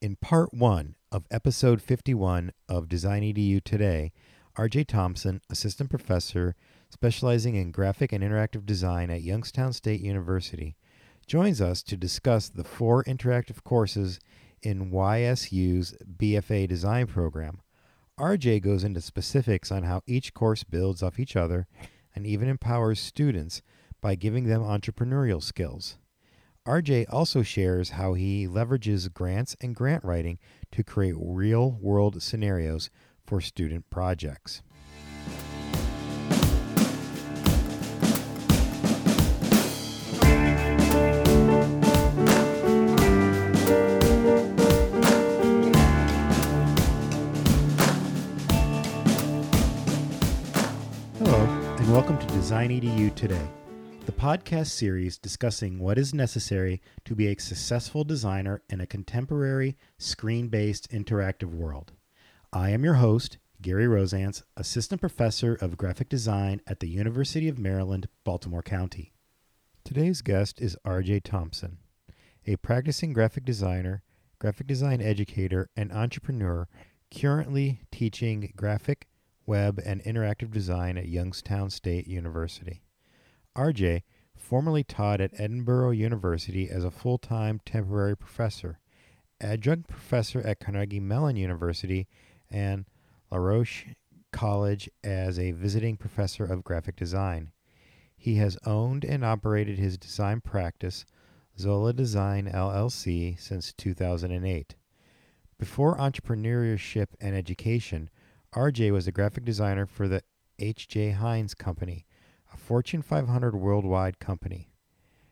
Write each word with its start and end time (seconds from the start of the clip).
In 0.00 0.14
part 0.14 0.54
one 0.54 0.94
of 1.10 1.26
episode 1.28 1.82
51 1.82 2.52
of 2.68 2.88
Design 2.88 3.22
EDU 3.22 3.60
Today, 3.64 4.12
RJ 4.56 4.86
Thompson, 4.86 5.40
assistant 5.50 5.90
professor 5.90 6.54
specializing 6.88 7.56
in 7.56 7.72
graphic 7.72 8.12
and 8.12 8.22
interactive 8.22 8.64
design 8.64 9.10
at 9.10 9.22
Youngstown 9.22 9.72
State 9.72 10.00
University, 10.00 10.76
joins 11.26 11.60
us 11.60 11.82
to 11.82 11.96
discuss 11.96 12.48
the 12.48 12.62
four 12.62 13.02
interactive 13.04 13.64
courses 13.64 14.20
in 14.62 14.92
YSU's 14.92 15.96
BFA 16.16 16.68
design 16.68 17.08
program. 17.08 17.60
RJ 18.20 18.62
goes 18.62 18.84
into 18.84 19.00
specifics 19.00 19.72
on 19.72 19.82
how 19.82 20.02
each 20.06 20.32
course 20.32 20.62
builds 20.62 21.02
off 21.02 21.18
each 21.18 21.34
other 21.34 21.66
and 22.14 22.24
even 22.24 22.48
empowers 22.48 23.00
students 23.00 23.62
by 24.00 24.14
giving 24.14 24.44
them 24.44 24.62
entrepreneurial 24.62 25.42
skills. 25.42 25.98
RJ 26.68 27.06
also 27.08 27.42
shares 27.42 27.90
how 27.90 28.12
he 28.12 28.46
leverages 28.46 29.10
grants 29.10 29.56
and 29.58 29.74
grant 29.74 30.04
writing 30.04 30.38
to 30.70 30.84
create 30.84 31.14
real 31.18 31.78
world 31.80 32.22
scenarios 32.22 32.90
for 33.26 33.40
student 33.40 33.88
projects. 33.88 34.60
Hello, 51.16 51.46
and 51.78 51.90
welcome 51.90 52.18
to 52.18 52.26
Design 52.26 52.68
EDU 52.68 53.14
Today, 53.14 53.48
the 54.08 54.12
podcast 54.12 54.68
series 54.68 55.18
discussing 55.18 55.78
what 55.78 55.98
is 55.98 56.14
necessary 56.14 56.80
to 57.04 57.14
be 57.14 57.26
a 57.26 57.38
successful 57.38 58.04
designer 58.04 58.62
in 58.70 58.80
a 58.80 58.86
contemporary, 58.86 59.76
screen 59.98 60.48
based 60.48 60.90
interactive 60.90 61.52
world. 61.52 61.92
I 62.50 62.70
am 62.70 62.84
your 62.84 62.94
host, 62.94 63.36
Gary 63.60 63.84
Rozanc, 63.84 64.42
Assistant 64.56 65.02
Professor 65.02 65.56
of 65.56 65.76
Graphic 65.76 66.08
Design 66.08 66.62
at 66.66 66.80
the 66.80 66.88
University 66.88 67.50
of 67.50 67.58
Maryland, 67.58 68.08
Baltimore 68.24 68.62
County. 68.62 69.12
Today's 69.84 70.22
guest 70.22 70.58
is 70.58 70.78
RJ 70.86 71.22
Thompson, 71.24 71.76
a 72.46 72.56
practicing 72.56 73.12
graphic 73.12 73.44
designer, 73.44 74.02
graphic 74.38 74.66
design 74.66 75.02
educator, 75.02 75.68
and 75.76 75.92
entrepreneur 75.92 76.66
currently 77.14 77.82
teaching 77.92 78.54
graphic, 78.56 79.06
web, 79.44 79.78
and 79.84 80.02
interactive 80.04 80.50
design 80.50 80.96
at 80.96 81.08
Youngstown 81.08 81.68
State 81.68 82.06
University. 82.06 82.80
RJ 83.58 84.02
formerly 84.36 84.84
taught 84.84 85.20
at 85.20 85.34
Edinboro 85.34 85.94
University 85.94 86.70
as 86.70 86.84
a 86.84 86.92
full 86.92 87.18
time 87.18 87.60
temporary 87.66 88.16
professor, 88.16 88.78
adjunct 89.40 89.88
professor 89.88 90.40
at 90.42 90.60
Carnegie 90.60 91.00
Mellon 91.00 91.34
University, 91.34 92.06
and 92.48 92.84
La 93.32 93.38
Roche 93.38 93.86
College 94.32 94.88
as 95.02 95.40
a 95.40 95.50
visiting 95.50 95.96
professor 95.96 96.44
of 96.44 96.62
graphic 96.62 96.94
design. 96.94 97.50
He 98.16 98.36
has 98.36 98.56
owned 98.64 99.04
and 99.04 99.24
operated 99.24 99.76
his 99.76 99.98
design 99.98 100.40
practice, 100.40 101.04
Zola 101.58 101.92
Design 101.92 102.48
LLC, 102.48 103.40
since 103.40 103.72
2008. 103.72 104.76
Before 105.58 105.96
entrepreneurship 105.96 107.08
and 107.20 107.34
education, 107.34 108.08
RJ 108.54 108.92
was 108.92 109.08
a 109.08 109.12
graphic 109.12 109.44
designer 109.44 109.84
for 109.86 110.06
the 110.06 110.22
H.J. 110.60 111.10
Heinz 111.12 111.54
Company, 111.54 112.06
a 112.52 112.56
Fortune 112.56 113.02
500 113.02 113.54
worldwide 113.54 114.18
company. 114.18 114.72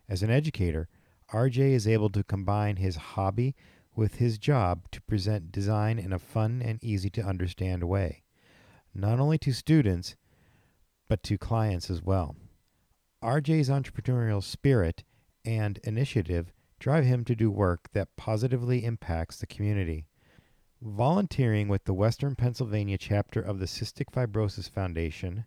As 0.09 0.23
an 0.23 0.31
educator, 0.31 0.89
RJ 1.33 1.73
is 1.73 1.89
able 1.89 2.11
to 2.11 2.23
combine 2.23 2.77
his 2.77 2.97
hobby 2.97 3.55
with 3.95 4.17
his 4.17 4.39
job 4.39 4.91
to 4.93 5.01
present 5.03 5.51
design 5.51 5.99
in 5.99 6.13
a 6.13 6.19
fun 6.19 6.63
and 6.63 6.83
easy 6.83 7.11
to 7.11 7.23
understand 7.23 7.83
way, 7.85 8.23
not 8.95 9.19
only 9.19 9.39
to 9.39 9.53
students, 9.53 10.17
but 11.09 11.23
to 11.23 11.39
clients 11.39 11.91
as 11.91 12.03
well. 12.03 12.37
RJ's 13.23 13.69
entrepreneurial 13.69 14.43
spirit 14.43 15.03
and 15.45 15.79
initiative 15.85 16.53
drive 16.79 17.05
him 17.05 17.25
to 17.25 17.35
do 17.35 17.51
work 17.51 17.89
that 17.93 18.15
positively 18.17 18.85
impacts 18.85 19.39
the 19.39 19.47
community. 19.47 20.07
Volunteering 20.83 21.69
with 21.69 21.85
the 21.85 21.95
Western 21.95 22.37
Pennsylvania 22.37 22.99
chapter 22.99 23.41
of 23.41 23.59
the 23.59 23.67
Cystic 23.67 24.11
Fibrosis 24.13 24.69
Foundation, 24.69 25.47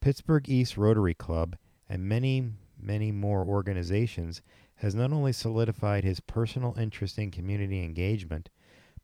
Pittsburgh 0.00 0.48
East 0.48 0.76
Rotary 0.76 1.14
Club, 1.14 1.56
and 1.88 2.08
many, 2.08 2.50
many 2.80 3.10
more 3.10 3.44
organizations 3.44 4.42
has 4.76 4.94
not 4.94 5.12
only 5.12 5.32
solidified 5.32 6.04
his 6.04 6.20
personal 6.20 6.76
interest 6.78 7.18
in 7.18 7.30
community 7.30 7.82
engagement, 7.82 8.48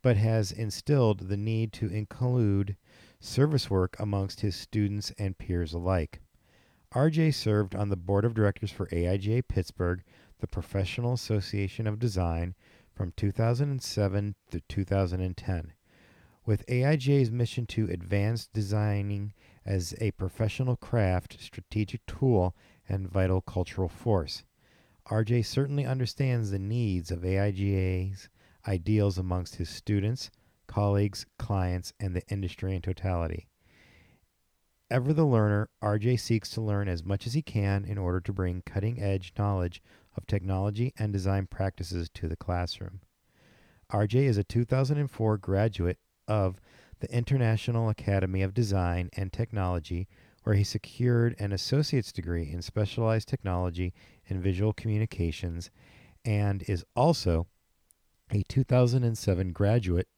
but 0.03 0.17
has 0.17 0.53
instilled 0.53 1.29
the 1.29 1.37
need 1.37 1.73
to 1.73 1.89
include 1.89 2.77
service 3.19 3.69
work 3.69 3.97
amongst 3.99 4.41
his 4.41 4.55
students 4.55 5.11
and 5.19 5.37
peers 5.37 5.73
alike. 5.73 6.21
RJ 6.95 7.35
served 7.35 7.75
on 7.75 7.89
the 7.89 7.97
board 7.97 8.25
of 8.25 8.35
directors 8.35 8.71
for 8.71 8.87
AIGA 8.87 9.49
Pittsburgh, 9.49 10.05
the 10.39 10.47
Professional 10.47 11.15
Association 11.15 11.89
of 11.89 11.99
Design, 11.99 12.55
from 12.95 13.13
2007 13.17 14.37
to 14.53 14.61
2010. 14.61 15.73
With 16.47 16.67
AIGA's 16.67 17.33
mission 17.33 17.67
to 17.67 17.87
advance 17.91 18.47
designing 18.47 19.33
as 19.67 19.95
a 20.01 20.11
professional 20.13 20.77
craft, 20.77 21.37
strategic 21.41 22.05
tool, 22.07 22.55
and 22.89 23.11
vital 23.11 23.41
cultural 23.41 23.89
force. 23.89 24.45
RJ 25.11 25.45
certainly 25.45 25.85
understands 25.85 26.51
the 26.51 26.59
needs 26.59 27.11
of 27.11 27.21
AIGA's 27.21 28.29
ideals 28.67 29.19
amongst 29.19 29.57
his 29.57 29.69
students, 29.69 30.31
colleagues, 30.67 31.27
clients, 31.39 31.93
and 32.01 32.17
the 32.17 32.27
industry 32.29 32.75
in 32.75 32.83
totality. 32.83 33.49
Ever 34.91 35.13
the 35.13 35.27
learner, 35.27 35.71
RJ 35.83 36.21
seeks 36.21 36.51
to 36.51 36.61
learn 36.61 36.89
as 36.89 37.05
much 37.05 37.27
as 37.27 37.35
he 37.35 37.43
can 37.43 37.85
in 37.85 37.99
order 37.99 38.21
to 38.21 38.33
bring 38.33 38.63
cutting 38.63 39.01
edge 39.03 39.33
knowledge 39.39 39.83
of 40.17 40.27
technology 40.27 40.93
and 40.99 41.13
design 41.13 41.47
practices 41.47 42.09
to 42.15 42.29
the 42.29 42.37
classroom. 42.37 43.01
RJ 43.93 44.25
is 44.25 44.39
a 44.39 44.45
2004 44.45 45.39
graduate 45.39 45.99
of 46.29 46.61
the 47.01 47.13
International 47.15 47.89
Academy 47.89 48.43
of 48.43 48.55
Design 48.55 49.11
and 49.17 49.33
Technology, 49.33 50.09
where 50.45 50.55
he 50.55 50.65
secured 50.65 51.35
an 51.39 51.53
associate's 51.53 52.13
degree 52.13 52.51
in 52.51 52.63
specialized 52.63 53.29
technology 53.29 53.93
and 54.29 54.43
visual 54.43 54.73
communications, 54.73 55.71
and 56.25 56.63
is 56.69 56.85
also 56.95 57.47
a 58.31 58.43
2007 58.49 59.53
graduate 59.53 60.09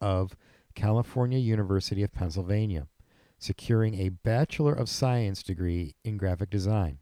of 0.00 0.36
California 0.74 1.38
University 1.38 2.02
of 2.02 2.12
Pennsylvania, 2.12 2.88
securing 3.38 3.94
a 3.94 4.10
Bachelor 4.10 4.72
of 4.72 4.88
Science 4.88 5.42
degree 5.42 5.94
in 6.04 6.16
graphic 6.16 6.50
design. 6.50 6.98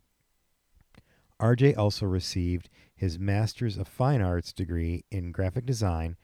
RJ 1.41 1.77
also 1.77 2.07
received 2.07 2.69
his 2.95 3.19
Master's 3.19 3.77
of 3.77 3.89
Fine 3.89 4.23
Arts 4.23 4.53
degree 4.53 5.05
in 5.11 5.33
graphic 5.33 5.67
design 5.67 6.17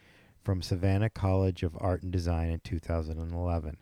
from 0.49 0.63
Savannah 0.63 1.11
College 1.11 1.63
of 1.63 1.77
Art 1.79 2.03
and 2.03 2.11
Design 2.11 2.49
in 2.49 2.61
2011. 2.61 3.77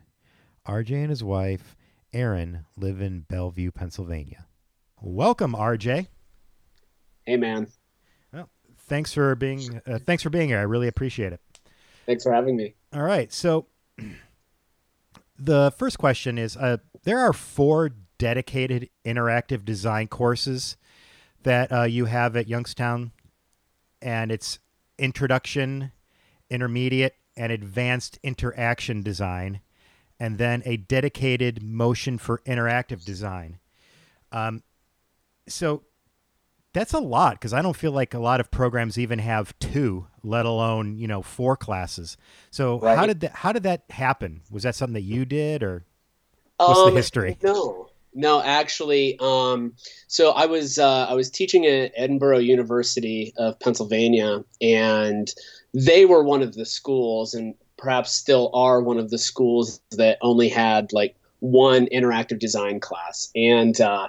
RJ 0.66 0.90
and 0.90 1.10
his 1.10 1.22
wife, 1.22 1.76
Erin, 2.12 2.64
live 2.76 3.00
in 3.00 3.20
Bellevue, 3.20 3.70
Pennsylvania. 3.70 4.46
Welcome, 5.00 5.52
RJ. 5.52 6.08
Hey, 7.24 7.36
man. 7.36 7.68
Well, 8.32 8.50
thanks 8.88 9.12
for 9.12 9.36
being 9.36 9.80
uh, 9.86 10.00
thanks 10.00 10.24
for 10.24 10.30
being 10.30 10.48
here. 10.48 10.58
I 10.58 10.62
really 10.62 10.88
appreciate 10.88 11.32
it. 11.32 11.40
Thanks 12.04 12.24
for 12.24 12.32
having 12.32 12.56
me. 12.56 12.74
All 12.92 13.02
right, 13.02 13.32
so 13.32 13.68
the 15.38 15.72
first 15.78 16.00
question 16.00 16.36
is: 16.36 16.56
uh, 16.56 16.78
There 17.04 17.20
are 17.20 17.32
four 17.32 17.92
dedicated 18.18 18.90
interactive 19.04 19.64
design 19.64 20.08
courses 20.08 20.76
that 21.44 21.70
uh, 21.70 21.82
you 21.84 22.06
have 22.06 22.34
at 22.34 22.48
Youngstown, 22.48 23.12
and 24.02 24.32
it's 24.32 24.58
introduction, 24.98 25.92
intermediate, 26.50 27.14
and 27.36 27.52
advanced 27.52 28.18
interaction 28.22 29.02
design, 29.02 29.60
and 30.18 30.38
then 30.38 30.62
a 30.64 30.76
dedicated 30.76 31.62
motion 31.62 32.18
for 32.18 32.40
interactive 32.46 33.04
design. 33.04 33.58
Um, 34.32 34.62
so 35.48 35.82
that's 36.72 36.92
a 36.92 36.98
lot 36.98 37.34
because 37.34 37.52
I 37.52 37.62
don't 37.62 37.76
feel 37.76 37.92
like 37.92 38.14
a 38.14 38.18
lot 38.18 38.40
of 38.40 38.50
programs 38.50 38.98
even 38.98 39.18
have 39.18 39.58
two, 39.58 40.06
let 40.22 40.44
alone 40.46 40.96
you 40.98 41.06
know 41.06 41.22
four 41.22 41.56
classes. 41.56 42.16
So 42.50 42.80
Right. 42.80 42.96
how 42.96 43.06
did 43.06 43.20
that 43.20 43.32
how 43.32 43.52
did 43.52 43.62
that 43.64 43.84
happen? 43.90 44.42
Was 44.50 44.62
that 44.64 44.74
something 44.74 44.94
that 44.94 45.02
you 45.02 45.24
did, 45.24 45.62
or 45.62 45.84
What's 46.58 46.82
the 46.82 46.90
Um, 46.90 46.96
history? 46.96 47.38
No, 47.42 47.90
no, 48.14 48.40
actually. 48.42 49.18
Um, 49.20 49.74
so 50.06 50.30
I 50.30 50.46
was 50.46 50.78
uh, 50.78 51.06
I 51.08 51.14
was 51.14 51.30
teaching 51.30 51.66
at 51.66 51.94
Edinboro 51.96 52.42
University 52.44 53.34
of 53.36 53.58
Pennsylvania, 53.60 54.42
and 54.60 55.32
they 55.76 56.06
were 56.06 56.24
one 56.24 56.42
of 56.42 56.54
the 56.54 56.64
schools, 56.64 57.34
and 57.34 57.54
perhaps 57.76 58.10
still 58.10 58.50
are 58.54 58.80
one 58.80 58.98
of 58.98 59.10
the 59.10 59.18
schools 59.18 59.80
that 59.90 60.16
only 60.22 60.48
had 60.48 60.92
like 60.92 61.14
one 61.40 61.86
interactive 61.92 62.38
design 62.38 62.80
class. 62.80 63.30
And 63.36 63.78
uh, 63.78 64.08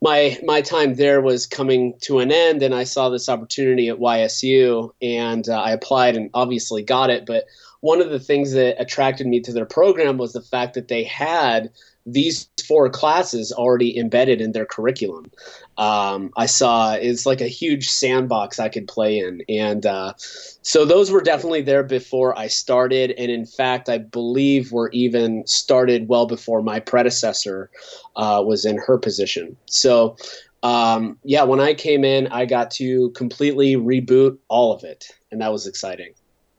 my 0.00 0.38
my 0.44 0.62
time 0.62 0.94
there 0.94 1.20
was 1.20 1.46
coming 1.46 1.94
to 2.02 2.20
an 2.20 2.32
end, 2.32 2.62
and 2.62 2.74
I 2.74 2.84
saw 2.84 3.10
this 3.10 3.28
opportunity 3.28 3.90
at 3.90 3.98
YSU, 3.98 4.90
and 5.02 5.46
uh, 5.46 5.60
I 5.60 5.72
applied 5.72 6.16
and 6.16 6.30
obviously 6.32 6.82
got 6.82 7.10
it. 7.10 7.26
But 7.26 7.44
one 7.80 8.00
of 8.00 8.08
the 8.08 8.18
things 8.18 8.52
that 8.52 8.80
attracted 8.80 9.26
me 9.26 9.40
to 9.40 9.52
their 9.52 9.66
program 9.66 10.16
was 10.16 10.32
the 10.32 10.40
fact 10.40 10.72
that 10.72 10.88
they 10.88 11.04
had 11.04 11.70
these 12.06 12.48
four 12.66 12.88
classes 12.90 13.52
already 13.52 13.98
embedded 13.98 14.40
in 14.40 14.52
their 14.52 14.66
curriculum. 14.66 15.30
Um, 15.78 16.30
I 16.36 16.46
saw 16.46 16.94
it's 16.94 17.26
like 17.26 17.40
a 17.40 17.48
huge 17.48 17.88
sandbox 17.88 18.58
I 18.58 18.68
could 18.68 18.86
play 18.86 19.18
in, 19.18 19.42
and 19.48 19.84
uh, 19.86 20.14
so 20.18 20.84
those 20.84 21.10
were 21.10 21.22
definitely 21.22 21.62
there 21.62 21.82
before 21.82 22.38
I 22.38 22.46
started. 22.46 23.12
And 23.12 23.30
in 23.30 23.46
fact, 23.46 23.88
I 23.88 23.98
believe 23.98 24.72
were 24.72 24.90
even 24.92 25.46
started 25.46 26.08
well 26.08 26.26
before 26.26 26.62
my 26.62 26.78
predecessor 26.80 27.70
uh, 28.16 28.42
was 28.44 28.64
in 28.64 28.78
her 28.78 28.98
position. 28.98 29.56
So. 29.66 30.16
Um, 30.62 31.18
yeah, 31.24 31.42
when 31.42 31.60
I 31.60 31.74
came 31.74 32.06
in, 32.06 32.26
I 32.28 32.46
got 32.46 32.70
to 32.70 33.10
completely 33.10 33.76
reboot 33.76 34.38
all 34.48 34.72
of 34.72 34.82
it, 34.82 35.10
and 35.30 35.42
that 35.42 35.52
was 35.52 35.66
exciting. 35.66 36.14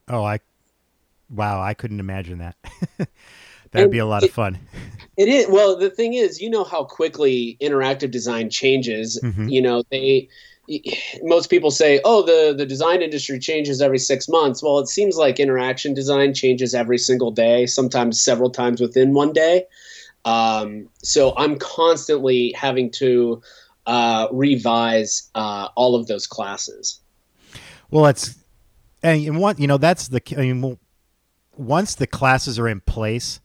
Oh, 0.08 0.24
I 0.24 0.42
wow, 1.32 1.60
I 1.60 1.74
couldn't 1.74 2.00
imagine 2.00 2.38
that. 2.38 2.56
That'd 3.76 3.92
be 3.92 4.00
a 4.00 4.06
lot 4.06 4.24
it, 4.24 4.30
of 4.30 4.36
fun. 4.36 4.58
It 5.18 5.28
is. 5.28 5.48
Well, 5.48 5.78
the 5.78 5.90
thing 5.90 6.14
is, 6.14 6.42
you 6.42 6.50
know 6.50 6.64
how 6.64 6.84
quickly 6.84 7.58
interactive 7.62 8.12
design 8.12 8.50
changes. 8.50 9.20
Mm-hmm. 9.24 9.50
You 9.50 9.62
know, 9.62 9.84
they 9.92 10.28
most 11.22 11.50
people 11.50 11.72
say, 11.72 12.02
"Oh, 12.04 12.24
the 12.24 12.54
the 12.56 12.66
design 12.66 13.02
industry 13.02 13.40
changes 13.40 13.82
every 13.82 14.00
6 14.00 14.28
months." 14.30 14.64
Well, 14.64 14.80
it 14.80 14.88
seems 14.88 15.16
like 15.16 15.40
interaction 15.40 15.94
design 15.94 16.34
changes 16.34 16.74
every 16.74 16.98
single 16.98 17.32
day, 17.32 17.66
sometimes 17.66 18.20
several 18.20 18.50
times 18.50 18.82
within 18.82 19.14
one 19.14 19.32
day. 19.32 19.66
Um, 20.26 20.90
so 21.04 21.34
I'm 21.38 21.58
constantly 21.60 22.52
having 22.54 22.90
to 22.92 23.42
uh, 23.86 24.28
revise 24.32 25.30
uh, 25.36 25.70
all 25.76 25.96
of 25.96 26.08
those 26.08 26.26
classes. 26.26 27.00
Well, 27.92 28.04
that's 28.04 28.36
and 29.04 29.38
what 29.40 29.60
you 29.60 29.68
know 29.68 29.78
that's 29.78 30.08
the 30.08 30.22
I 30.38 30.52
mean, 30.52 30.80
once 31.56 31.96
the 31.96 32.08
classes 32.08 32.58
are 32.58 32.68
in 32.68 32.82
place, 32.82 33.40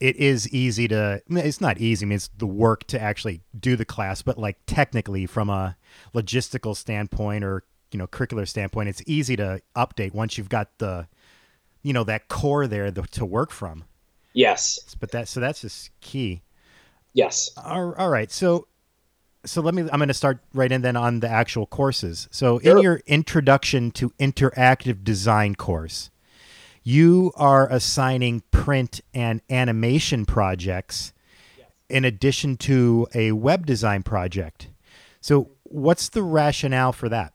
it 0.00 0.16
is 0.16 0.48
easy 0.50 0.88
to 0.88 1.22
it's 1.28 1.60
not 1.60 1.78
easy. 1.78 2.04
I 2.04 2.08
mean 2.08 2.16
it's 2.16 2.30
the 2.36 2.46
work 2.46 2.84
to 2.88 3.00
actually 3.00 3.42
do 3.58 3.76
the 3.76 3.84
class 3.84 4.22
but 4.22 4.38
like 4.38 4.58
technically 4.66 5.26
from 5.26 5.48
a 5.50 5.76
logistical 6.14 6.76
standpoint 6.76 7.44
or 7.44 7.64
you 7.92 7.98
know 7.98 8.06
curricular 8.06 8.46
standpoint 8.46 8.88
it's 8.88 9.02
easy 9.06 9.36
to 9.36 9.60
update 9.76 10.14
once 10.14 10.36
you've 10.36 10.48
got 10.48 10.78
the 10.78 11.06
you 11.82 11.92
know 11.92 12.04
that 12.04 12.28
core 12.28 12.66
there 12.66 12.90
the, 12.90 13.02
to 13.02 13.24
work 13.24 13.50
from. 13.50 13.84
Yes. 14.32 14.96
But 14.98 15.12
that 15.12 15.28
so 15.28 15.38
that's 15.38 15.60
just 15.60 15.90
key. 16.00 16.42
Yes. 17.12 17.50
All, 17.56 17.94
all 17.94 18.10
right. 18.10 18.32
So 18.32 18.66
so 19.46 19.60
let 19.60 19.74
me 19.74 19.82
i'm 19.82 19.98
going 19.98 20.08
to 20.08 20.14
start 20.14 20.38
right 20.54 20.72
in 20.72 20.80
then 20.80 20.96
on 20.96 21.20
the 21.20 21.28
actual 21.28 21.66
courses. 21.66 22.28
So 22.32 22.58
in 22.58 22.78
your 22.78 23.00
introduction 23.06 23.92
to 23.92 24.10
interactive 24.18 25.04
design 25.04 25.54
course 25.54 26.10
you 26.84 27.32
are 27.34 27.66
assigning 27.72 28.42
print 28.50 29.00
and 29.14 29.40
animation 29.50 30.26
projects 30.26 31.12
yes. 31.58 31.66
in 31.88 32.04
addition 32.04 32.56
to 32.58 33.08
a 33.14 33.32
web 33.32 33.66
design 33.66 34.02
project. 34.02 34.68
So, 35.20 35.50
what's 35.64 36.10
the 36.10 36.22
rationale 36.22 36.92
for 36.92 37.08
that? 37.08 37.32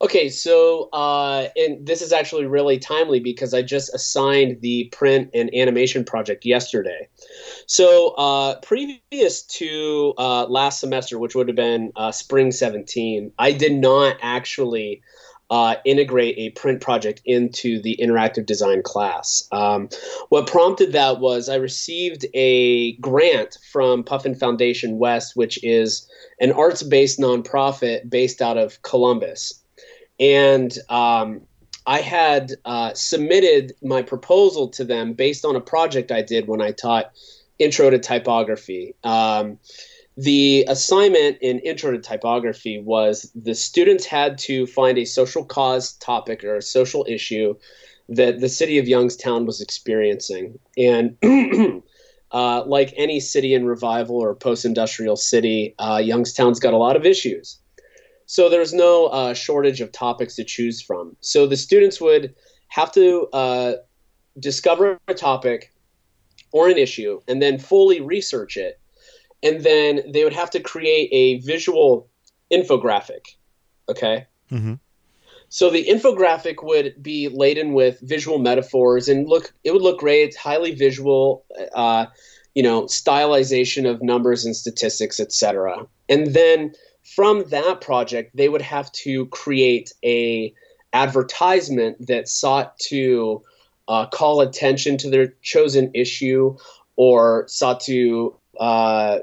Okay, 0.00 0.28
so 0.28 0.88
uh, 0.92 1.48
and 1.56 1.84
this 1.84 2.02
is 2.02 2.12
actually 2.12 2.46
really 2.46 2.78
timely 2.78 3.18
because 3.18 3.52
I 3.52 3.62
just 3.62 3.92
assigned 3.92 4.60
the 4.60 4.84
print 4.92 5.30
and 5.34 5.52
animation 5.52 6.04
project 6.04 6.44
yesterday. 6.44 7.08
So 7.66 8.10
uh, 8.10 8.60
previous 8.60 9.42
to 9.42 10.14
uh, 10.16 10.46
last 10.46 10.78
semester, 10.78 11.18
which 11.18 11.34
would 11.34 11.48
have 11.48 11.56
been 11.56 11.92
uh, 11.96 12.12
spring 12.12 12.52
17, 12.52 13.32
I 13.40 13.50
did 13.50 13.72
not 13.72 14.16
actually 14.22 15.02
uh, 15.50 15.76
integrate 15.84 16.36
a 16.38 16.50
print 16.50 16.80
project 16.80 17.22
into 17.24 17.80
the 17.80 17.96
interactive 18.00 18.44
design 18.44 18.82
class. 18.82 19.48
Um, 19.50 19.88
what 20.28 20.46
prompted 20.46 20.92
that 20.92 21.20
was 21.20 21.48
I 21.48 21.56
received 21.56 22.26
a 22.34 22.92
grant 22.96 23.56
from 23.72 24.04
Puffin 24.04 24.34
Foundation 24.34 24.98
West, 24.98 25.36
which 25.36 25.62
is 25.64 26.08
an 26.40 26.52
arts 26.52 26.82
based 26.82 27.18
nonprofit 27.18 28.08
based 28.10 28.42
out 28.42 28.58
of 28.58 28.82
Columbus. 28.82 29.62
And 30.20 30.76
um, 30.90 31.42
I 31.86 32.00
had 32.00 32.52
uh, 32.66 32.92
submitted 32.92 33.72
my 33.82 34.02
proposal 34.02 34.68
to 34.70 34.84
them 34.84 35.14
based 35.14 35.46
on 35.46 35.56
a 35.56 35.60
project 35.60 36.12
I 36.12 36.20
did 36.20 36.46
when 36.46 36.60
I 36.60 36.72
taught 36.72 37.12
intro 37.58 37.88
to 37.88 37.98
typography. 37.98 38.94
Um, 39.02 39.58
the 40.18 40.64
assignment 40.66 41.38
in 41.40 41.60
intro 41.60 41.92
to 41.92 41.98
typography 41.98 42.80
was 42.80 43.30
the 43.36 43.54
students 43.54 44.04
had 44.04 44.36
to 44.36 44.66
find 44.66 44.98
a 44.98 45.04
social 45.04 45.44
cause 45.44 45.92
topic 45.92 46.42
or 46.42 46.56
a 46.56 46.62
social 46.62 47.06
issue 47.08 47.54
that 48.08 48.40
the 48.40 48.48
city 48.48 48.78
of 48.78 48.88
youngstown 48.88 49.46
was 49.46 49.60
experiencing. 49.60 50.58
And 50.76 51.16
uh, 52.32 52.64
like 52.64 52.92
any 52.96 53.20
city 53.20 53.54
in 53.54 53.64
revival 53.64 54.16
or 54.16 54.34
post-industrial 54.34 55.14
city 55.14 55.76
uh, 55.78 55.98
youngstown's 55.98 56.58
got 56.58 56.74
a 56.74 56.78
lot 56.78 56.96
of 56.96 57.06
issues. 57.06 57.60
So 58.26 58.48
there's 58.48 58.74
no 58.74 59.06
uh, 59.06 59.34
shortage 59.34 59.80
of 59.80 59.92
topics 59.92 60.34
to 60.34 60.44
choose 60.44 60.82
from. 60.82 61.16
So 61.20 61.46
the 61.46 61.56
students 61.56 62.00
would 62.00 62.34
have 62.66 62.90
to 62.92 63.28
uh, 63.32 63.72
discover 64.40 64.98
a 65.06 65.14
topic 65.14 65.72
or 66.50 66.68
an 66.68 66.76
issue 66.76 67.20
and 67.28 67.40
then 67.40 67.60
fully 67.60 68.00
research 68.00 68.56
it 68.56 68.80
and 69.42 69.62
then 69.62 70.02
they 70.12 70.24
would 70.24 70.32
have 70.32 70.50
to 70.50 70.60
create 70.60 71.08
a 71.12 71.40
visual 71.46 72.08
infographic. 72.52 73.36
Okay. 73.88 74.26
Mm-hmm. 74.50 74.74
So 75.50 75.70
the 75.70 75.86
infographic 75.86 76.62
would 76.62 77.02
be 77.02 77.28
laden 77.28 77.72
with 77.72 78.00
visual 78.00 78.38
metaphors 78.38 79.08
and 79.08 79.28
look. 79.28 79.52
It 79.64 79.72
would 79.72 79.82
look 79.82 80.00
great. 80.00 80.28
It's 80.28 80.36
highly 80.36 80.74
visual. 80.74 81.44
Uh, 81.74 82.06
you 82.54 82.62
know, 82.64 82.84
stylization 82.86 83.88
of 83.88 84.02
numbers 84.02 84.44
and 84.44 84.56
statistics, 84.56 85.20
etc. 85.20 85.86
And 86.08 86.34
then 86.34 86.74
from 87.04 87.44
that 87.50 87.80
project, 87.80 88.36
they 88.36 88.48
would 88.48 88.62
have 88.62 88.90
to 88.92 89.26
create 89.26 89.92
a 90.04 90.52
advertisement 90.92 92.06
that 92.08 92.28
sought 92.28 92.76
to 92.78 93.42
uh, 93.86 94.06
call 94.06 94.40
attention 94.40 94.96
to 94.98 95.10
their 95.10 95.28
chosen 95.42 95.90
issue 95.94 96.56
or 96.96 97.46
sought 97.46 97.80
to 97.80 98.34
uh, 98.58 99.18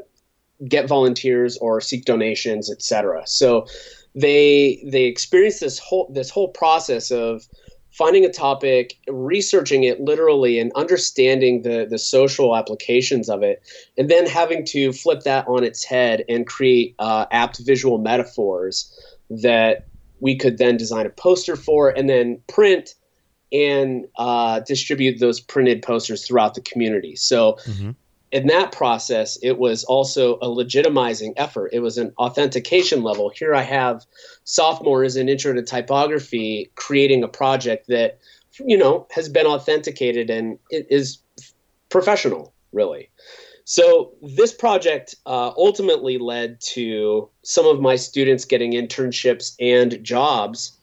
get 0.68 0.88
volunteers 0.88 1.58
or 1.58 1.82
seek 1.82 2.06
donations, 2.06 2.72
etc. 2.72 3.24
So 3.26 3.68
they 4.14 4.82
they 4.86 5.04
experience 5.04 5.60
this 5.60 5.80
whole 5.80 6.10
this 6.14 6.30
whole 6.30 6.48
process 6.50 7.12
of 7.12 7.48
finding 7.92 8.26
a 8.26 8.32
topic, 8.32 8.98
researching 9.08 9.84
it 9.84 10.02
literally, 10.02 10.60
and 10.60 10.72
understanding 10.76 11.64
the 11.64 11.86
the 11.90 12.00
social 12.00 12.56
applications 12.56 13.30
of 13.30 13.44
it, 13.44 13.62
and 13.98 14.10
then 14.10 14.26
having 14.26 14.66
to 14.66 14.94
flip 14.94 15.22
that 15.22 15.48
on 15.48 15.64
its 15.64 15.84
head 15.84 16.24
and 16.30 16.48
create 16.48 16.96
uh, 17.00 17.26
apt 17.32 17.60
visual 17.60 17.98
metaphors 17.98 18.92
that 19.30 19.88
we 20.22 20.36
could 20.36 20.58
then 20.58 20.78
design 20.78 21.06
a 21.06 21.10
poster 21.10 21.56
for, 21.56 21.90
and 21.90 22.10
then 22.10 22.40
print 22.48 22.96
and 23.52 24.08
uh, 24.18 24.60
distribute 24.62 25.20
those 25.20 25.40
printed 25.40 25.82
posters 25.82 26.26
throughout 26.26 26.56
the 26.56 26.62
community. 26.62 27.16
So 27.16 27.54
mm-hmm 27.66 27.92
in 28.36 28.48
that 28.48 28.74
process, 28.74 29.38
it 29.42 29.58
was 29.58 29.86
also 29.86 30.36
a 30.42 30.48
legitimizing 30.48 31.32
effort. 31.38 31.70
It 31.72 31.80
was 31.80 31.98
an 31.98 32.12
authentication 32.18 33.02
level. 33.02 33.30
Here 33.30 33.56
I 33.56 33.62
have 33.62 34.06
sophomores 34.44 35.16
in 35.16 35.30
intro 35.30 35.54
to 35.54 35.64
typography 35.64 36.70
creating 36.76 37.24
a 37.24 37.30
project 37.30 37.88
that, 37.88 38.20
you 38.60 38.78
know, 38.78 39.08
has 39.12 39.30
been 39.30 39.46
authenticated 39.46 40.30
and 40.30 40.60
is 40.70 41.20
professional, 41.88 42.54
really. 42.74 43.10
So 43.64 44.12
this 44.22 44.54
project 44.54 45.16
uh, 45.26 45.54
ultimately 45.56 46.18
led 46.18 46.60
to 46.76 47.30
some 47.44 47.66
of 47.66 47.80
my 47.80 47.96
students 47.96 48.44
getting 48.44 48.74
internships 48.74 49.56
and 49.62 50.04
jobs 50.04 50.78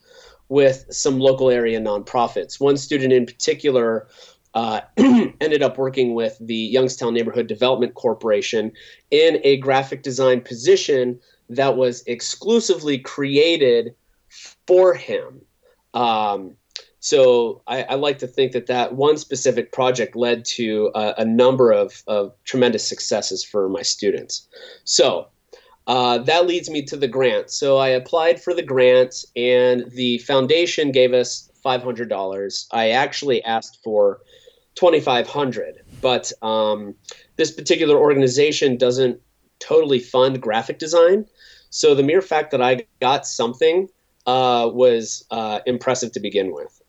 with 0.48 0.86
some 0.88 1.18
local 1.18 1.50
area 1.50 1.78
nonprofits. 1.80 2.58
One 2.58 2.78
student 2.78 3.12
in 3.12 3.26
particular 3.26 4.08
uh, 4.54 4.80
ended 4.96 5.62
up 5.62 5.78
working 5.78 6.14
with 6.14 6.36
the 6.40 6.54
Youngstown 6.54 7.14
Neighborhood 7.14 7.46
Development 7.46 7.94
Corporation 7.94 8.72
in 9.10 9.40
a 9.44 9.56
graphic 9.58 10.02
design 10.02 10.40
position 10.40 11.18
that 11.48 11.76
was 11.76 12.02
exclusively 12.06 12.98
created 12.98 13.94
for 14.66 14.94
him. 14.94 15.40
Um, 15.94 16.56
so 17.00 17.62
I, 17.66 17.82
I, 17.82 17.94
like 17.96 18.20
to 18.20 18.26
think 18.26 18.52
that 18.52 18.68
that 18.68 18.94
one 18.94 19.18
specific 19.18 19.72
project 19.72 20.14
led 20.14 20.44
to 20.56 20.90
a, 20.94 21.24
number 21.24 21.72
of, 21.72 22.02
of, 22.06 22.32
tremendous 22.44 22.86
successes 22.88 23.44
for 23.44 23.68
my 23.68 23.82
students. 23.82 24.46
So 24.84 25.26
uh, 25.88 26.18
that 26.18 26.46
leads 26.46 26.70
me 26.70 26.82
to 26.82 26.96
the 26.96 27.08
grant. 27.08 27.50
So 27.50 27.76
I 27.76 27.88
applied 27.88 28.40
for 28.40 28.54
the 28.54 28.62
grant, 28.62 29.24
and 29.34 29.90
the 29.90 30.18
foundation 30.18 30.92
gave 30.92 31.12
us 31.12 31.50
$500. 31.64 32.66
I 32.70 32.90
actually 32.90 33.42
asked 33.44 33.80
for 33.82 34.20
2500 34.74 35.82
but 36.02 36.32
um, 36.42 36.94
this 37.36 37.50
particular 37.50 37.96
organization 37.96 38.76
doesn't 38.76 39.18
totally 39.60 40.00
fund 40.00 40.42
graphic 40.42 40.78
design. 40.78 41.24
So 41.70 41.94
the 41.94 42.02
mere 42.02 42.20
fact 42.20 42.50
that 42.50 42.60
I 42.60 42.84
got 43.00 43.26
something 43.26 43.88
uh, 44.26 44.68
was 44.70 45.24
uh, 45.30 45.60
impressive 45.64 46.12
to 46.12 46.20
begin 46.20 46.52
with. 46.52 46.82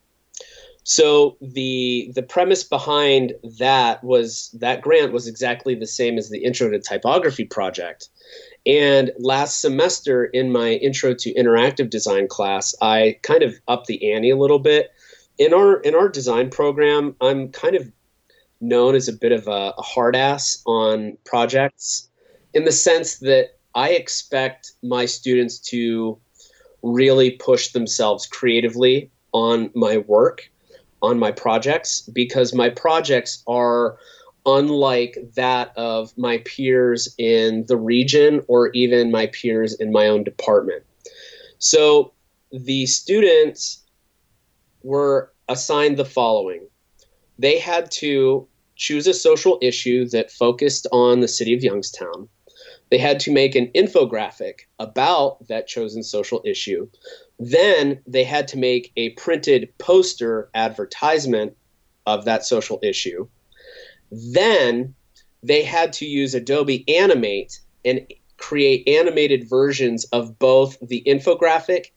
So 0.85 1.37
the 1.39 2.11
the 2.13 2.23
premise 2.23 2.65
behind 2.65 3.35
that 3.57 4.03
was 4.03 4.53
that 4.59 4.81
grant 4.81 5.13
was 5.13 5.27
exactly 5.27 5.75
the 5.75 5.87
same 5.87 6.17
as 6.17 6.29
the 6.29 6.43
intro 6.43 6.69
to 6.69 6.79
typography 6.79 7.45
project. 7.45 8.09
And 8.65 9.11
last 9.17 9.61
semester 9.61 10.25
in 10.25 10.51
my 10.51 10.71
intro 10.71 11.13
to 11.13 11.33
interactive 11.35 11.89
design 11.89 12.27
class, 12.27 12.75
I 12.81 13.17
kind 13.21 13.43
of 13.43 13.55
upped 13.69 13.87
the 13.87 14.11
ante 14.11 14.31
a 14.31 14.37
little 14.37 14.59
bit. 14.59 14.91
In 15.37 15.53
our 15.53 15.79
in 15.81 15.95
our 15.95 16.09
design 16.09 16.49
program, 16.49 17.15
I'm 17.21 17.51
kind 17.51 17.75
of 17.75 17.91
known 18.61 18.95
as 18.95 19.07
a 19.07 19.13
bit 19.13 19.31
of 19.31 19.47
a, 19.47 19.73
a 19.77 19.81
hard 19.81 20.15
ass 20.15 20.61
on 20.65 21.17
projects 21.25 22.09
in 22.53 22.65
the 22.65 22.71
sense 22.71 23.19
that 23.19 23.57
I 23.75 23.89
expect 23.89 24.73
my 24.83 25.05
students 25.05 25.59
to 25.69 26.17
really 26.81 27.31
push 27.31 27.69
themselves 27.69 28.27
creatively 28.27 29.11
on 29.31 29.71
my 29.73 29.97
work 29.97 30.49
on 31.01 31.19
my 31.19 31.31
projects 31.31 32.01
because 32.01 32.53
my 32.53 32.69
projects 32.69 33.43
are 33.47 33.97
unlike 34.45 35.17
that 35.35 35.71
of 35.77 36.17
my 36.17 36.37
peers 36.39 37.13
in 37.17 37.65
the 37.67 37.77
region 37.77 38.41
or 38.47 38.69
even 38.69 39.11
my 39.11 39.27
peers 39.27 39.73
in 39.73 39.91
my 39.91 40.07
own 40.07 40.23
department. 40.23 40.83
So 41.59 42.13
the 42.51 42.85
students 42.85 43.82
were 44.83 45.31
assigned 45.49 45.97
the 45.97 46.05
following 46.05 46.67
they 47.39 47.59
had 47.59 47.89
to 47.91 48.47
choose 48.75 49.07
a 49.07 49.13
social 49.13 49.57
issue 49.61 50.07
that 50.09 50.31
focused 50.31 50.87
on 50.91 51.19
the 51.19 51.27
city 51.27 51.53
of 51.53 51.63
Youngstown. 51.63 52.29
They 52.89 52.97
had 52.97 53.19
to 53.21 53.31
make 53.31 53.55
an 53.55 53.71
infographic 53.75 54.61
about 54.79 55.47
that 55.47 55.67
chosen 55.67 56.03
social 56.03 56.41
issue. 56.45 56.87
Then 57.39 58.01
they 58.05 58.23
had 58.23 58.47
to 58.49 58.57
make 58.57 58.91
a 58.95 59.09
printed 59.11 59.73
poster 59.77 60.49
advertisement 60.53 61.57
of 62.05 62.25
that 62.25 62.45
social 62.45 62.79
issue. 62.83 63.27
Then 64.11 64.93
they 65.41 65.63
had 65.63 65.93
to 65.93 66.05
use 66.05 66.35
Adobe 66.35 66.85
Animate 66.87 67.59
and 67.83 68.05
create 68.37 68.87
animated 68.87 69.49
versions 69.49 70.05
of 70.05 70.37
both 70.37 70.77
the 70.81 71.03
infographic 71.05 71.87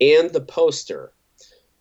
and 0.00 0.30
the 0.30 0.40
poster. 0.40 1.12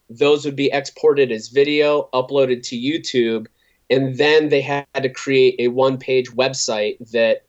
Those 0.10 0.46
would 0.46 0.56
be 0.56 0.72
exported 0.72 1.32
as 1.32 1.50
video, 1.50 2.10
uploaded 2.14 2.64
to 2.64 2.78
YouTube, 2.78 3.48
and 3.90 4.18
then 4.18 4.50
they 4.50 4.62
had 4.62 4.86
to 4.96 5.10
create 5.10 5.56
a 5.60 5.70
one 5.70 5.98
page 5.98 6.32
website 6.32 6.98
that 7.12 7.44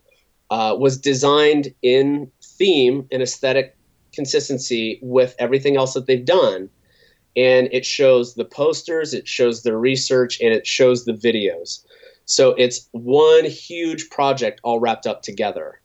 uh, 0.51 0.77
was 0.79 0.99
designed 0.99 1.75
in 1.83 2.31
theme 2.43 3.07
and 3.11 3.23
aesthetic 3.23 3.77
consistency 4.13 4.99
with 5.03 5.35
everything 5.39 5.77
else 5.77 5.95
that 5.95 6.07
they've 6.07 6.25
done. 6.25 6.69
And 7.37 7.69
it 7.73 7.85
shows 7.85 8.35
the 8.35 8.47
posters, 8.47 9.13
it 9.13 9.29
shows 9.29 9.63
the 9.63 9.77
research, 9.77 10.41
and 10.41 10.55
it 10.55 10.67
shows 10.67 11.05
the 11.05 11.13
videos. 11.13 11.85
So 12.25 12.51
it's 12.51 12.89
one 12.93 13.45
huge 13.45 14.09
project 14.11 14.61
all 14.65 14.81
wrapped 14.81 15.07
up 15.07 15.23
together. 15.23 15.81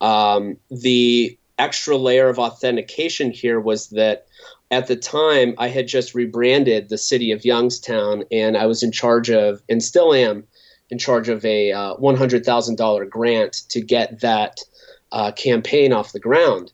Um, 0.00 0.56
the 0.70 1.38
extra 1.58 1.96
layer 1.96 2.28
of 2.28 2.38
authentication 2.38 3.30
here 3.30 3.60
was 3.60 3.88
that 3.90 4.26
at 4.70 4.86
the 4.86 4.96
time 4.96 5.54
I 5.58 5.68
had 5.68 5.88
just 5.88 6.14
rebranded 6.14 6.88
the 6.88 6.98
city 6.98 7.32
of 7.32 7.44
Youngstown 7.44 8.24
and 8.30 8.56
I 8.56 8.66
was 8.66 8.82
in 8.82 8.92
charge 8.92 9.30
of, 9.30 9.62
and 9.68 9.82
still 9.82 10.14
am, 10.14 10.44
in 10.90 10.98
charge 10.98 11.28
of 11.28 11.44
a 11.44 11.72
uh, 11.72 11.96
$100,000 11.96 13.10
grant 13.10 13.52
to 13.68 13.80
get 13.80 14.20
that 14.20 14.60
uh, 15.12 15.32
campaign 15.32 15.92
off 15.92 16.12
the 16.12 16.20
ground. 16.20 16.72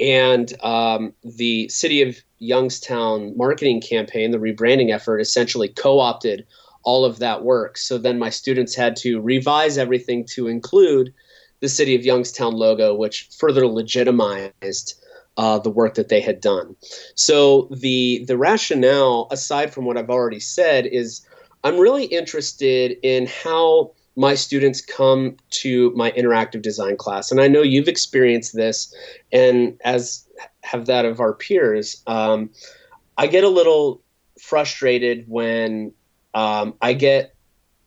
And 0.00 0.52
um, 0.62 1.12
the 1.24 1.68
city 1.68 2.02
of 2.02 2.16
Youngstown 2.38 3.36
marketing 3.36 3.80
campaign, 3.80 4.30
the 4.30 4.38
rebranding 4.38 4.92
effort, 4.92 5.18
essentially 5.18 5.68
co 5.68 5.98
opted 5.98 6.46
all 6.84 7.04
of 7.04 7.18
that 7.18 7.42
work. 7.42 7.76
So 7.76 7.98
then 7.98 8.18
my 8.18 8.30
students 8.30 8.74
had 8.74 8.94
to 8.96 9.20
revise 9.20 9.76
everything 9.76 10.24
to 10.34 10.46
include 10.46 11.12
the 11.60 11.68
city 11.68 11.96
of 11.96 12.04
Youngstown 12.04 12.54
logo, 12.54 12.94
which 12.94 13.28
further 13.36 13.66
legitimized 13.66 14.94
uh, 15.38 15.58
the 15.58 15.70
work 15.70 15.94
that 15.94 16.08
they 16.08 16.20
had 16.20 16.40
done. 16.40 16.76
So 17.14 17.68
the 17.70 18.24
the 18.26 18.36
rationale, 18.36 19.28
aside 19.30 19.72
from 19.72 19.84
what 19.86 19.96
I've 19.96 20.10
already 20.10 20.40
said, 20.40 20.84
is 20.86 21.26
I'm 21.64 21.78
really 21.78 22.04
interested 22.04 22.98
in 23.02 23.26
how 23.26 23.92
my 24.16 24.34
students 24.34 24.80
come 24.80 25.36
to 25.50 25.92
my 25.94 26.10
interactive 26.10 26.60
design 26.60 26.96
class. 26.96 27.30
And 27.30 27.40
I 27.40 27.46
know 27.46 27.62
you've 27.62 27.86
experienced 27.86 28.54
this, 28.54 28.92
and 29.32 29.78
as 29.84 30.26
have 30.62 30.86
that 30.86 31.04
of 31.04 31.20
our 31.20 31.32
peers. 31.32 32.02
Um, 32.06 32.50
I 33.16 33.28
get 33.28 33.44
a 33.44 33.48
little 33.48 34.02
frustrated 34.40 35.24
when 35.28 35.92
um, 36.34 36.74
I 36.82 36.92
get 36.92 37.34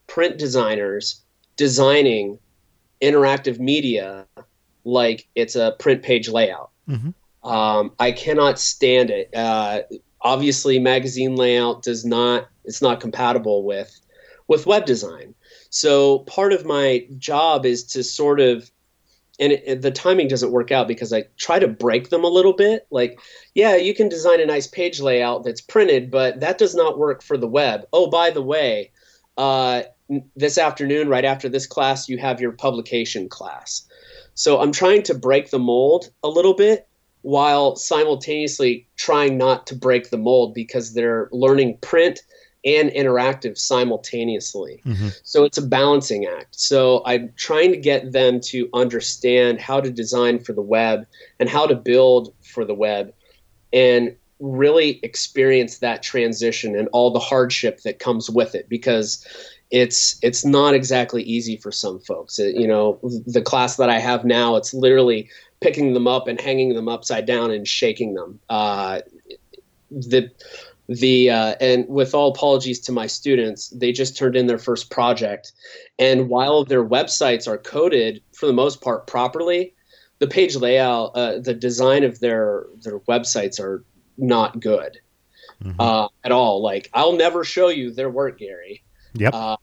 print 0.07 0.37
designers 0.37 1.21
designing 1.57 2.39
interactive 3.01 3.59
media 3.59 4.25
like 4.83 5.27
it's 5.35 5.55
a 5.55 5.75
print 5.79 6.01
page 6.01 6.29
layout. 6.29 6.71
Mm-hmm. 6.89 7.11
Um, 7.43 7.93
I 7.99 8.11
cannot 8.11 8.59
stand 8.59 9.09
it. 9.09 9.33
Uh, 9.35 9.81
obviously, 10.21 10.79
magazine 10.79 11.35
layout 11.35 11.83
does 11.83 12.05
not. 12.05 12.47
It's 12.65 12.81
not 12.81 12.99
compatible 12.99 13.63
with 13.63 13.99
with 14.47 14.65
web 14.65 14.85
design. 14.85 15.33
So 15.69 16.19
part 16.19 16.53
of 16.53 16.65
my 16.65 17.07
job 17.17 17.65
is 17.65 17.83
to 17.85 18.03
sort 18.03 18.39
of 18.39 18.69
and 19.39 19.53
it, 19.53 19.81
the 19.81 19.91
timing 19.91 20.27
doesn't 20.27 20.51
work 20.51 20.71
out 20.71 20.87
because 20.87 21.11
I 21.11 21.23
try 21.37 21.57
to 21.57 21.67
break 21.67 22.09
them 22.09 22.23
a 22.23 22.29
little 22.29 22.53
bit. 22.53 22.85
Like, 22.91 23.19
yeah, 23.55 23.75
you 23.75 23.95
can 23.95 24.07
design 24.07 24.39
a 24.39 24.45
nice 24.45 24.67
page 24.67 24.99
layout 24.99 25.43
that's 25.43 25.61
printed, 25.61 26.11
but 26.11 26.39
that 26.41 26.59
does 26.59 26.75
not 26.75 26.99
work 26.99 27.23
for 27.23 27.37
the 27.37 27.47
web. 27.47 27.87
Oh, 27.91 28.07
by 28.07 28.29
the 28.29 28.43
way, 28.43 28.91
uh, 29.37 29.83
this 30.35 30.59
afternoon, 30.59 31.09
right 31.09 31.25
after 31.25 31.49
this 31.49 31.65
class, 31.65 32.07
you 32.07 32.19
have 32.19 32.39
your 32.39 32.51
publication 32.51 33.29
class. 33.29 33.87
So 34.35 34.61
I'm 34.61 34.71
trying 34.71 35.03
to 35.03 35.15
break 35.15 35.49
the 35.49 35.59
mold 35.59 36.11
a 36.23 36.29
little 36.29 36.53
bit 36.53 36.87
while 37.21 37.75
simultaneously 37.75 38.87
trying 38.95 39.37
not 39.37 39.67
to 39.67 39.75
break 39.75 40.09
the 40.09 40.17
mold 40.17 40.53
because 40.53 40.93
they're 40.93 41.29
learning 41.31 41.77
print 41.81 42.19
and 42.63 42.91
interactive 42.91 43.57
simultaneously. 43.57 44.81
Mm-hmm. 44.85 45.09
So 45.23 45.43
it's 45.43 45.57
a 45.57 45.65
balancing 45.65 46.25
act. 46.25 46.59
So 46.59 47.01
I'm 47.05 47.33
trying 47.35 47.71
to 47.71 47.77
get 47.77 48.11
them 48.11 48.39
to 48.45 48.69
understand 48.73 49.59
how 49.59 49.81
to 49.81 49.89
design 49.89 50.39
for 50.39 50.53
the 50.53 50.61
web 50.61 51.07
and 51.39 51.49
how 51.49 51.65
to 51.65 51.75
build 51.75 52.33
for 52.41 52.63
the 52.65 52.75
web 52.75 53.13
and 53.73 54.15
really 54.39 54.99
experience 55.03 55.79
that 55.79 56.03
transition 56.03 56.75
and 56.75 56.87
all 56.91 57.11
the 57.11 57.19
hardship 57.19 57.81
that 57.81 57.99
comes 57.99 58.29
with 58.29 58.55
it 58.55 58.67
because 58.69 59.25
it's 59.69 60.19
it's 60.21 60.43
not 60.43 60.73
exactly 60.73 61.23
easy 61.23 61.55
for 61.55 61.71
some 61.71 61.99
folks. 61.99 62.37
It, 62.39 62.55
you 62.55 62.67
know, 62.67 62.99
the 63.25 63.41
class 63.41 63.77
that 63.77 63.89
I 63.89 63.99
have 63.99 64.25
now, 64.25 64.55
it's 64.55 64.73
literally 64.73 65.29
picking 65.61 65.93
them 65.93 66.07
up 66.07 66.27
and 66.27 66.41
hanging 66.41 66.73
them 66.73 66.89
upside 66.89 67.25
down 67.25 67.51
and 67.51 67.67
shaking 67.67 68.15
them. 68.15 68.39
Uh, 68.49 69.01
the 69.91 70.31
the 70.87 71.29
uh, 71.29 71.55
and 71.61 71.87
with 71.87 72.13
all 72.13 72.29
apologies 72.29 72.79
to 72.79 72.91
my 72.91 73.07
students 73.07 73.69
they 73.69 73.91
just 73.91 74.17
turned 74.17 74.35
in 74.35 74.47
their 74.47 74.57
first 74.57 74.89
project 74.89 75.53
and 75.99 76.27
while 76.27 76.65
their 76.65 76.83
websites 76.83 77.47
are 77.47 77.57
coded 77.57 78.21
for 78.33 78.45
the 78.45 78.53
most 78.53 78.81
part 78.81 79.07
properly 79.07 79.73
the 80.19 80.27
page 80.27 80.55
layout 80.55 81.11
uh, 81.15 81.39
the 81.39 81.53
design 81.53 82.03
of 82.03 82.19
their 82.19 82.65
their 82.81 82.99
websites 83.01 83.59
are 83.59 83.85
not 84.17 84.59
good 84.59 84.99
mm-hmm. 85.63 85.79
uh, 85.79 86.07
at 86.23 86.31
all 86.31 86.61
like 86.61 86.89
i'll 86.93 87.15
never 87.15 87.43
show 87.43 87.69
you 87.69 87.91
their 87.91 88.09
work 88.09 88.39
gary 88.39 88.83
yep. 89.13 89.33
Uh, 89.33 89.55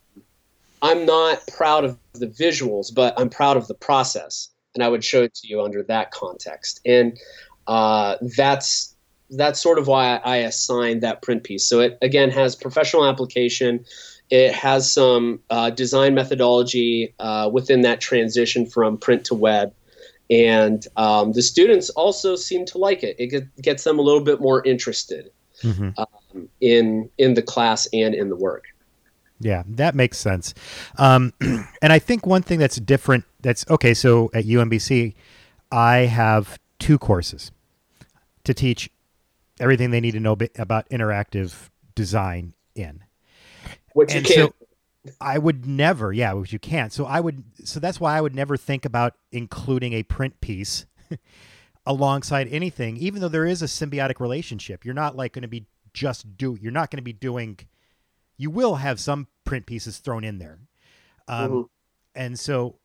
i'm 0.81 1.05
not 1.05 1.45
proud 1.47 1.83
of 1.85 1.97
the 2.13 2.27
visuals 2.27 2.93
but 2.93 3.13
i'm 3.19 3.29
proud 3.29 3.57
of 3.57 3.67
the 3.67 3.75
process 3.75 4.49
and 4.79 4.85
i 4.85 4.89
would 4.89 5.03
show 5.03 5.23
it 5.23 5.33
to 5.33 5.47
you 5.47 5.61
under 5.61 5.83
that 5.83 6.11
context 6.11 6.79
and 6.85 7.19
uh, 7.67 8.15
that's 8.35 8.95
that's 9.29 9.61
sort 9.61 9.77
of 9.77 9.87
why 9.87 10.19
I 10.23 10.37
assigned 10.37 11.03
that 11.03 11.21
print 11.21 11.43
piece. 11.43 11.65
So 11.65 11.79
it 11.81 11.97
again 12.01 12.31
has 12.31 12.55
professional 12.55 13.05
application. 13.05 13.85
It 14.31 14.53
has 14.53 14.91
some 14.91 15.39
uh, 15.49 15.69
design 15.69 16.15
methodology 16.15 17.13
uh, 17.19 17.49
within 17.51 17.81
that 17.81 18.01
transition 18.01 18.65
from 18.65 18.97
print 18.97 19.25
to 19.25 19.35
web, 19.35 19.73
and 20.29 20.85
um, 20.97 21.33
the 21.33 21.41
students 21.41 21.89
also 21.91 22.35
seem 22.35 22.65
to 22.65 22.77
like 22.77 23.03
it. 23.03 23.15
It 23.19 23.47
gets 23.61 23.83
them 23.83 23.99
a 23.99 24.01
little 24.01 24.23
bit 24.23 24.41
more 24.41 24.65
interested 24.65 25.29
mm-hmm. 25.61 25.89
um, 25.97 26.49
in 26.59 27.09
in 27.17 27.35
the 27.35 27.41
class 27.43 27.87
and 27.93 28.15
in 28.15 28.29
the 28.29 28.35
work. 28.35 28.65
Yeah, 29.39 29.63
that 29.67 29.95
makes 29.95 30.17
sense. 30.17 30.53
Um, 30.97 31.33
and 31.41 31.93
I 31.93 31.99
think 31.99 32.25
one 32.25 32.41
thing 32.41 32.59
that's 32.59 32.77
different. 32.77 33.25
That's 33.41 33.65
okay. 33.69 33.93
So 33.93 34.29
at 34.33 34.45
UMBC, 34.45 35.15
I 35.71 35.97
have 35.99 36.59
two 36.79 36.97
courses 36.97 37.51
to 38.43 38.53
teach 38.53 38.89
everything 39.59 39.91
they 39.91 40.01
need 40.01 40.11
to 40.11 40.19
know 40.19 40.37
about 40.57 40.89
interactive 40.89 41.69
design 41.95 42.53
in. 42.75 43.03
Which 43.93 44.13
you 44.13 44.21
can't. 44.21 44.53
So, 44.53 45.13
I 45.21 45.37
would 45.37 45.65
never, 45.65 46.11
yeah, 46.11 46.33
which 46.33 46.51
you 46.51 46.59
can't. 46.59 46.91
So 46.91 47.05
I 47.05 47.19
would, 47.19 47.43
so 47.63 47.79
that's 47.79 47.99
why 47.99 48.17
I 48.17 48.21
would 48.21 48.35
never 48.35 48.57
think 48.57 48.85
about 48.85 49.13
including 49.31 49.93
a 49.93 50.03
print 50.03 50.39
piece 50.41 50.85
alongside 51.85 52.47
anything, 52.49 52.97
even 52.97 53.21
though 53.21 53.29
there 53.29 53.45
is 53.45 53.61
a 53.61 53.65
symbiotic 53.65 54.19
relationship. 54.19 54.83
You're 54.83 54.93
not 54.93 55.15
like 55.15 55.33
going 55.33 55.43
to 55.43 55.47
be 55.47 55.65
just 55.93 56.37
do. 56.37 56.57
You're 56.61 56.71
not 56.71 56.91
going 56.91 56.97
to 56.97 57.03
be 57.03 57.13
doing. 57.13 57.59
You 58.39 58.49
will 58.49 58.75
have 58.75 58.99
some 58.99 59.27
print 59.43 59.67
pieces 59.67 59.99
thrown 59.99 60.23
in 60.23 60.39
there, 60.39 60.57
um, 61.27 61.51
mm-hmm. 61.51 61.61
and 62.15 62.39
so 62.39 62.79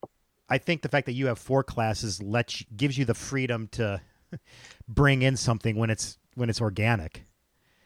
I 0.48 0.58
think 0.58 0.82
the 0.82 0.88
fact 0.88 1.06
that 1.06 1.12
you 1.12 1.28
have 1.28 1.38
four 1.38 1.62
classes 1.62 2.22
lets 2.22 2.62
gives 2.76 2.98
you 2.98 3.04
the 3.04 3.14
freedom 3.14 3.68
to 3.72 4.00
bring 4.88 5.22
in 5.22 5.36
something 5.36 5.76
when 5.76 5.90
it's 5.90 6.18
when 6.34 6.50
it's 6.50 6.60
organic. 6.60 7.24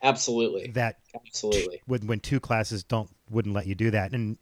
Absolutely. 0.02 0.68
That 0.68 0.98
absolutely 1.14 1.82
when 1.87 2.06
when 2.06 2.20
two 2.20 2.40
classes 2.40 2.82
don't 2.84 3.10
wouldn't 3.30 3.54
let 3.54 3.66
you 3.66 3.75
do 3.75 3.90
that, 3.90 4.12
and 4.12 4.38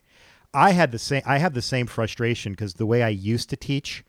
I 0.54 0.72
had 0.72 0.92
the 0.92 0.98
same 0.98 1.22
I 1.26 1.38
have 1.38 1.54
the 1.54 1.62
same 1.62 1.86
frustration 1.86 2.52
because 2.52 2.74
the 2.74 2.86
way 2.86 3.02
I 3.02 3.08
used 3.08 3.50
to 3.50 3.56
teach, 3.56 4.04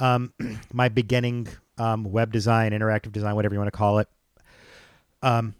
um, 0.00 0.32
my 0.72 0.88
beginning 0.88 1.48
um, 1.78 2.04
web 2.04 2.32
design, 2.32 2.72
interactive 2.72 3.12
design, 3.12 3.34
whatever 3.34 3.54
you 3.54 3.60
want 3.60 3.72
to 3.72 3.76
call 3.76 3.98
it, 3.98 4.08
um, 5.22 5.54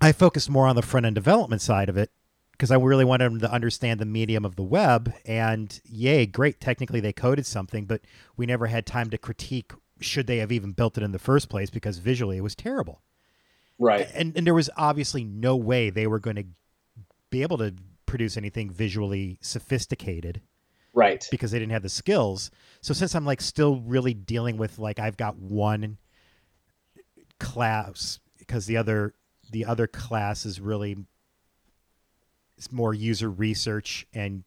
I 0.00 0.12
focused 0.12 0.48
more 0.48 0.66
on 0.66 0.76
the 0.76 0.82
front 0.82 1.06
end 1.06 1.14
development 1.14 1.62
side 1.62 1.88
of 1.88 1.96
it 1.96 2.10
because 2.58 2.72
I 2.72 2.76
really 2.76 3.04
wanted 3.04 3.30
them 3.30 3.40
to 3.40 3.52
understand 3.52 4.00
the 4.00 4.04
medium 4.04 4.44
of 4.44 4.56
the 4.56 4.64
web. 4.64 5.14
And 5.24 5.80
yay, 5.84 6.26
great, 6.26 6.60
technically 6.60 6.98
they 6.98 7.12
coded 7.12 7.46
something, 7.46 7.84
but 7.84 8.00
we 8.36 8.46
never 8.46 8.66
had 8.66 8.84
time 8.84 9.10
to 9.10 9.18
critique 9.18 9.72
should 10.00 10.26
they 10.26 10.38
have 10.38 10.52
even 10.52 10.72
built 10.72 10.96
it 10.98 11.04
in 11.04 11.12
the 11.12 11.18
first 11.18 11.48
place 11.48 11.70
because 11.70 11.98
visually 11.98 12.36
it 12.36 12.42
was 12.42 12.54
terrible. 12.54 13.02
Right. 13.78 14.08
And 14.12 14.36
and 14.36 14.46
there 14.46 14.54
was 14.54 14.70
obviously 14.76 15.24
no 15.24 15.54
way 15.56 15.90
they 15.90 16.06
were 16.06 16.18
going 16.18 16.36
to 16.36 16.46
be 17.30 17.42
able 17.42 17.58
to 17.58 17.74
produce 18.06 18.36
anything 18.36 18.70
visually 18.70 19.38
sophisticated. 19.40 20.40
Right. 20.94 21.24
Because 21.30 21.52
they 21.52 21.58
didn't 21.60 21.72
have 21.72 21.82
the 21.82 21.88
skills. 21.88 22.50
So 22.80 22.92
since 22.92 23.14
I'm 23.14 23.24
like 23.24 23.40
still 23.40 23.80
really 23.80 24.14
dealing 24.14 24.56
with 24.56 24.78
like 24.78 24.98
I've 24.98 25.16
got 25.16 25.36
one 25.36 25.98
class 27.38 28.18
because 28.38 28.66
the 28.66 28.76
other 28.76 29.14
the 29.50 29.64
other 29.64 29.86
class 29.86 30.44
is 30.44 30.60
really 30.60 30.96
more 32.70 32.94
user 32.94 33.30
research 33.30 34.06
and 34.12 34.44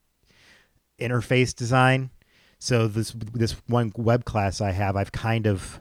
interface 1.00 1.56
design. 1.56 2.10
So 2.60 2.88
this 2.88 3.12
this 3.34 3.56
one 3.68 3.92
web 3.96 4.26
class 4.26 4.62
I 4.62 4.72
have, 4.72 4.96
I've 4.96 5.12
kind 5.12 5.48
of 5.48 5.80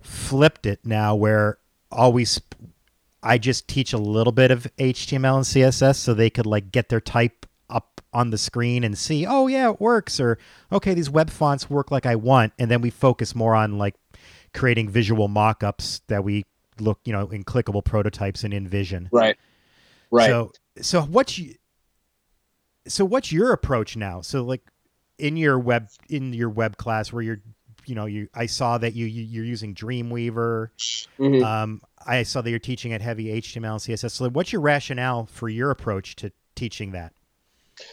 flipped 0.00 0.66
it 0.66 0.80
now 0.84 1.14
where 1.14 1.58
always 1.90 2.40
I 3.22 3.38
just 3.38 3.66
teach 3.66 3.92
a 3.92 3.98
little 3.98 4.32
bit 4.32 4.50
of 4.50 4.66
HTML 4.78 5.36
and 5.36 5.44
CSS 5.44 5.96
so 5.96 6.14
they 6.14 6.30
could 6.30 6.46
like 6.46 6.70
get 6.70 6.88
their 6.88 7.00
type 7.00 7.46
up 7.68 8.00
on 8.12 8.30
the 8.30 8.38
screen 8.38 8.84
and 8.84 8.96
see, 8.96 9.26
oh 9.26 9.48
yeah, 9.48 9.70
it 9.70 9.80
works, 9.80 10.20
or 10.20 10.38
okay, 10.70 10.94
these 10.94 11.10
web 11.10 11.30
fonts 11.30 11.68
work 11.68 11.90
like 11.90 12.06
I 12.06 12.14
want, 12.14 12.52
and 12.58 12.70
then 12.70 12.80
we 12.80 12.90
focus 12.90 13.34
more 13.34 13.54
on 13.54 13.78
like 13.78 13.96
creating 14.54 14.88
visual 14.88 15.28
mock-ups 15.28 16.02
that 16.06 16.22
we 16.22 16.44
look, 16.78 17.00
you 17.04 17.12
know, 17.12 17.28
in 17.28 17.44
clickable 17.44 17.84
prototypes 17.84 18.44
and 18.44 18.54
in 18.54 18.68
InVision. 18.68 19.08
Right. 19.10 19.36
Right. 20.10 20.28
So 20.28 20.52
so 20.80 21.02
what's 21.02 21.38
you 21.38 21.54
so 22.86 23.04
what's 23.04 23.32
your 23.32 23.52
approach 23.52 23.96
now? 23.96 24.20
So 24.20 24.42
like 24.42 24.62
in 25.18 25.36
your 25.36 25.58
web 25.58 25.88
in 26.08 26.32
your 26.32 26.50
web 26.50 26.76
class 26.76 27.12
where 27.12 27.22
you're 27.22 27.40
you 27.86 27.94
know 27.94 28.06
you 28.06 28.28
I 28.34 28.46
saw 28.46 28.78
that 28.78 28.94
you, 28.94 29.06
you 29.06 29.42
are 29.42 29.44
using 29.44 29.74
Dreamweaver. 29.74 30.68
Mm-hmm. 31.18 31.44
Um, 31.44 31.82
I 32.06 32.22
saw 32.22 32.42
that 32.42 32.50
you're 32.50 32.58
teaching 32.58 32.92
at 32.92 33.00
heavy 33.00 33.40
HTML 33.40 33.72
and 33.72 33.80
CSS. 33.80 34.12
So 34.12 34.28
what's 34.30 34.52
your 34.52 34.62
rationale 34.62 35.26
for 35.26 35.48
your 35.48 35.70
approach 35.70 36.16
to 36.16 36.32
teaching 36.54 36.92
that? 36.92 37.12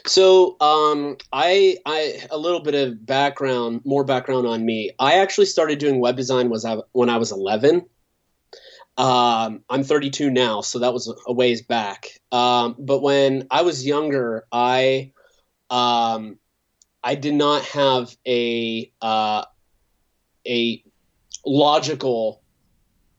So 0.05 0.55
um, 0.61 1.17
I 1.31 1.77
I 1.85 2.21
a 2.31 2.37
little 2.37 2.61
bit 2.61 2.75
of 2.75 3.05
background, 3.05 3.81
more 3.83 4.03
background 4.03 4.47
on 4.47 4.65
me. 4.65 4.91
I 4.99 5.15
actually 5.15 5.45
started 5.45 5.79
doing 5.79 5.99
web 5.99 6.15
design 6.15 6.49
was 6.49 6.65
I, 6.65 6.77
when 6.93 7.09
I 7.09 7.17
was 7.17 7.31
11. 7.31 7.85
Um, 8.97 9.63
I'm 9.69 9.83
32 9.83 10.29
now, 10.29 10.61
so 10.61 10.79
that 10.79 10.93
was 10.93 11.13
a 11.27 11.33
ways 11.33 11.61
back. 11.61 12.19
Um, 12.31 12.75
but 12.77 13.01
when 13.01 13.47
I 13.49 13.63
was 13.63 13.85
younger, 13.85 14.45
I 14.51 15.11
um, 15.69 16.37
I 17.03 17.15
did 17.15 17.33
not 17.33 17.63
have 17.65 18.15
a 18.27 18.91
uh, 19.01 19.45
a 20.47 20.83
logical 21.45 22.41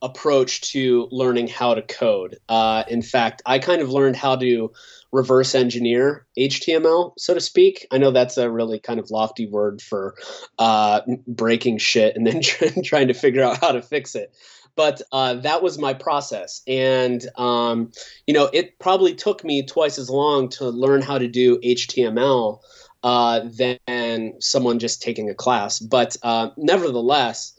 approach 0.01 0.61
to 0.73 1.09
learning 1.11 1.49
how 1.49 1.75
to 1.75 1.83
code. 1.83 2.39
Uh, 2.49 2.85
in 2.89 3.03
fact, 3.03 3.43
I 3.47 3.59
kind 3.59 3.81
of 3.81 3.89
learned 3.89 4.17
how 4.17 4.37
to 4.37 4.71
reverse 5.13 5.55
engineer 5.55 6.27
HTML, 6.39 7.13
so 7.17 7.35
to 7.35 7.41
speak. 7.41 7.87
I 7.91 7.99
know 7.99 8.11
that's 8.11 8.37
a 8.37 8.51
really 8.51 8.79
kind 8.79 9.01
of 9.01 9.11
lofty 9.11 9.47
word 9.47 9.81
for 9.81 10.15
uh, 10.59 11.01
breaking 11.27 11.79
shit 11.79 12.17
and 12.17 12.27
then 12.27 12.43
trying 12.85 13.09
to 13.09 13.15
figure 13.15 13.43
out 13.43 13.61
how 13.61 13.73
to 13.73 13.81
fix 13.81 14.15
it. 14.15 14.35
But 14.77 15.03
uh, 15.13 15.35
that 15.35 15.63
was 15.63 15.79
my 15.79 15.95
process. 15.95 16.63
And, 16.67 17.25
um, 17.37 17.93
you 18.27 18.35
know, 18.35 18.51
it 18.53 18.79
probably 18.79 19.15
took 19.15 19.45
me 19.45 19.65
twice 19.65 19.99
as 19.99 20.11
long 20.11 20.49
to 20.51 20.69
learn 20.69 21.01
how 21.01 21.19
to 21.19 21.29
do 21.29 21.59
HTML 21.59 22.59
uh, 23.05 23.41
than 23.57 24.41
someone 24.41 24.79
just 24.79 25.03
taking 25.03 25.31
a 25.31 25.35
class. 25.35 25.79
But 25.79 26.17
uh, 26.23 26.51
nevertheless, 26.57 27.53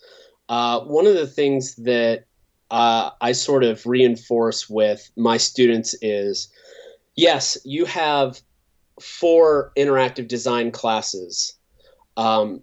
uh, 0.49 0.82
one 0.82 1.08
of 1.08 1.15
the 1.15 1.28
things 1.28 1.75
that 1.75 2.25
uh, 2.71 3.12
I 3.21 3.32
sort 3.32 3.63
of 3.63 3.86
reinforce 3.86 4.69
with 4.69 5.10
my 5.15 5.38
students 5.38 5.95
is 6.01 6.49
yes, 7.15 7.58
you 7.63 7.86
have 7.86 8.41
four 8.99 9.71
interactive 9.78 10.28
design 10.28 10.71
classes, 10.71 11.54
um, 12.17 12.62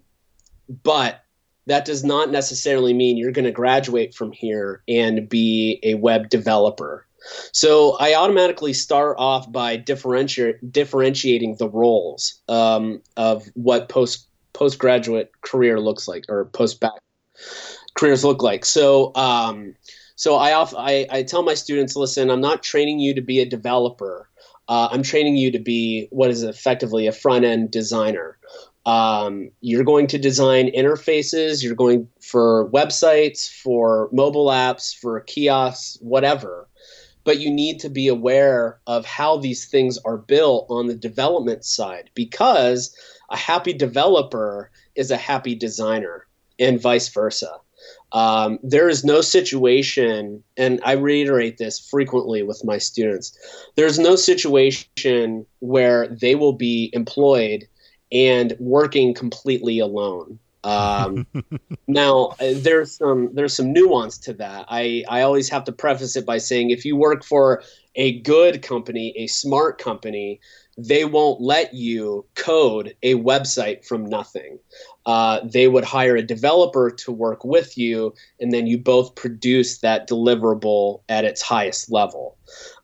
but 0.83 1.22
that 1.67 1.85
does 1.85 2.03
not 2.03 2.31
necessarily 2.31 2.93
mean 2.93 3.17
you're 3.17 3.31
going 3.31 3.45
to 3.45 3.51
graduate 3.51 4.13
from 4.13 4.31
here 4.31 4.83
and 4.87 5.29
be 5.29 5.79
a 5.83 5.95
web 5.95 6.29
developer. 6.29 7.05
So 7.53 7.95
I 7.99 8.15
automatically 8.15 8.73
start 8.73 9.15
off 9.17 9.49
by 9.51 9.77
differenti- 9.77 10.59
differentiating 10.71 11.55
the 11.55 11.69
roles 11.69 12.41
um, 12.49 13.01
of 13.15 13.45
what 13.53 13.89
post 13.89 14.27
postgraduate 14.51 15.31
career 15.41 15.79
looks 15.79 16.07
like 16.07 16.25
or 16.29 16.45
post 16.45 16.79
back 16.79 16.99
careers 17.95 18.23
look 18.23 18.43
like. 18.43 18.65
So 18.65 19.11
um, 19.15 19.75
so 20.15 20.35
I, 20.35 20.53
off, 20.53 20.73
I 20.77 21.07
I 21.09 21.23
tell 21.23 21.43
my 21.43 21.53
students, 21.53 21.95
listen, 21.95 22.29
I'm 22.29 22.41
not 22.41 22.63
training 22.63 22.99
you 22.99 23.13
to 23.15 23.21
be 23.21 23.39
a 23.39 23.45
developer. 23.45 24.29
Uh, 24.67 24.87
I'm 24.91 25.03
training 25.03 25.35
you 25.35 25.51
to 25.51 25.59
be 25.59 26.07
what 26.11 26.29
is 26.29 26.43
effectively 26.43 27.07
a 27.07 27.11
front 27.11 27.45
end 27.45 27.71
designer. 27.71 28.37
Um, 28.85 29.49
you're 29.61 29.85
going 29.85 30.07
to 30.07 30.17
design 30.17 30.71
interfaces. 30.71 31.63
You're 31.63 31.75
going 31.75 32.09
for 32.19 32.69
websites, 32.71 33.49
for 33.49 34.09
mobile 34.11 34.47
apps, 34.47 34.93
for 34.95 35.21
kiosks, 35.21 35.97
whatever 36.01 36.67
but 37.23 37.39
you 37.39 37.49
need 37.49 37.79
to 37.79 37.89
be 37.89 38.07
aware 38.07 38.79
of 38.87 39.05
how 39.05 39.37
these 39.37 39.65
things 39.65 39.97
are 39.99 40.17
built 40.17 40.65
on 40.69 40.87
the 40.87 40.95
development 40.95 41.63
side 41.65 42.09
because 42.13 42.95
a 43.29 43.37
happy 43.37 43.73
developer 43.73 44.69
is 44.95 45.11
a 45.11 45.17
happy 45.17 45.55
designer 45.55 46.27
and 46.59 46.81
vice 46.81 47.09
versa. 47.09 47.57
Um, 48.11 48.59
there 48.63 48.87
is 48.87 49.03
no 49.03 49.21
situation, 49.21 50.43
and 50.55 50.79
I 50.85 50.93
reiterate 50.93 51.57
this 51.57 51.79
frequently 51.79 52.43
with 52.43 52.63
my 52.63 52.77
students 52.77 53.37
there's 53.75 53.99
no 53.99 54.15
situation 54.15 55.45
where 55.59 56.07
they 56.07 56.35
will 56.35 56.53
be 56.53 56.91
employed 56.93 57.67
and 58.13 58.55
working 58.59 59.13
completely 59.13 59.79
alone. 59.79 60.39
Um, 60.63 61.27
now 61.87 62.35
uh, 62.39 62.53
there's 62.55 62.97
some 62.97 63.33
there's 63.33 63.55
some 63.55 63.73
nuance 63.73 64.17
to 64.19 64.33
that. 64.35 64.65
I 64.69 65.03
I 65.09 65.21
always 65.21 65.49
have 65.49 65.65
to 65.65 65.71
preface 65.71 66.15
it 66.15 66.25
by 66.25 66.37
saying 66.37 66.69
if 66.69 66.85
you 66.85 66.95
work 66.95 67.23
for 67.25 67.63
a 67.95 68.19
good 68.21 68.61
company, 68.61 69.13
a 69.17 69.27
smart 69.27 69.77
company, 69.77 70.39
they 70.77 71.05
won't 71.05 71.41
let 71.41 71.73
you 71.73 72.25
code 72.35 72.95
a 73.03 73.15
website 73.15 73.85
from 73.85 74.05
nothing. 74.05 74.57
Uh, 75.05 75.41
they 75.43 75.67
would 75.67 75.83
hire 75.83 76.15
a 76.15 76.23
developer 76.23 76.89
to 76.89 77.11
work 77.11 77.43
with 77.43 77.77
you, 77.77 78.13
and 78.39 78.51
then 78.51 78.65
you 78.65 78.77
both 78.77 79.15
produce 79.15 79.79
that 79.79 80.07
deliverable 80.07 81.01
at 81.09 81.25
its 81.25 81.41
highest 81.41 81.91
level. 81.91 82.37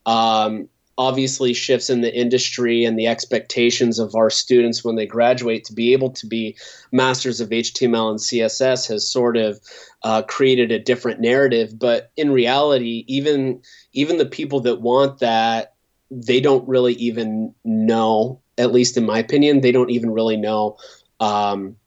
Um, 0.06 0.70
obviously 1.00 1.54
shifts 1.54 1.90
in 1.90 2.02
the 2.02 2.14
industry 2.14 2.84
and 2.84 3.00
the 3.00 3.08
expectations 3.08 4.00
of 4.00 4.16
our 4.16 4.30
students 4.30 4.84
when 4.84 4.98
they 4.98 5.06
graduate 5.06 5.64
to 5.64 5.74
be 5.74 5.94
able 5.94 6.10
to 6.10 6.28
be 6.28 6.58
masters 6.92 7.40
of 7.40 7.50
HTML 7.50 8.10
and 8.10 8.20
CSS 8.20 8.90
has 8.90 9.10
sort 9.10 9.38
of 9.38 9.62
uh, 10.04 10.24
created 10.24 10.74
a 10.74 10.78
different 10.78 11.22
narrative. 11.22 11.80
But 11.80 12.12
in 12.18 12.32
reality, 12.32 13.06
even 13.08 13.62
even 13.94 14.18
the 14.18 14.26
people 14.26 14.60
that 14.62 14.82
want 14.82 15.20
that, 15.20 15.74
they 16.12 16.42
don't 16.42 16.68
really 16.68 16.96
even 16.96 17.56
know. 17.64 18.42
At 18.58 18.74
least 18.74 18.98
in 18.98 19.06
my 19.06 19.20
opinion, 19.20 19.62
they 19.62 19.72
don't 19.72 19.92
even 19.92 20.12
really 20.12 20.36
know. 20.36 20.78
Um, 21.22 21.78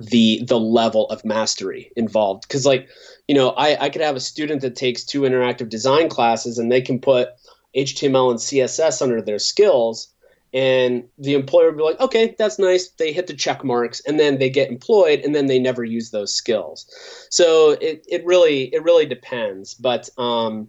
the 0.00 0.42
the 0.44 0.58
level 0.58 1.06
of 1.06 1.24
mastery 1.24 1.92
involved 1.96 2.42
because 2.42 2.66
like 2.66 2.88
you 3.28 3.34
know 3.34 3.50
I, 3.50 3.84
I 3.84 3.88
could 3.90 4.02
have 4.02 4.16
a 4.16 4.20
student 4.20 4.60
that 4.62 4.74
takes 4.74 5.04
two 5.04 5.20
interactive 5.22 5.68
design 5.68 6.08
classes 6.08 6.58
and 6.58 6.70
they 6.70 6.82
can 6.82 6.98
put 6.98 7.28
HTML 7.76 8.30
and 8.30 8.38
CSS 8.38 9.02
under 9.02 9.20
their 9.20 9.38
skills, 9.38 10.12
and 10.54 11.08
the 11.18 11.34
employer 11.34 11.66
would 11.66 11.78
be 11.78 11.82
like, 11.82 12.00
okay, 12.00 12.34
that's 12.38 12.58
nice. 12.58 12.88
They 12.88 13.12
hit 13.12 13.26
the 13.26 13.34
check 13.34 13.64
marks, 13.64 14.00
and 14.06 14.18
then 14.20 14.38
they 14.38 14.50
get 14.50 14.70
employed, 14.70 15.20
and 15.20 15.34
then 15.34 15.46
they 15.46 15.58
never 15.58 15.84
use 15.84 16.10
those 16.10 16.34
skills. 16.34 16.86
So 17.30 17.72
it, 17.80 18.04
it 18.08 18.24
really 18.24 18.64
it 18.74 18.82
really 18.82 19.06
depends. 19.06 19.74
But 19.74 20.08
um, 20.18 20.68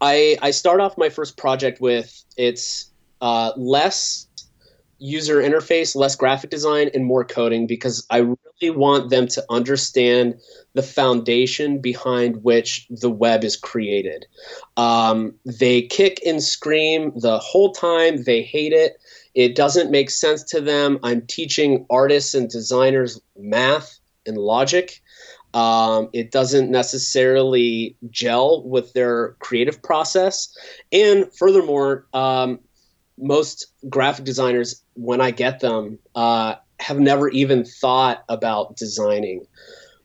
I 0.00 0.38
I 0.42 0.50
start 0.50 0.80
off 0.80 0.98
my 0.98 1.08
first 1.08 1.36
project 1.36 1.80
with 1.80 2.24
it's 2.36 2.90
uh, 3.20 3.52
less 3.56 4.27
user 4.98 5.36
interface, 5.36 5.94
less 5.94 6.16
graphic 6.16 6.50
design, 6.50 6.90
and 6.94 7.04
more 7.04 7.24
coding 7.24 7.66
because 7.66 8.06
I 8.10 8.18
really 8.18 8.76
want 8.76 9.10
them 9.10 9.28
to 9.28 9.44
understand 9.48 10.40
the 10.74 10.82
foundation 10.82 11.80
behind 11.80 12.42
which 12.42 12.86
the 12.90 13.10
web 13.10 13.44
is 13.44 13.56
created. 13.56 14.26
Um, 14.76 15.34
they 15.44 15.82
kick 15.82 16.20
and 16.26 16.42
scream 16.42 17.12
the 17.16 17.38
whole 17.38 17.72
time, 17.72 18.24
they 18.24 18.42
hate 18.42 18.72
it. 18.72 19.00
It 19.34 19.54
doesn't 19.54 19.90
make 19.90 20.10
sense 20.10 20.42
to 20.44 20.60
them. 20.60 20.98
I'm 21.02 21.22
teaching 21.22 21.86
artists 21.90 22.34
and 22.34 22.48
designers 22.48 23.20
math 23.36 23.98
and 24.26 24.36
logic. 24.36 25.00
Um, 25.54 26.10
it 26.12 26.30
doesn't 26.30 26.70
necessarily 26.70 27.96
gel 28.10 28.62
with 28.64 28.92
their 28.92 29.36
creative 29.38 29.82
process. 29.82 30.54
And 30.92 31.32
furthermore, 31.34 32.06
um, 32.12 32.60
most 33.20 33.66
graphic 33.88 34.24
designers, 34.24 34.82
when 34.94 35.20
I 35.20 35.30
get 35.30 35.60
them, 35.60 35.98
uh, 36.14 36.56
have 36.80 37.00
never 37.00 37.28
even 37.28 37.64
thought 37.64 38.24
about 38.28 38.76
designing 38.76 39.46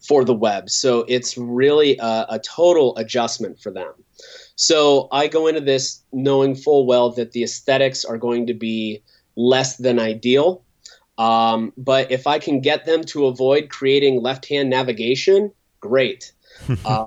for 0.06 0.26
the 0.26 0.34
web. 0.34 0.70
So 0.70 1.06
it's 1.08 1.38
really 1.38 1.98
a, 1.98 2.26
a, 2.30 2.40
total 2.40 2.96
adjustment 2.98 3.62
for 3.62 3.72
them. 3.72 3.94
So 4.56 5.08
I 5.12 5.28
go 5.28 5.48
into 5.48 5.62
this 5.62 6.02
knowing 6.12 6.56
full 6.56 6.86
well 6.86 7.12
that 7.12 7.32
the 7.32 7.44
aesthetics 7.44 8.04
are 8.04 8.18
going 8.18 8.48
to 8.48 8.54
be 8.54 9.02
less 9.36 9.78
than 9.78 10.00
ideal. 10.00 10.64
Um, 11.18 11.74
but 11.78 12.12
if 12.12 12.28
I 12.28 12.40
can 12.40 12.60
get 12.60 12.86
them 12.86 13.04
to 13.06 13.28
avoid 13.28 13.70
creating 13.70 14.22
left 14.22 14.48
hand 14.48 14.70
navigation, 14.70 15.52
great. 15.80 16.34
uh, 16.86 17.06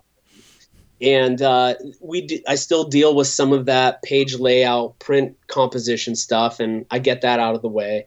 and 1.00 1.40
uh, 1.42 1.74
we 2.00 2.22
d- 2.22 2.44
I 2.48 2.54
still 2.54 2.84
deal 2.84 3.14
with 3.14 3.26
some 3.26 3.52
of 3.52 3.66
that 3.66 4.02
page 4.02 4.38
layout, 4.38 4.98
print 4.98 5.36
composition 5.46 6.16
stuff, 6.16 6.60
and 6.60 6.86
I 6.90 6.98
get 6.98 7.20
that 7.20 7.40
out 7.40 7.54
of 7.54 7.62
the 7.62 7.68
way. 7.68 8.06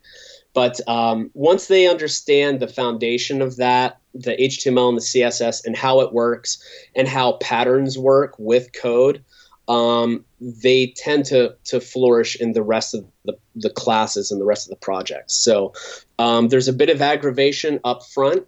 But 0.54 0.80
um, 0.88 1.30
once 1.34 1.68
they 1.68 1.88
understand 1.88 2.60
the 2.60 2.68
foundation 2.68 3.42
of 3.42 3.58
that, 3.58 4.00
the 4.14 4.36
HTML 4.36 4.90
and 4.90 4.98
the 4.98 5.02
CSS, 5.02 5.66
and 5.66 5.76
how 5.76 6.02
it 6.02 6.12
works, 6.12 6.64
and 6.96 7.08
how 7.08 7.34
patterns 7.34 7.98
work 7.98 8.36
with 8.40 8.74
code, 8.74 9.24
um, 9.68 10.26
they 10.42 10.94
tend 10.98 11.26
to 11.26 11.56
to 11.66 11.80
flourish 11.80 12.36
in 12.36 12.54
the 12.54 12.64
rest 12.64 12.96
of 12.96 13.06
the, 13.26 13.38
the 13.56 13.70
classes 13.70 14.32
and 14.32 14.42
the 14.42 14.46
rest 14.46 14.66
of 14.66 14.72
the 14.72 14.84
projects. 14.84 15.36
So 15.36 15.74
um, 16.18 16.48
there's 16.48 16.68
a 16.68 16.74
bit 16.74 16.90
of 16.90 17.04
aggravation 17.04 17.80
up 17.84 18.04
front 18.04 18.48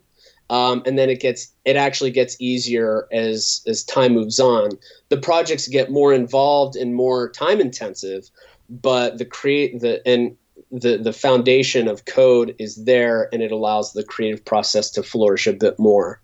um, 0.52 0.84
and 0.86 1.00
then 1.00 1.10
it 1.10 1.22
gets 1.22 1.52
it 1.64 1.78
actually 1.78 2.12
gets 2.12 2.36
easier 2.40 3.08
as 3.12 3.64
as 3.66 3.84
time 3.84 4.14
moves 4.14 4.40
on. 4.40 4.72
The 5.10 5.18
projects 5.18 5.68
get 5.68 5.90
more 5.90 6.14
involved 6.14 6.76
and 6.76 6.94
more 6.94 7.30
time 7.30 7.62
intensive, 7.62 8.30
but 8.70 9.18
the 9.18 9.26
create 9.26 9.80
the 9.80 10.06
and 10.06 10.36
the 10.70 10.98
the 10.98 11.14
foundation 11.14 11.88
of 11.88 12.04
code 12.04 12.54
is 12.60 12.84
there 12.84 13.30
and 13.32 13.42
it 13.42 13.54
allows 13.54 13.94
the 13.94 14.04
creative 14.04 14.44
process 14.44 14.90
to 14.92 15.04
flourish 15.04 15.48
a 15.48 15.54
bit 15.54 15.80
more. 15.80 16.20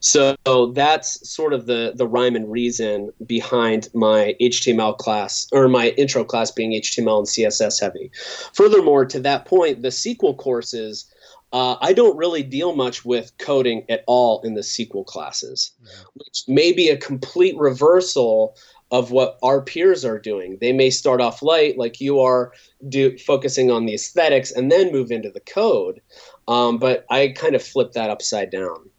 So 0.00 0.34
that's 0.74 1.28
sort 1.28 1.52
of 1.52 1.66
the 1.66 1.92
the 1.94 2.08
rhyme 2.08 2.34
and 2.34 2.50
reason 2.50 3.12
behind 3.24 3.88
my 3.94 4.34
HTML 4.40 4.98
class 4.98 5.46
or 5.52 5.68
my 5.68 5.90
intro 5.90 6.24
class 6.24 6.50
being 6.50 6.72
HTML 6.72 7.18
and 7.18 7.28
CSS 7.28 7.80
heavy. 7.80 8.10
Furthermore, 8.52 9.04
to 9.04 9.20
that 9.20 9.44
point, 9.44 9.82
the 9.82 9.92
sequel 9.92 10.34
courses 10.34 11.06
uh, 11.52 11.76
I 11.80 11.92
don't 11.92 12.16
really 12.16 12.42
deal 12.42 12.74
much 12.74 13.04
with 13.04 13.36
coding 13.38 13.84
at 13.88 14.04
all 14.06 14.42
in 14.42 14.54
the 14.54 14.62
sequel 14.62 15.04
classes, 15.04 15.72
which 16.14 16.44
may 16.46 16.72
be 16.72 16.88
a 16.88 16.96
complete 16.96 17.56
reversal 17.58 18.56
of 18.92 19.12
what 19.12 19.38
our 19.42 19.62
peers 19.62 20.04
are 20.04 20.18
doing. 20.18 20.58
They 20.60 20.72
may 20.72 20.90
start 20.90 21.20
off 21.20 21.42
light, 21.42 21.78
like 21.78 22.00
you 22.00 22.18
are, 22.20 22.52
do, 22.88 23.16
focusing 23.18 23.70
on 23.70 23.86
the 23.86 23.94
aesthetics, 23.94 24.50
and 24.50 24.70
then 24.70 24.90
move 24.90 25.12
into 25.12 25.30
the 25.30 25.40
code. 25.40 26.00
Um, 26.48 26.78
but 26.78 27.06
I 27.08 27.28
kind 27.28 27.54
of 27.54 27.62
flip 27.62 27.92
that 27.92 28.10
upside 28.10 28.50
down. 28.50 28.90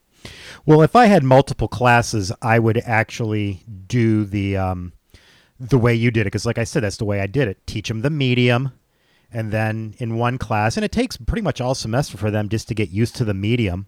Well, 0.66 0.82
if 0.82 0.96
I 0.96 1.08
had 1.08 1.24
multiple 1.24 1.68
classes, 1.68 2.32
I 2.42 2.60
would 2.60 2.78
actually 2.86 3.66
do 3.88 4.24
the 4.24 4.56
um, 4.56 4.94
the 5.60 5.78
way 5.78 5.94
you 5.94 6.10
did 6.10 6.22
it, 6.22 6.26
because, 6.26 6.46
like 6.46 6.58
I 6.58 6.64
said, 6.64 6.84
that's 6.84 6.98
the 6.98 7.06
way 7.06 7.20
I 7.20 7.28
did 7.28 7.48
it. 7.48 7.66
Teach 7.68 7.88
them 7.88 8.02
the 8.02 8.10
medium, 8.10 8.72
and 9.32 9.52
then 9.52 9.96
in 9.98 10.17
one 10.17 10.38
class, 10.38 10.78
and 10.78 10.84
it 10.84 10.91
takes 10.91 11.17
pretty 11.17 11.41
much 11.41 11.62
all 11.62 11.76
semester 11.76 12.17
for 12.17 12.32
them 12.32 12.50
just 12.50 12.67
to 12.67 12.74
get 12.74 12.89
used 12.89 13.15
to 13.17 13.26
the 13.26 13.34
medium. 13.34 13.88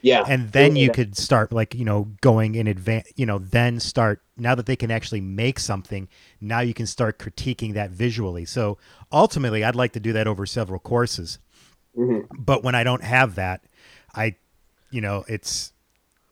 Yeah. 0.00 0.24
And 0.28 0.52
then 0.52 0.76
you 0.76 0.90
could 0.90 1.16
start 1.16 1.52
like, 1.52 1.74
you 1.74 1.84
know, 1.84 2.12
going 2.20 2.54
in 2.54 2.68
advance, 2.68 3.08
you 3.16 3.26
know, 3.26 3.38
then 3.38 3.80
start 3.80 4.22
now 4.36 4.54
that 4.54 4.66
they 4.66 4.76
can 4.76 4.92
actually 4.92 5.20
make 5.20 5.58
something, 5.58 6.08
now 6.40 6.60
you 6.60 6.72
can 6.72 6.86
start 6.86 7.18
critiquing 7.18 7.74
that 7.74 7.90
visually. 7.90 8.44
So 8.44 8.78
ultimately, 9.10 9.64
I'd 9.64 9.74
like 9.74 9.92
to 9.94 10.00
do 10.00 10.12
that 10.12 10.28
over 10.28 10.46
several 10.46 10.78
courses. 10.78 11.40
Mm-hmm. 11.96 12.32
But 12.38 12.62
when 12.62 12.76
I 12.76 12.84
don't 12.84 13.02
have 13.02 13.34
that, 13.34 13.62
I, 14.14 14.36
you 14.90 15.00
know, 15.00 15.24
it's, 15.26 15.72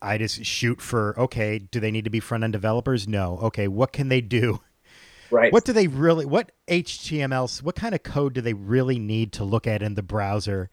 I 0.01 0.17
just 0.17 0.45
shoot 0.45 0.79
for, 0.79 1.19
okay, 1.19 1.59
do 1.59 1.81
they 1.81 1.91
need 1.91 2.05
to 2.05 2.09
be 2.09 2.21
front 2.21 2.45
end 2.45 2.53
developers? 2.53 3.07
No. 3.07 3.37
Okay, 3.39 3.67
what 3.67 3.91
can 3.91 4.07
they 4.07 4.21
do 4.21 4.61
Right. 5.31 5.51
What 5.51 5.65
do 5.65 5.73
they 5.73 5.87
really? 5.87 6.25
What 6.25 6.51
HTML? 6.67 7.61
What 7.61 7.75
kind 7.75 7.93
of 7.93 8.03
code 8.03 8.33
do 8.33 8.41
they 8.41 8.53
really 8.53 8.99
need 8.99 9.33
to 9.33 9.43
look 9.43 9.67
at 9.67 9.81
in 9.81 9.95
the 9.95 10.03
browser 10.03 10.69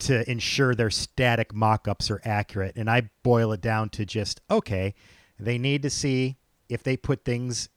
to 0.00 0.30
ensure 0.30 0.74
their 0.74 0.90
static 0.90 1.52
mockups 1.52 2.10
are 2.10 2.20
accurate? 2.24 2.76
And 2.76 2.90
I 2.90 3.10
boil 3.22 3.52
it 3.52 3.60
down 3.60 3.88
to 3.90 4.04
just 4.04 4.40
okay, 4.50 4.94
they 5.38 5.58
need 5.58 5.82
to 5.82 5.90
see 5.90 6.36
if 6.68 6.82
they 6.82 6.96
put 6.96 7.24
things 7.24 7.68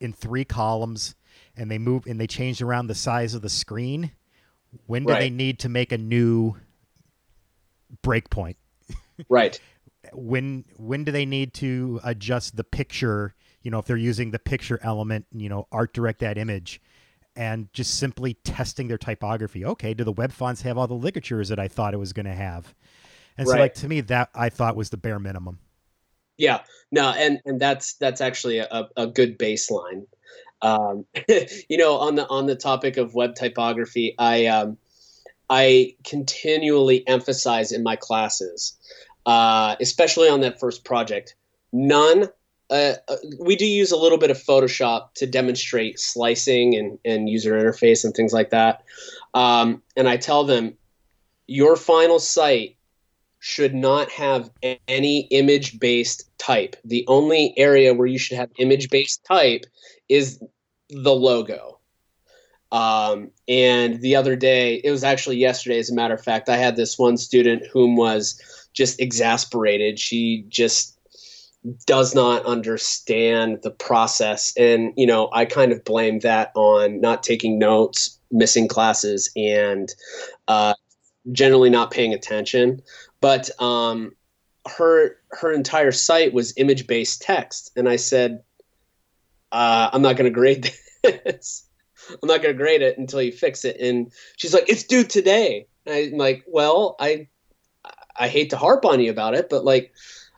in 0.00 0.12
three 0.12 0.44
columns 0.44 1.14
and 1.56 1.70
they 1.70 1.78
move 1.78 2.06
and 2.06 2.20
they 2.20 2.26
change 2.26 2.62
around 2.62 2.86
the 2.86 2.94
size 2.94 3.34
of 3.34 3.42
the 3.42 3.48
screen. 3.48 4.12
When 4.86 5.04
do 5.04 5.12
right. 5.12 5.20
they 5.20 5.30
need 5.30 5.60
to 5.60 5.68
make 5.68 5.92
a 5.92 5.98
new 5.98 6.56
breakpoint? 8.02 8.56
Right. 9.28 9.58
when 10.12 10.64
when 10.76 11.04
do 11.04 11.12
they 11.12 11.26
need 11.26 11.52
to 11.54 12.00
adjust 12.04 12.56
the 12.56 12.64
picture 12.64 13.34
you 13.62 13.70
know, 13.70 13.78
if 13.78 13.86
they're 13.86 13.96
using 13.96 14.30
the 14.30 14.38
picture 14.38 14.78
element, 14.82 15.26
you 15.32 15.48
know, 15.48 15.66
art 15.72 15.92
direct 15.92 16.20
that 16.20 16.38
image 16.38 16.80
and 17.36 17.72
just 17.72 17.98
simply 17.98 18.34
testing 18.34 18.88
their 18.88 18.98
typography. 18.98 19.64
Okay, 19.64 19.94
do 19.94 20.04
the 20.04 20.12
web 20.12 20.32
fonts 20.32 20.62
have 20.62 20.76
all 20.76 20.86
the 20.86 20.94
ligatures 20.94 21.48
that 21.48 21.58
I 21.58 21.68
thought 21.68 21.94
it 21.94 21.98
was 21.98 22.12
going 22.12 22.26
to 22.26 22.34
have? 22.34 22.74
And 23.36 23.46
right. 23.46 23.54
so 23.54 23.60
like 23.60 23.74
to 23.74 23.88
me 23.88 24.00
that 24.02 24.30
I 24.34 24.48
thought 24.48 24.76
was 24.76 24.90
the 24.90 24.96
bare 24.96 25.18
minimum. 25.18 25.58
Yeah. 26.36 26.60
No, 26.90 27.10
and 27.10 27.40
and 27.44 27.60
that's 27.60 27.94
that's 27.94 28.20
actually 28.20 28.58
a, 28.58 28.88
a 28.96 29.06
good 29.06 29.38
baseline. 29.38 30.06
Um, 30.62 31.04
you 31.68 31.76
know, 31.76 31.96
on 31.96 32.14
the 32.14 32.26
on 32.28 32.46
the 32.46 32.56
topic 32.56 32.96
of 32.96 33.14
web 33.14 33.34
typography, 33.34 34.14
I 34.18 34.46
um, 34.46 34.78
I 35.50 35.96
continually 36.04 37.06
emphasize 37.06 37.72
in 37.72 37.82
my 37.82 37.96
classes, 37.96 38.76
uh, 39.26 39.76
especially 39.80 40.28
on 40.28 40.40
that 40.40 40.58
first 40.58 40.84
project, 40.84 41.34
none 41.72 42.28
uh, 42.70 42.94
uh, 43.08 43.16
we 43.40 43.56
do 43.56 43.64
use 43.64 43.92
a 43.92 43.96
little 43.96 44.18
bit 44.18 44.30
of 44.30 44.36
Photoshop 44.36 45.14
to 45.14 45.26
demonstrate 45.26 45.98
slicing 45.98 46.74
and, 46.74 46.98
and 47.04 47.28
user 47.28 47.52
interface 47.52 48.04
and 48.04 48.14
things 48.14 48.32
like 48.32 48.50
that. 48.50 48.84
Um, 49.34 49.82
and 49.96 50.08
I 50.08 50.16
tell 50.16 50.44
them, 50.44 50.76
your 51.46 51.76
final 51.76 52.18
site 52.18 52.76
should 53.40 53.74
not 53.74 54.10
have 54.10 54.50
any 54.86 55.20
image 55.30 55.78
based 55.78 56.28
type. 56.38 56.76
The 56.84 57.04
only 57.08 57.54
area 57.56 57.94
where 57.94 58.06
you 58.06 58.18
should 58.18 58.36
have 58.36 58.50
image 58.58 58.90
based 58.90 59.24
type 59.24 59.64
is 60.08 60.42
the 60.90 61.14
logo. 61.14 61.78
Um, 62.70 63.30
and 63.46 64.00
the 64.02 64.16
other 64.16 64.36
day, 64.36 64.74
it 64.84 64.90
was 64.90 65.04
actually 65.04 65.36
yesterday, 65.38 65.78
as 65.78 65.90
a 65.90 65.94
matter 65.94 66.14
of 66.14 66.22
fact, 66.22 66.50
I 66.50 66.56
had 66.56 66.76
this 66.76 66.98
one 66.98 67.16
student 67.16 67.66
whom 67.72 67.96
was 67.96 68.42
just 68.74 69.00
exasperated. 69.00 69.98
She 69.98 70.44
just 70.48 70.97
does 71.86 72.14
not 72.14 72.44
understand 72.46 73.60
the 73.62 73.70
process. 73.70 74.52
And 74.56 74.92
you 74.96 75.06
know 75.06 75.28
i 75.32 75.44
kind 75.44 75.72
of 75.72 75.84
blame 75.84 76.20
that 76.20 76.52
on 76.54 77.00
not 77.00 77.22
taking 77.22 77.58
notes 77.58 78.18
missing 78.30 78.68
classes 78.68 79.30
and 79.36 79.92
uh, 80.48 80.74
generally 81.32 81.70
not 81.70 81.90
paying 81.90 82.14
attention. 82.14 82.82
But 83.20 83.50
um, 83.60 84.12
her 84.76 85.16
her 85.32 85.52
entire 85.52 85.92
site 85.92 86.32
was 86.32 86.54
image 86.56 86.86
based 86.86 87.22
text. 87.22 87.72
And 87.76 87.88
i 87.88 87.96
said 87.96 88.42
uh, 89.50 89.90
i'm 89.92 90.02
not 90.02 90.16
going 90.16 90.30
to 90.30 90.34
grade 90.34 90.70
this. 91.02 91.66
I'm 92.10 92.28
not 92.28 92.42
going 92.42 92.54
to 92.54 92.58
grade 92.58 92.82
it 92.82 92.96
until 92.96 93.20
you 93.20 93.32
fix 93.32 93.64
it. 93.64 93.80
And 93.80 94.12
she's 94.36 94.54
like 94.54 94.68
it's 94.68 94.84
due 94.84 95.04
today. 95.04 95.66
And 95.86 95.94
i'm 95.94 96.18
like 96.18 96.44
well 96.46 96.96
i 97.00 97.28
i 98.16 98.28
hate 98.28 98.50
to 98.50 98.56
harp 98.56 98.84
on 98.84 99.00
you 99.00 99.10
about 99.10 99.34
it 99.34 99.48
but 99.48 99.64
like 99.64 99.92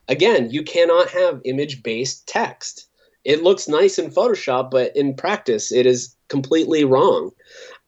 again, 0.09 0.51
you 0.51 0.63
cannot 0.63 1.11
have 1.11 1.41
image 1.45 1.83
based 1.83 2.27
text. 2.27 2.89
It 3.25 3.43
looks 3.43 3.69
nice 3.69 3.99
in 3.99 4.11
Photoshop, 4.11 4.71
but 4.71 4.97
in 4.97 5.15
practice, 5.15 5.73
it 5.73 5.87
is 5.87 6.17
completely 6.29 6.85
wrong. 6.85 7.31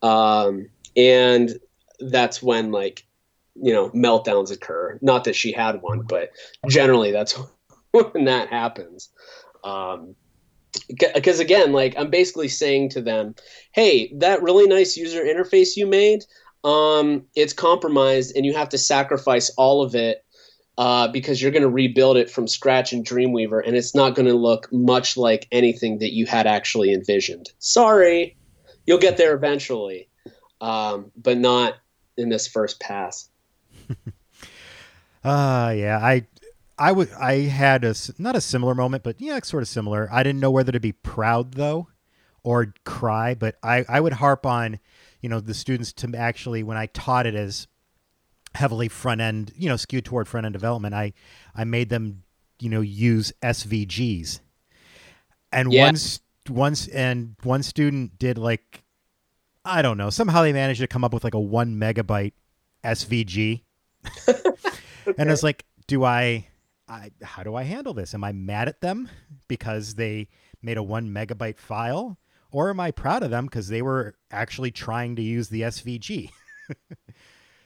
um, 0.02 0.68
and 0.96 1.58
that's 2.00 2.42
when 2.42 2.70
like 2.72 3.06
you 3.54 3.72
know 3.72 3.90
meltdowns 3.90 4.50
occur. 4.50 4.98
Not 5.02 5.24
that 5.24 5.36
she 5.36 5.52
had 5.52 5.82
one, 5.82 6.02
but 6.02 6.30
generally 6.68 7.12
that's 7.12 7.38
when 7.92 8.24
that 8.24 8.48
happens. 8.48 9.10
Um, 9.64 10.14
because 10.88 11.38
again, 11.38 11.72
like 11.72 11.94
I'm 11.98 12.10
basically 12.10 12.48
saying 12.48 12.90
to 12.90 13.00
them, 13.00 13.34
"Hey, 13.72 14.12
that 14.16 14.42
really 14.42 14.66
nice 14.66 14.96
user 14.96 15.22
interface 15.22 15.76
you 15.76 15.86
made, 15.86 16.24
um, 16.64 17.24
it's 17.34 17.52
compromised, 17.52 18.36
and 18.36 18.46
you 18.46 18.54
have 18.54 18.70
to 18.70 18.78
sacrifice 18.78 19.50
all 19.56 19.82
of 19.82 19.94
it 19.94 20.21
uh, 20.78 21.08
because 21.08 21.40
you're 21.40 21.50
going 21.50 21.62
to 21.62 21.68
rebuild 21.68 22.16
it 22.16 22.30
from 22.30 22.48
scratch 22.48 22.92
in 22.92 23.04
Dreamweaver, 23.04 23.62
and 23.64 23.76
it's 23.76 23.94
not 23.94 24.14
going 24.14 24.26
to 24.26 24.34
look 24.34 24.72
much 24.72 25.16
like 25.16 25.46
anything 25.52 25.98
that 25.98 26.12
you 26.12 26.26
had 26.26 26.46
actually 26.46 26.92
envisioned. 26.92 27.50
Sorry, 27.58 28.36
you'll 28.86 28.98
get 28.98 29.16
there 29.16 29.34
eventually, 29.34 30.08
um, 30.60 31.10
but 31.16 31.38
not 31.38 31.74
in 32.16 32.28
this 32.28 32.46
first 32.46 32.80
pass." 32.80 33.28
uh 35.24 35.74
yeah, 35.76 35.98
I 36.00 36.26
I 36.78 36.92
would 36.92 37.12
I 37.12 37.34
had 37.40 37.84
a 37.84 37.94
not 38.18 38.36
a 38.36 38.40
similar 38.40 38.74
moment, 38.74 39.02
but 39.02 39.20
yeah, 39.20 39.38
sort 39.42 39.62
of 39.62 39.68
similar. 39.68 40.08
I 40.10 40.22
didn't 40.22 40.40
know 40.40 40.50
whether 40.50 40.72
to 40.72 40.80
be 40.80 40.92
proud 40.92 41.52
though 41.52 41.88
or 42.42 42.74
cry, 42.84 43.34
but 43.34 43.56
I 43.62 43.84
I 43.88 44.00
would 44.00 44.14
harp 44.14 44.46
on, 44.46 44.78
you 45.20 45.28
know, 45.28 45.40
the 45.40 45.54
students 45.54 45.92
to 45.94 46.12
actually 46.16 46.62
when 46.62 46.76
I 46.76 46.86
taught 46.86 47.26
it 47.26 47.34
as 47.34 47.68
heavily 48.54 48.88
front 48.88 49.20
end, 49.20 49.52
you 49.56 49.68
know, 49.68 49.76
skewed 49.76 50.04
toward 50.04 50.28
front 50.28 50.46
end 50.46 50.52
development, 50.52 50.94
I 50.94 51.12
I 51.54 51.64
made 51.64 51.88
them, 51.88 52.22
you 52.60 52.68
know, 52.68 52.80
use 52.80 53.32
SVGs. 53.42 54.40
And 55.52 55.72
yeah. 55.72 55.86
once 55.86 56.20
once 56.48 56.88
and 56.88 57.36
one 57.42 57.62
student 57.62 58.18
did 58.18 58.38
like 58.38 58.82
I 59.64 59.82
don't 59.82 59.96
know, 59.96 60.10
somehow 60.10 60.42
they 60.42 60.52
managed 60.52 60.80
to 60.80 60.88
come 60.88 61.04
up 61.04 61.14
with 61.14 61.22
like 61.22 61.34
a 61.34 61.40
1 61.40 61.76
megabyte 61.76 62.32
SVG. 62.82 63.62
okay. 64.28 64.42
And 65.16 65.30
was 65.30 65.44
like, 65.44 65.64
do 65.86 66.02
I 66.04 66.48
I, 66.88 67.10
how 67.22 67.42
do 67.42 67.54
I 67.54 67.62
handle 67.62 67.94
this? 67.94 68.12
Am 68.12 68.22
I 68.22 68.32
mad 68.32 68.68
at 68.68 68.80
them 68.80 69.08
because 69.48 69.94
they 69.94 70.28
made 70.62 70.76
a 70.76 70.82
one 70.82 71.08
megabyte 71.08 71.58
file? 71.58 72.18
Or 72.50 72.68
am 72.68 72.80
I 72.80 72.90
proud 72.90 73.22
of 73.22 73.30
them 73.30 73.46
because 73.46 73.68
they 73.68 73.80
were 73.80 74.14
actually 74.30 74.70
trying 74.70 75.16
to 75.16 75.22
use 75.22 75.48
the 75.48 75.62
SVG? 75.62 76.30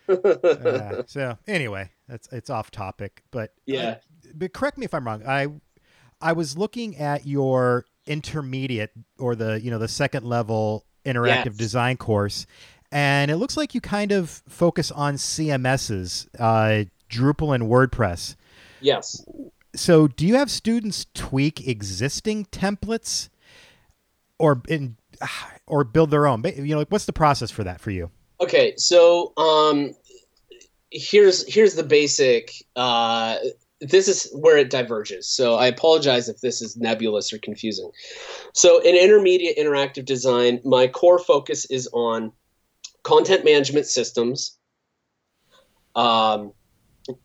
uh, 0.09 1.03
so 1.07 1.39
anyway, 1.47 1.91
that's 2.09 2.29
it's 2.33 2.51
off 2.51 2.71
topic, 2.71 3.23
but 3.31 3.53
yeah. 3.67 3.89
Uh, 3.89 3.95
but 4.35 4.53
correct 4.53 4.79
me 4.79 4.85
if 4.85 4.95
I'm 4.95 5.07
wrong. 5.07 5.23
I 5.27 5.49
I 6.21 6.33
was 6.33 6.57
looking 6.57 6.97
at 6.97 7.27
your 7.27 7.85
intermediate 8.07 8.93
or 9.19 9.35
the 9.35 9.61
you 9.61 9.71
know 9.71 9.79
the 9.79 9.89
second 9.89 10.25
level 10.25 10.85
interactive 11.05 11.47
yes. 11.47 11.57
design 11.57 11.97
course, 11.97 12.47
and 12.91 13.31
it 13.31 13.37
looks 13.37 13.57
like 13.57 13.75
you 13.75 13.81
kind 13.81 14.13
of 14.13 14.43
focus 14.49 14.91
on 14.91 15.15
CMSs, 15.15 16.29
uh, 16.39 16.85
Drupal 17.11 17.55
and 17.55 17.65
WordPress. 17.65 18.37
Yes. 18.81 19.25
So, 19.75 20.09
do 20.09 20.27
you 20.27 20.37
have 20.37 20.51
students 20.51 21.07
tweak 21.15 21.67
existing 21.67 22.47
templates, 22.47 23.29
or 24.39 24.63
in, 24.69 24.97
or 25.67 25.85
build 25.85 26.11
their 26.11 26.27
own? 26.27 26.43
You 26.45 26.77
know, 26.77 26.85
what's 26.89 27.05
the 27.05 27.13
process 27.13 27.51
for 27.51 27.65
that 27.65 27.81
for 27.81 27.91
you? 27.91 28.11
Okay, 28.41 28.75
so 28.77 29.33
um, 29.37 29.95
here's 30.91 31.53
here's 31.53 31.75
the 31.75 31.83
basic. 31.83 32.53
Uh, 32.75 33.37
this 33.81 34.09
is 34.09 34.31
where 34.35 34.57
it 34.57 34.71
diverges. 34.71 35.29
So 35.29 35.55
I 35.57 35.67
apologize 35.67 36.29
if 36.29 36.41
this 36.41 36.63
is 36.63 36.77
nebulous 36.77 37.33
or 37.33 37.39
confusing. 37.39 37.91
So 38.55 38.81
in 38.83 38.95
intermediate 38.97 39.59
interactive 39.59 40.07
design, 40.07 40.61
my 40.65 40.87
core 40.87 41.19
focus 41.19 41.67
is 41.67 41.89
on 41.93 42.33
content 43.03 43.45
management 43.45 43.87
systems, 43.87 44.57
um, 45.95 46.53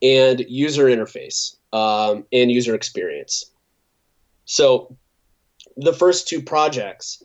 and 0.02 0.40
user 0.48 0.86
interface 0.86 1.56
um, 1.74 2.26
and 2.32 2.52
user 2.52 2.76
experience. 2.76 3.52
So 4.46 4.98
the 5.78 5.94
first 5.94 6.28
two 6.28 6.42
projects 6.42 7.24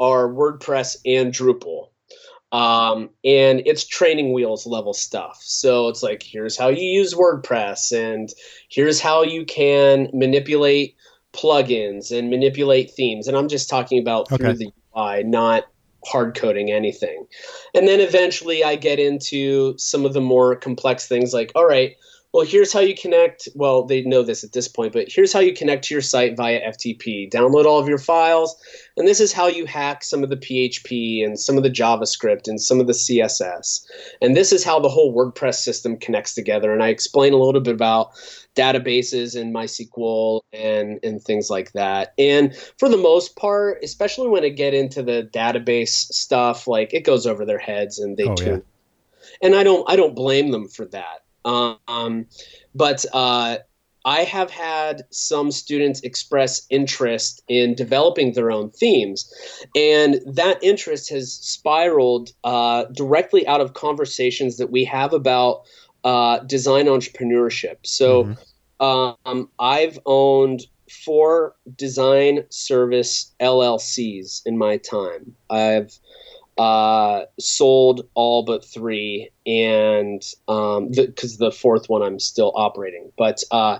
are 0.00 0.28
WordPress 0.28 0.96
and 1.04 1.32
Drupal. 1.32 1.88
Um, 2.50 3.10
and 3.24 3.62
it's 3.66 3.86
training 3.86 4.32
wheels 4.32 4.66
level 4.66 4.94
stuff. 4.94 5.38
So 5.42 5.88
it's 5.88 6.02
like, 6.02 6.22
here's 6.22 6.56
how 6.56 6.68
you 6.68 6.84
use 6.84 7.14
WordPress, 7.14 7.92
and 7.92 8.30
here's 8.70 9.00
how 9.00 9.22
you 9.22 9.44
can 9.44 10.08
manipulate 10.12 10.96
plugins 11.32 12.16
and 12.16 12.30
manipulate 12.30 12.90
themes. 12.90 13.28
And 13.28 13.36
I'm 13.36 13.48
just 13.48 13.68
talking 13.68 13.98
about 13.98 14.32
okay. 14.32 14.44
through 14.44 14.54
the 14.54 14.72
UI, 14.96 15.24
not 15.24 15.64
hard 16.06 16.34
coding 16.34 16.70
anything. 16.70 17.26
And 17.74 17.86
then 17.86 18.00
eventually 18.00 18.64
I 18.64 18.76
get 18.76 18.98
into 18.98 19.76
some 19.76 20.04
of 20.04 20.14
the 20.14 20.20
more 20.20 20.56
complex 20.56 21.06
things 21.06 21.34
like, 21.34 21.52
all 21.54 21.66
right, 21.66 21.96
well, 22.34 22.44
here's 22.44 22.74
how 22.74 22.80
you 22.80 22.94
connect. 22.94 23.48
Well, 23.54 23.84
they 23.84 24.02
know 24.02 24.22
this 24.22 24.44
at 24.44 24.52
this 24.52 24.68
point, 24.68 24.92
but 24.92 25.06
here's 25.08 25.32
how 25.32 25.40
you 25.40 25.54
connect 25.54 25.84
to 25.84 25.94
your 25.94 26.02
site 26.02 26.36
via 26.36 26.60
FTP. 26.60 27.30
Download 27.30 27.64
all 27.64 27.78
of 27.78 27.88
your 27.88 27.98
files, 27.98 28.54
and 28.98 29.08
this 29.08 29.18
is 29.18 29.32
how 29.32 29.46
you 29.46 29.64
hack 29.64 30.04
some 30.04 30.22
of 30.22 30.28
the 30.28 30.36
PHP 30.36 31.24
and 31.24 31.40
some 31.40 31.56
of 31.56 31.62
the 31.62 31.70
JavaScript 31.70 32.46
and 32.46 32.60
some 32.60 32.80
of 32.80 32.86
the 32.86 32.92
CSS. 32.92 33.86
And 34.20 34.36
this 34.36 34.52
is 34.52 34.62
how 34.62 34.78
the 34.78 34.90
whole 34.90 35.14
WordPress 35.14 35.54
system 35.54 35.96
connects 35.96 36.34
together. 36.34 36.70
And 36.70 36.82
I 36.82 36.88
explain 36.88 37.32
a 37.32 37.38
little 37.38 37.62
bit 37.62 37.74
about 37.74 38.12
databases 38.54 39.40
and 39.40 39.54
MySQL 39.54 40.42
and 40.52 41.00
and 41.02 41.22
things 41.22 41.48
like 41.48 41.72
that. 41.72 42.12
And 42.18 42.54
for 42.78 42.90
the 42.90 42.98
most 42.98 43.36
part, 43.36 43.78
especially 43.82 44.28
when 44.28 44.44
it 44.44 44.50
get 44.50 44.74
into 44.74 45.02
the 45.02 45.30
database 45.32 46.12
stuff, 46.12 46.66
like 46.66 46.92
it 46.92 47.04
goes 47.04 47.26
over 47.26 47.46
their 47.46 47.58
heads 47.58 47.98
and 47.98 48.18
they 48.18 48.24
oh, 48.24 48.34
tune. 48.34 48.48
Yeah. 48.56 49.46
And 49.46 49.54
I 49.54 49.62
don't 49.62 49.90
I 49.90 49.96
don't 49.96 50.14
blame 50.14 50.50
them 50.50 50.68
for 50.68 50.84
that 50.86 51.22
um, 51.48 52.26
but 52.74 53.04
uh, 53.12 53.58
I 54.04 54.24
have 54.24 54.50
had 54.50 55.02
some 55.10 55.50
students 55.50 56.00
express 56.00 56.66
interest 56.70 57.42
in 57.48 57.74
developing 57.74 58.32
their 58.32 58.50
own 58.50 58.70
themes, 58.70 59.32
and 59.74 60.20
that 60.26 60.62
interest 60.62 61.10
has 61.10 61.32
spiraled 61.32 62.30
uh, 62.44 62.84
directly 62.92 63.46
out 63.46 63.60
of 63.60 63.74
conversations 63.74 64.56
that 64.56 64.70
we 64.70 64.84
have 64.84 65.12
about 65.12 65.62
uh, 66.04 66.38
design 66.40 66.86
entrepreneurship. 66.86 67.76
So, 67.84 68.24
mm-hmm. 68.80 69.26
um, 69.28 69.50
I've 69.58 69.98
owned 70.06 70.62
four 71.04 71.54
design 71.76 72.44
service 72.50 73.34
LLCs 73.40 74.42
in 74.46 74.56
my 74.56 74.78
time. 74.78 75.34
I've 75.50 75.98
uh, 76.58 77.24
sold 77.38 78.08
all 78.14 78.42
but 78.42 78.64
three, 78.64 79.30
and 79.46 80.20
because 80.20 80.78
um, 80.78 80.90
the, 80.90 81.36
the, 81.38 81.52
fourth 81.52 81.88
one 81.88 82.02
I'm 82.02 82.18
still 82.18 82.52
operating. 82.56 83.12
But 83.16 83.44
uh, 83.52 83.78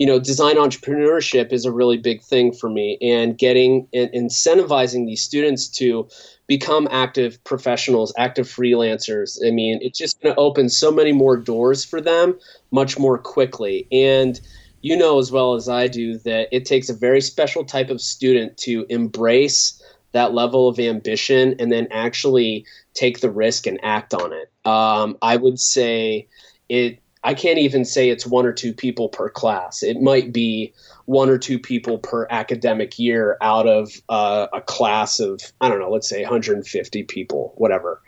you 0.00 0.06
know, 0.08 0.18
design 0.18 0.56
entrepreneurship 0.56 1.52
is 1.52 1.64
a 1.64 1.70
really 1.70 1.96
big 1.96 2.22
thing 2.22 2.52
for 2.52 2.68
me, 2.68 2.98
and 3.00 3.38
getting 3.38 3.86
and 3.94 4.10
incentivizing 4.10 5.06
these 5.06 5.22
students 5.22 5.68
to 5.78 6.08
become 6.48 6.88
active 6.90 7.42
professionals, 7.44 8.12
active 8.18 8.48
freelancers. 8.48 9.38
I 9.46 9.52
mean, 9.52 9.78
it's 9.80 9.98
just 9.98 10.20
going 10.20 10.34
to 10.34 10.40
open 10.40 10.68
so 10.68 10.90
many 10.90 11.12
more 11.12 11.36
doors 11.36 11.84
for 11.84 12.00
them 12.00 12.36
much 12.72 12.98
more 12.98 13.18
quickly, 13.18 13.86
and 13.92 14.40
you 14.82 14.96
know 14.96 15.20
as 15.20 15.30
well 15.30 15.54
as 15.54 15.68
I 15.68 15.86
do 15.86 16.18
that 16.18 16.48
it 16.50 16.64
takes 16.64 16.88
a 16.88 16.94
very 16.94 17.20
special 17.20 17.64
type 17.64 17.88
of 17.88 18.00
student 18.00 18.56
to 18.58 18.84
embrace 18.88 19.80
that 20.12 20.34
level 20.34 20.68
of 20.68 20.78
ambition 20.78 21.56
and 21.58 21.70
then 21.70 21.88
actually 21.90 22.66
take 22.94 23.20
the 23.20 23.30
risk 23.30 23.66
and 23.66 23.78
act 23.82 24.14
on 24.14 24.32
it. 24.32 24.50
Um, 24.66 25.16
I 25.22 25.36
would 25.36 25.60
say 25.60 26.28
it. 26.68 27.00
I 27.24 27.34
can't 27.34 27.58
even 27.58 27.84
say 27.84 28.08
it's 28.08 28.24
one 28.24 28.46
or 28.46 28.52
two 28.52 28.72
people 28.72 29.08
per 29.08 29.28
class. 29.28 29.82
It 29.82 30.00
might 30.00 30.32
be 30.32 30.72
one 31.06 31.28
or 31.28 31.38
two 31.38 31.58
people 31.58 31.98
per 31.98 32.26
academic 32.30 33.00
year 33.00 33.36
out 33.40 33.66
of 33.66 33.90
uh, 34.08 34.46
a 34.52 34.60
class 34.60 35.18
of 35.18 35.40
I 35.60 35.68
don't 35.68 35.80
know, 35.80 35.90
let's 35.90 36.08
say 36.08 36.22
150 36.22 37.02
people, 37.04 37.52
whatever. 37.56 38.00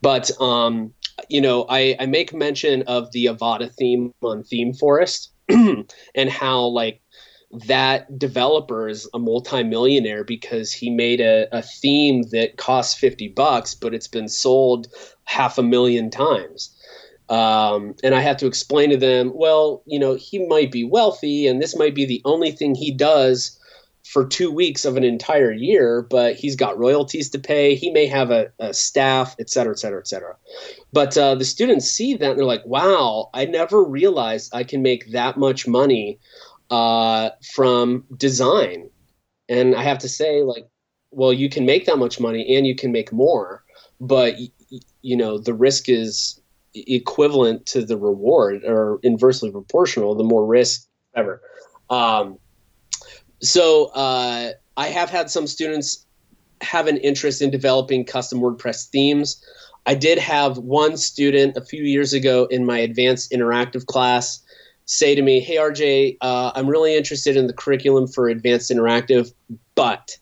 But 0.00 0.30
um, 0.40 0.94
you 1.28 1.40
know, 1.40 1.66
I, 1.68 1.96
I 1.98 2.06
make 2.06 2.32
mention 2.32 2.82
of 2.82 3.10
the 3.12 3.26
Avada 3.26 3.72
theme 3.74 4.12
on 4.22 4.42
Theme 4.42 4.72
Forest 4.72 5.32
and 5.48 6.30
how 6.30 6.66
like 6.66 7.00
that 7.66 8.18
developer 8.18 8.88
is 8.88 9.08
a 9.14 9.18
multimillionaire 9.18 10.24
because 10.24 10.72
he 10.72 10.90
made 10.90 11.20
a, 11.20 11.48
a 11.56 11.62
theme 11.62 12.22
that 12.30 12.56
costs 12.56 12.98
50 12.98 13.28
bucks, 13.28 13.74
but 13.74 13.94
it's 13.94 14.08
been 14.08 14.28
sold 14.28 14.88
half 15.24 15.58
a 15.58 15.62
million 15.62 16.10
times. 16.10 16.70
Um, 17.28 17.94
and 18.04 18.14
I 18.14 18.20
have 18.20 18.36
to 18.38 18.46
explain 18.46 18.90
to 18.90 18.96
them, 18.96 19.32
well, 19.34 19.82
you 19.86 19.98
know, 19.98 20.14
he 20.14 20.46
might 20.46 20.70
be 20.70 20.84
wealthy 20.84 21.46
and 21.46 21.60
this 21.60 21.76
might 21.76 21.94
be 21.94 22.04
the 22.04 22.22
only 22.24 22.52
thing 22.52 22.74
he 22.74 22.92
does 22.92 23.58
for 24.04 24.24
two 24.24 24.52
weeks 24.52 24.84
of 24.84 24.96
an 24.96 25.02
entire 25.02 25.50
year, 25.50 26.02
but 26.02 26.36
he's 26.36 26.54
got 26.54 26.78
royalties 26.78 27.28
to 27.30 27.40
pay. 27.40 27.74
He 27.74 27.90
may 27.90 28.06
have 28.06 28.30
a, 28.30 28.52
a 28.60 28.72
staff, 28.72 29.34
et 29.40 29.50
cetera, 29.50 29.72
et 29.72 29.80
cetera, 29.80 29.98
et 29.98 30.06
cetera. 30.06 30.36
But 30.92 31.18
uh, 31.18 31.34
the 31.34 31.44
students 31.44 31.90
see 31.90 32.14
that 32.14 32.30
and 32.30 32.38
they're 32.38 32.46
like, 32.46 32.64
wow, 32.64 33.30
I 33.34 33.46
never 33.46 33.82
realized 33.82 34.54
I 34.54 34.62
can 34.62 34.82
make 34.82 35.10
that 35.10 35.36
much 35.36 35.66
money 35.66 36.20
uh, 36.70 37.30
from 37.54 38.04
design. 38.16 38.90
And 39.48 39.74
I 39.74 39.82
have 39.82 39.98
to 39.98 40.08
say, 40.08 40.42
like, 40.42 40.68
well, 41.10 41.32
you 41.32 41.48
can 41.48 41.64
make 41.64 41.86
that 41.86 41.98
much 41.98 42.20
money 42.20 42.56
and 42.56 42.66
you 42.66 42.74
can 42.74 42.92
make 42.92 43.12
more, 43.12 43.64
but 44.00 44.36
you 45.02 45.16
know 45.16 45.38
the 45.38 45.54
risk 45.54 45.88
is 45.88 46.40
equivalent 46.74 47.64
to 47.66 47.84
the 47.84 47.96
reward 47.96 48.62
or 48.64 48.98
inversely 49.02 49.50
proportional. 49.50 50.14
The 50.14 50.24
more 50.24 50.44
risk, 50.44 50.86
ever. 51.14 51.40
Um, 51.88 52.38
so 53.40 53.86
uh, 53.86 54.52
I 54.76 54.88
have 54.88 55.10
had 55.10 55.30
some 55.30 55.46
students 55.46 56.06
have 56.60 56.86
an 56.86 56.96
interest 56.98 57.42
in 57.42 57.50
developing 57.50 58.04
custom 58.04 58.40
WordPress 58.40 58.88
themes. 58.88 59.42
I 59.86 59.94
did 59.94 60.18
have 60.18 60.58
one 60.58 60.96
student 60.96 61.56
a 61.56 61.64
few 61.64 61.84
years 61.84 62.12
ago 62.12 62.46
in 62.46 62.66
my 62.66 62.78
advanced 62.78 63.30
interactive 63.30 63.86
class 63.86 64.42
say 64.86 65.14
to 65.14 65.22
me, 65.22 65.40
Hey, 65.40 65.56
RJ, 65.56 66.16
uh, 66.20 66.52
I'm 66.54 66.68
really 66.68 66.96
interested 66.96 67.36
in 67.36 67.46
the 67.46 67.52
curriculum 67.52 68.06
for 68.06 68.28
advanced 68.28 68.70
interactive, 68.70 69.32
but 69.74 70.16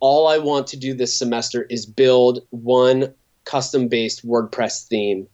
all 0.00 0.28
I 0.28 0.38
want 0.38 0.66
to 0.68 0.76
do 0.76 0.94
this 0.94 1.16
semester 1.16 1.66
is 1.70 1.86
build 1.86 2.40
one 2.50 3.14
custom 3.44 3.88
based 3.88 4.26
WordPress 4.26 4.86
theme. 4.86 5.26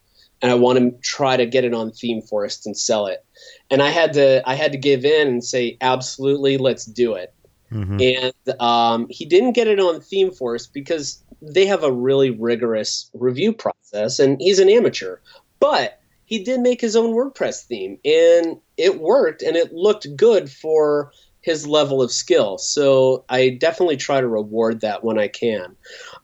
And 0.43 0.53
I 0.53 0.55
want 0.55 0.79
to 0.79 0.95
try 1.03 1.37
to 1.37 1.47
get 1.47 1.65
it 1.65 1.73
on 1.73 1.91
ThemeForest 1.91 2.67
and 2.67 2.77
sell 2.77 3.07
it. 3.07 3.25
And 3.71 3.83
I 3.83 3.89
had 3.89 4.13
to 4.15 4.43
I 4.49 4.55
had 4.55 4.73
to 4.73 4.79
give 4.79 5.05
in 5.05 5.29
and 5.29 5.45
say, 5.45 5.79
absolutely, 5.81 6.59
let's 6.59 6.85
do 6.85 7.15
it. 7.15 7.33
Mm-hmm. 7.73 8.01
And 8.01 8.61
um, 8.61 9.07
he 9.09 9.25
didn't 9.25 9.53
get 9.53 9.67
it 9.67 9.81
on 9.81 10.01
ThemeForest 10.01 10.73
because 10.73 11.23
they 11.43 11.67
have 11.67 11.83
a 11.83 11.93
really 11.93 12.31
rigorous 12.31 13.11
review 13.15 13.53
process, 13.53 14.19
and 14.19 14.41
he's 14.41 14.59
an 14.59 14.69
amateur. 14.69 15.19
But 15.59 16.01
he 16.27 16.43
did 16.43 16.61
make 16.61 16.81
his 16.81 16.97
own 16.97 17.15
WordPress 17.15 17.65
theme, 17.65 17.99
and 18.05 18.59
it 18.77 19.01
worked, 19.01 19.43
and 19.43 19.57
it 19.57 19.73
looked 19.73 20.15
good 20.17 20.51
for 20.51 21.13
his 21.41 21.67
level 21.67 22.03
of 22.03 22.11
skill. 22.11 22.59
So 22.59 23.25
I 23.29 23.51
definitely 23.51 23.97
try 23.97 24.21
to 24.21 24.27
reward 24.27 24.81
that 24.81 25.05
when 25.05 25.19
I 25.19 25.29
can. 25.29 25.77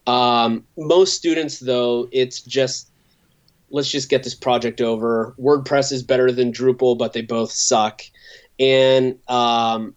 Um, 0.07 0.65
most 0.77 1.15
students, 1.15 1.61
though, 1.61 2.09
it's 2.11 2.41
just 2.43 2.91
let's 3.71 3.91
just 3.91 4.11
get 4.11 4.23
this 4.23 4.35
project 4.35 4.81
over. 4.81 5.35
WordPress 5.41 5.93
is 5.93 6.03
better 6.03 6.31
than 6.31 6.53
Drupal, 6.53 6.99
but 6.99 7.12
they 7.12 7.23
both 7.23 7.51
suck. 7.51 8.03
And 8.61 9.19
um, 9.29 9.95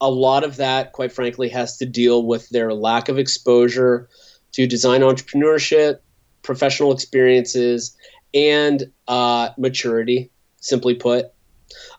a 0.00 0.10
lot 0.10 0.44
of 0.44 0.56
that, 0.56 0.92
quite 0.92 1.12
frankly, 1.12 1.48
has 1.48 1.78
to 1.78 1.86
deal 1.86 2.26
with 2.26 2.48
their 2.50 2.74
lack 2.74 3.08
of 3.08 3.18
exposure 3.18 4.08
to 4.52 4.66
design 4.66 5.00
entrepreneurship, 5.00 6.00
professional 6.42 6.92
experiences, 6.92 7.96
and 8.34 8.90
uh, 9.08 9.50
maturity. 9.56 10.30
Simply 10.60 10.94
put, 10.94 11.26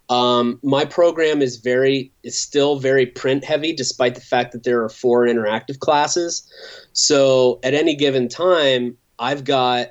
um, 0.09 0.59
my 0.63 0.85
program 0.85 1.41
is 1.41 1.57
very 1.57 2.11
is 2.23 2.39
still 2.39 2.79
very 2.79 3.05
print 3.05 3.43
heavy, 3.43 3.73
despite 3.73 4.15
the 4.15 4.21
fact 4.21 4.51
that 4.53 4.63
there 4.63 4.83
are 4.83 4.89
four 4.89 5.25
interactive 5.25 5.79
classes. 5.79 6.51
So 6.93 7.59
at 7.63 7.73
any 7.73 7.95
given 7.95 8.27
time, 8.27 8.97
I've 9.19 9.43
got 9.43 9.89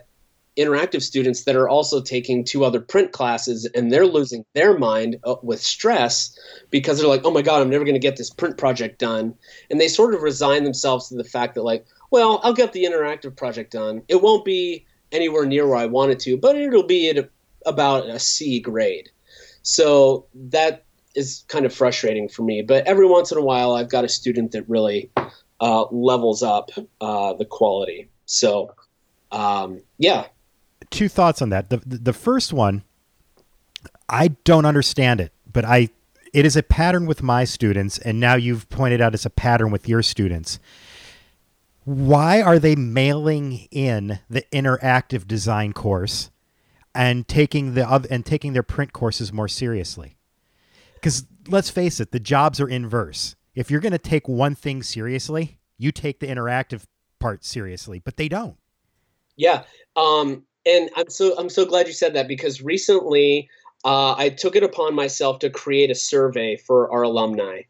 interactive 0.58 1.02
students 1.02 1.44
that 1.44 1.54
are 1.54 1.68
also 1.68 2.00
taking 2.00 2.42
two 2.42 2.64
other 2.64 2.80
print 2.80 3.12
classes 3.12 3.64
and 3.76 3.92
they're 3.92 4.06
losing 4.06 4.44
their 4.54 4.76
mind 4.76 5.16
uh, 5.22 5.36
with 5.40 5.62
stress 5.62 6.36
because 6.70 6.98
they're 6.98 7.06
like 7.06 7.24
oh 7.24 7.30
my 7.30 7.42
god 7.42 7.62
i'm 7.62 7.70
never 7.70 7.84
going 7.84 7.94
to 7.94 8.00
get 8.00 8.16
this 8.16 8.30
print 8.30 8.58
project 8.58 8.98
done. 8.98 9.32
And 9.70 9.80
they 9.80 9.86
sort 9.86 10.14
of 10.14 10.22
resign 10.22 10.64
themselves 10.64 11.08
to 11.08 11.14
the 11.14 11.22
fact 11.22 11.54
that 11.54 11.62
like 11.62 11.86
well 12.10 12.40
i'll 12.42 12.54
get 12.54 12.72
the 12.72 12.84
interactive 12.84 13.36
project 13.36 13.70
done. 13.70 14.02
It 14.08 14.20
won't 14.20 14.44
be 14.44 14.84
anywhere 15.12 15.46
near 15.46 15.66
where 15.66 15.76
i 15.76 15.86
want 15.86 16.10
it 16.10 16.18
to 16.20 16.36
but 16.36 16.56
it'll 16.56 16.82
be 16.82 17.08
at 17.08 17.18
a, 17.18 17.28
about 17.64 18.08
a 18.08 18.18
c 18.18 18.58
grade 18.58 19.10
so 19.68 20.24
that 20.34 20.84
is 21.14 21.44
kind 21.48 21.66
of 21.66 21.74
frustrating 21.74 22.28
for 22.28 22.42
me 22.42 22.62
but 22.62 22.86
every 22.86 23.06
once 23.06 23.32
in 23.32 23.38
a 23.38 23.42
while 23.42 23.72
i've 23.72 23.90
got 23.90 24.04
a 24.04 24.08
student 24.08 24.52
that 24.52 24.68
really 24.68 25.10
uh, 25.60 25.84
levels 25.90 26.42
up 26.42 26.70
uh, 27.00 27.32
the 27.34 27.44
quality 27.44 28.08
so 28.26 28.72
um, 29.32 29.80
yeah 29.98 30.26
two 30.90 31.08
thoughts 31.08 31.42
on 31.42 31.50
that. 31.50 31.70
The, 31.70 31.78
the 31.84 32.12
first 32.12 32.52
one, 32.52 32.82
I 34.08 34.28
don't 34.44 34.64
understand 34.64 35.20
it, 35.20 35.32
but 35.50 35.64
I 35.64 35.90
it 36.32 36.44
is 36.44 36.56
a 36.56 36.62
pattern 36.62 37.06
with 37.06 37.22
my 37.22 37.44
students, 37.44 37.98
and 37.98 38.20
now 38.20 38.34
you've 38.34 38.68
pointed 38.68 39.00
out 39.00 39.14
it's 39.14 39.26
a 39.26 39.30
pattern 39.30 39.70
with 39.70 39.88
your 39.88 40.02
students. 40.02 40.58
Why 41.84 42.42
are 42.42 42.58
they 42.58 42.76
mailing 42.76 43.66
in 43.70 44.18
the 44.28 44.42
interactive 44.52 45.26
design 45.26 45.72
course 45.72 46.30
and 46.98 47.28
taking 47.28 47.74
the 47.74 47.88
other 47.88 48.08
and 48.10 48.26
taking 48.26 48.54
their 48.54 48.64
print 48.64 48.92
courses 48.92 49.32
more 49.32 49.46
seriously? 49.46 50.16
Because 50.94 51.24
let's 51.46 51.70
face 51.70 52.00
it, 52.00 52.10
the 52.10 52.18
jobs 52.18 52.60
are 52.60 52.68
inverse. 52.68 53.36
If 53.54 53.70
you're 53.70 53.80
going 53.80 53.92
to 53.92 53.98
take 53.98 54.26
one 54.26 54.56
thing 54.56 54.82
seriously, 54.82 55.60
you 55.78 55.92
take 55.92 56.18
the 56.18 56.26
interactive 56.26 56.86
part 57.20 57.44
seriously, 57.44 58.00
but 58.00 58.16
they 58.16 58.28
don't. 58.28 58.56
Yeah, 59.36 59.62
um, 59.94 60.44
and 60.66 60.90
I'm 60.96 61.08
so 61.08 61.38
I'm 61.38 61.48
so 61.48 61.64
glad 61.64 61.86
you 61.86 61.92
said 61.92 62.14
that 62.14 62.26
because 62.26 62.60
recently 62.60 63.48
uh, 63.84 64.16
I 64.16 64.30
took 64.30 64.56
it 64.56 64.64
upon 64.64 64.96
myself 64.96 65.38
to 65.38 65.50
create 65.50 65.92
a 65.92 65.94
survey 65.94 66.56
for 66.56 66.90
our 66.90 67.02
alumni, 67.02 67.60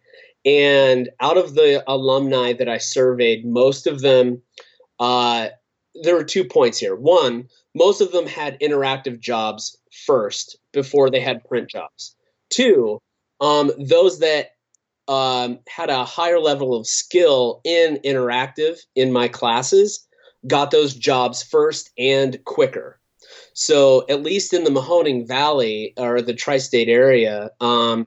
and 0.47 1.11
out 1.21 1.37
of 1.37 1.55
the 1.55 1.85
alumni 1.87 2.55
that 2.55 2.69
I 2.69 2.79
surveyed, 2.79 3.45
most 3.45 3.87
of 3.87 4.01
them, 4.01 4.41
uh, 4.99 5.49
there 6.03 6.15
were 6.15 6.25
two 6.25 6.45
points 6.45 6.79
here. 6.79 6.97
One, 6.97 7.51
most 7.75 8.01
of 8.01 8.13
them 8.13 8.27
had 8.27 8.61
interactive 8.61 9.21
jobs 9.21 9.77
first 10.07 10.59
before 10.73 11.11
they 11.11 11.21
had 11.21 11.45
print 11.45 11.69
jobs. 11.69 12.17
Two, 12.51 13.01
um, 13.41 13.71
those 13.79 14.19
that 14.21 14.53
um, 15.07 15.59
had 15.69 15.91
a 15.91 16.05
higher 16.05 16.39
level 16.39 16.75
of 16.75 16.87
skill 16.87 17.61
in 17.65 17.99
interactive 18.05 18.79
in 18.95 19.13
my 19.13 19.29
classes 19.29 20.07
got 20.47 20.71
those 20.71 20.95
jobs 20.95 21.43
first 21.43 21.91
and 21.99 22.43
quicker. 22.45 23.01
So 23.55 24.05
at 24.09 24.23
least 24.23 24.53
in 24.53 24.65
the 24.65 24.71
Mahoning 24.71 25.27
Valley 25.27 25.93
or 25.97 26.23
the 26.23 26.35
tri-state 26.35 26.89
area, 26.89 27.51
um, 27.61 28.07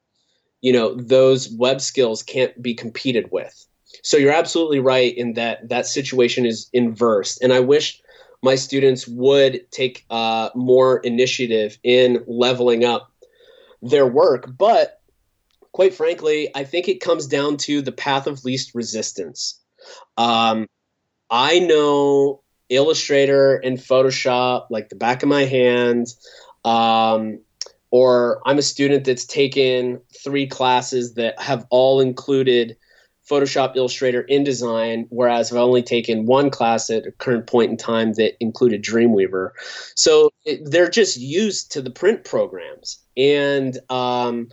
you 0.62 0.72
know, 0.72 0.96
those 0.96 1.50
web 1.50 1.82
skills 1.82 2.24
can't 2.24 2.60
be 2.62 2.74
competed 2.74 3.30
with. 3.32 3.66
So 4.04 4.18
you're 4.18 4.32
absolutely 4.32 4.80
right 4.80 5.16
in 5.16 5.34
that 5.34 5.68
that 5.70 5.86
situation 5.86 6.46
is 6.46 6.70
inverse. 6.72 7.38
And 7.42 7.52
I 7.52 7.60
wish 7.60 8.02
my 8.42 8.56
students 8.56 9.08
would 9.08 9.70
take 9.72 10.06
uh, 10.10 10.50
more 10.56 11.00
initiative 11.00 11.78
in 11.84 12.24
leveling 12.28 12.84
up 12.84 13.12
their 13.82 14.08
work. 14.08 14.50
But 14.58 15.02
quite 15.72 15.94
frankly, 15.94 16.50
I 16.56 16.64
think 16.64 16.88
it 16.88 17.02
comes 17.02 17.28
down 17.28 17.58
to 17.58 17.82
the 17.82 17.92
path 17.92 18.28
of 18.28 18.44
least 18.44 18.74
resistance. 18.74 19.60
Um, 20.18 20.68
I 21.30 21.60
know 21.60 22.42
Illustrator 22.70 23.56
and 23.56 23.78
Photoshop 23.78 24.68
like 24.70 24.90
the 24.90 24.96
back 24.96 25.24
of 25.24 25.30
my 25.30 25.44
hand. 25.44 26.08
Um, 26.64 27.40
or 27.92 28.42
I'm 28.46 28.58
a 28.58 28.64
student 28.64 29.04
that's 29.04 29.26
taken 29.26 30.02
three 30.24 30.48
classes 30.48 31.16
that 31.16 31.40
have 31.40 31.66
all 31.70 32.00
included 32.00 32.78
Photoshop, 33.32 33.78
Illustrator, 33.78 34.26
InDesign, 34.30 35.08
whereas 35.10 35.52
I've 35.52 35.58
only 35.58 35.82
taken 35.82 36.26
one 36.26 36.50
class 36.50 36.90
at 36.90 37.08
a 37.08 37.12
current 37.14 37.48
point 37.48 37.72
in 37.72 37.78
time 37.78 38.14
that 38.14 38.36
included 38.42 38.84
Dreamweaver. 38.84 39.52
So 39.96 40.32
it, 40.46 40.70
they're 40.70 40.90
just 40.90 41.18
used 41.18 41.72
to 41.72 41.82
the 41.82 41.92
print 41.92 42.26
programs 42.26 43.00
and 43.16 43.74
because 43.74 44.28
um, 44.30 44.50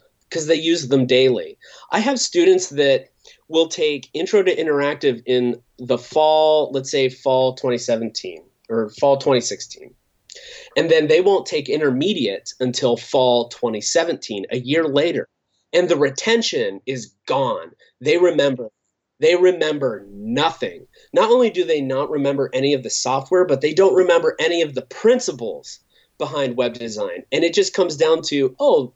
they 0.46 0.54
use 0.54 0.88
them 0.88 1.06
daily. 1.06 1.58
I 1.90 1.98
have 1.98 2.20
students 2.20 2.68
that 2.68 3.08
will 3.48 3.68
take 3.68 4.10
Intro 4.14 4.44
to 4.44 4.54
Interactive 4.54 5.22
in 5.26 5.60
the 5.78 5.98
fall, 5.98 6.70
let's 6.72 6.90
say 6.90 7.08
fall 7.08 7.54
2017 7.54 8.44
or 8.68 8.90
fall 8.90 9.16
2016. 9.16 9.92
And 10.76 10.88
then 10.88 11.08
they 11.08 11.20
won't 11.20 11.46
take 11.46 11.68
intermediate 11.68 12.52
until 12.60 12.96
fall 12.96 13.48
2017, 13.48 14.46
a 14.50 14.58
year 14.58 14.86
later. 14.86 15.28
And 15.72 15.88
the 15.88 15.96
retention 15.96 16.80
is 16.86 17.12
gone. 17.26 17.72
They 18.00 18.18
remember 18.18 18.70
they 19.20 19.37
remember 19.37 20.06
nothing. 20.11 20.87
Not 21.12 21.30
only 21.30 21.50
do 21.50 21.64
they 21.64 21.80
not 21.80 22.11
remember 22.11 22.50
any 22.52 22.74
of 22.74 22.82
the 22.82 22.90
software, 22.90 23.44
but 23.44 23.61
they 23.61 23.74
don't 23.74 23.94
remember 23.94 24.37
any 24.38 24.62
of 24.62 24.74
the 24.74 24.82
principles 24.82 25.80
behind 26.18 26.56
web 26.56 26.74
design. 26.74 27.24
And 27.32 27.44
it 27.44 27.54
just 27.54 27.74
comes 27.74 27.96
down 27.96 28.22
to, 28.22 28.54
oh, 28.61 28.92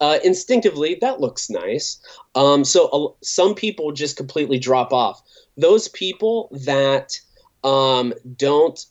uh, 0.00 0.18
instinctively, 0.24 0.98
that 1.00 1.20
looks 1.20 1.48
nice. 1.48 2.00
Um, 2.34 2.64
so 2.64 2.88
uh, 2.88 3.12
some 3.22 3.54
people 3.54 3.92
just 3.92 4.16
completely 4.16 4.58
drop 4.58 4.92
off. 4.92 5.22
Those 5.56 5.88
people 5.88 6.48
that 6.64 7.18
um, 7.62 8.12
don't 8.36 8.84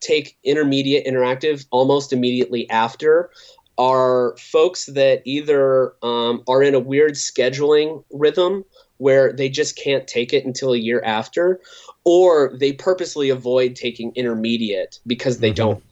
take 0.00 0.36
intermediate 0.44 1.06
interactive 1.06 1.66
almost 1.70 2.12
immediately 2.12 2.68
after 2.68 3.30
are 3.78 4.36
folks 4.38 4.86
that 4.86 5.22
either 5.24 5.94
um, 6.02 6.42
are 6.48 6.62
in 6.62 6.74
a 6.74 6.80
weird 6.80 7.12
scheduling 7.12 8.02
rhythm 8.10 8.64
where 8.98 9.32
they 9.32 9.48
just 9.48 9.76
can't 9.76 10.06
take 10.06 10.32
it 10.32 10.44
until 10.44 10.72
a 10.72 10.78
year 10.78 11.02
after, 11.04 11.60
or 12.04 12.52
they 12.58 12.72
purposely 12.72 13.30
avoid 13.30 13.76
taking 13.76 14.12
intermediate 14.14 14.98
because 15.06 15.38
they 15.38 15.50
mm-hmm. 15.50 15.68
don't 15.68 15.82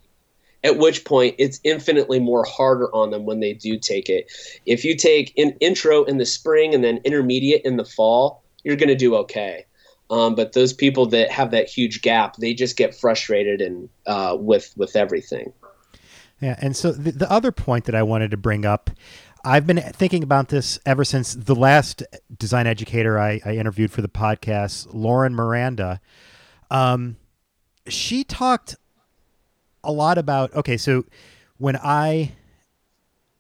at 0.65 0.79
which 0.79 1.05
point 1.05 1.35
it's 1.39 1.61
infinitely 1.63 2.19
more 2.19 2.45
harder 2.45 2.93
on 2.95 3.11
them 3.11 3.27
when 3.27 3.41
they 3.41 3.53
do 3.53 3.79
take 3.79 4.09
it. 4.09 4.33
If 4.65 4.83
you 4.83 4.97
take 4.97 5.33
an 5.37 5.51
intro 5.61 6.05
in 6.05 6.17
the 6.17 6.25
spring 6.25 6.75
and 6.75 6.83
then 6.83 7.01
intermediate 7.05 7.63
in 7.65 7.77
the 7.77 7.85
fall, 7.85 8.43
you're 8.65 8.77
going 8.77 8.89
to 8.89 8.95
do 8.95 9.15
okay. 9.17 9.67
Um, 10.11 10.35
but 10.35 10.55
those 10.55 10.73
people 10.73 11.07
that 11.07 11.31
have 11.31 11.51
that 11.51 11.69
huge 11.69 12.03
gap, 12.03 12.37
they 12.37 12.55
just 12.55 12.77
get 12.77 12.95
frustrated 12.95 13.61
and 13.61 13.89
uh, 14.07 14.37
with 14.39 14.73
with 14.77 14.97
everything. 14.97 15.53
Yeah, 16.41 16.57
and 16.61 16.77
so 16.77 16.93
the, 16.93 17.13
the 17.13 17.31
other 17.31 17.53
point 17.53 17.85
that 17.85 17.95
I 17.95 18.03
wanted 18.03 18.31
to 18.33 18.37
bring 18.37 18.67
up, 18.67 18.91
I've 19.45 19.67
been 19.67 19.81
thinking 19.81 20.23
about 20.23 20.49
this 20.49 20.79
ever 20.87 21.05
since 21.05 21.35
the 21.35 21.55
last 21.55 22.03
design 22.39 22.67
educator 22.67 23.19
I, 23.19 23.41
I 23.45 23.57
interviewed 23.57 23.93
for 23.93 24.01
the 24.01 24.09
podcast, 24.09 24.89
Lauren 24.93 25.35
Miranda. 25.35 26.01
Um, 26.71 27.17
she 27.87 28.25
talked 28.25 28.77
a 29.83 29.93
lot 29.93 30.17
about 30.17 30.55
okay, 30.55 30.79
so 30.79 31.05
when 31.59 31.77
I, 31.77 32.33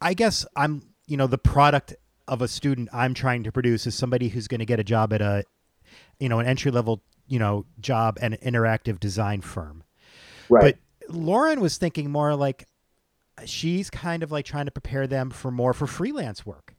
I 0.00 0.12
guess 0.12 0.44
I'm 0.54 0.82
you 1.06 1.16
know 1.16 1.26
the 1.26 1.38
product 1.38 1.94
of 2.28 2.42
a 2.42 2.48
student 2.48 2.90
I'm 2.92 3.14
trying 3.14 3.42
to 3.44 3.52
produce 3.52 3.86
is 3.86 3.94
somebody 3.94 4.28
who's 4.28 4.46
going 4.46 4.60
to 4.60 4.66
get 4.66 4.78
a 4.78 4.84
job 4.84 5.12
at 5.12 5.22
a, 5.22 5.44
you 6.20 6.28
know, 6.28 6.38
an 6.38 6.46
entry 6.46 6.70
level 6.70 7.02
you 7.26 7.38
know 7.38 7.64
job 7.80 8.18
at 8.20 8.32
an 8.32 8.38
interactive 8.42 9.00
design 9.00 9.40
firm. 9.40 9.82
Right. 10.50 10.76
But 11.08 11.14
Lauren 11.14 11.60
was 11.60 11.78
thinking 11.78 12.10
more 12.10 12.34
like 12.36 12.66
she's 13.44 13.90
kind 13.90 14.22
of 14.22 14.32
like 14.32 14.44
trying 14.44 14.66
to 14.66 14.70
prepare 14.70 15.06
them 15.06 15.30
for 15.30 15.50
more 15.50 15.72
for 15.72 15.86
freelance 15.86 16.46
work. 16.46 16.74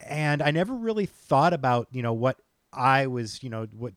And 0.00 0.42
I 0.42 0.50
never 0.50 0.74
really 0.74 1.06
thought 1.06 1.52
about, 1.52 1.88
you 1.92 2.02
know, 2.02 2.12
what 2.12 2.38
I 2.72 3.06
was, 3.06 3.42
you 3.42 3.50
know, 3.50 3.66
what 3.76 3.94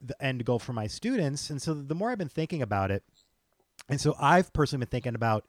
the 0.00 0.20
end 0.22 0.44
goal 0.44 0.58
for 0.58 0.72
my 0.72 0.86
students. 0.86 1.50
And 1.50 1.60
so 1.60 1.74
the 1.74 1.94
more 1.94 2.10
I've 2.10 2.18
been 2.18 2.28
thinking 2.28 2.62
about 2.62 2.90
it, 2.90 3.02
and 3.88 4.00
so 4.00 4.16
I've 4.18 4.52
personally 4.52 4.84
been 4.84 4.90
thinking 4.90 5.14
about, 5.14 5.44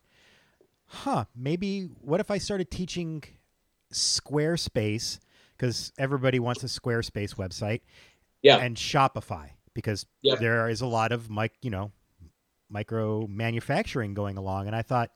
huh, 0.85 1.25
maybe 1.35 1.89
what 2.01 2.19
if 2.19 2.29
I 2.29 2.37
started 2.37 2.69
teaching 2.69 3.23
Squarespace 3.91 5.19
because 5.55 5.91
everybody 5.97 6.39
wants 6.39 6.63
a 6.63 6.67
Squarespace 6.67 7.35
website, 7.35 7.81
yeah, 8.43 8.57
and 8.57 8.77
Shopify 8.77 9.49
because 9.73 10.05
yeah. 10.21 10.35
there 10.35 10.69
is 10.69 10.81
a 10.81 10.87
lot 10.87 11.11
of 11.11 11.29
mic, 11.29 11.53
you 11.61 11.71
know, 11.71 11.91
micro 12.69 13.25
manufacturing 13.27 14.13
going 14.13 14.37
along. 14.37 14.67
And 14.67 14.75
I 14.75 14.81
thought, 14.81 15.11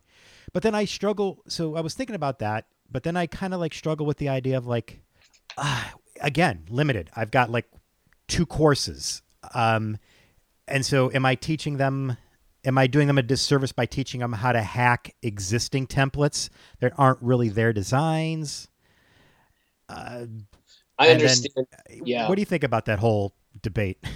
but 0.54 0.64
then 0.64 0.76
I 0.76 0.86
struggle. 0.86 1.43
So 1.47 1.76
I 1.76 1.82
was 1.82 1.93
thinking 1.93 2.16
about 2.16 2.39
that, 2.39 2.66
but 2.89 3.04
then 3.04 3.16
I 3.16 3.28
kind 3.28 3.54
of 3.54 3.60
like 3.60 3.74
struggle 3.74 4.06
with 4.06 4.18
the 4.18 4.30
idea 4.30 4.58
of 4.58 4.68
like, 4.68 5.02
uh, 5.58 5.84
again, 6.22 6.66
limited. 6.70 7.10
I've 7.16 7.32
got 7.32 7.49
like 7.49 7.68
two 8.28 8.45
courses. 8.45 9.22
Um, 9.54 9.97
and 10.68 10.86
so 10.86 11.12
am 11.12 11.26
I 11.26 11.36
teaching 11.36 11.78
them? 11.78 12.18
Am 12.64 12.78
I 12.78 12.86
doing 12.86 13.08
them 13.08 13.18
a 13.18 13.24
disservice 13.24 13.72
by 13.72 13.88
teaching 13.88 14.20
them 14.20 14.34
how 14.34 14.52
to 14.52 14.62
hack 14.62 15.16
existing 15.24 15.88
templates 15.88 16.49
that 16.80 16.93
aren't 16.95 17.20
really 17.22 17.49
their 17.49 17.74
designs? 17.74 18.68
Uh, 19.89 20.26
I 20.99 21.10
understand. 21.10 21.56
Then, 21.56 22.02
yeah. 22.06 22.30
What 22.30 22.36
do 22.36 22.41
you 22.41 22.45
think 22.45 22.64
about 22.64 22.86
that 22.86 22.99
whole 22.99 23.34
debate? 23.62 23.97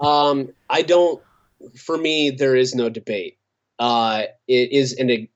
Um, 0.00 0.52
I 0.68 0.82
don't. 0.82 1.22
For 1.76 1.96
me, 1.96 2.30
there 2.30 2.56
is 2.56 2.74
no 2.74 2.88
debate 2.88 3.38
uh, 3.82 4.26
it 4.46 4.70
is 4.70 4.92
an 4.92 5.26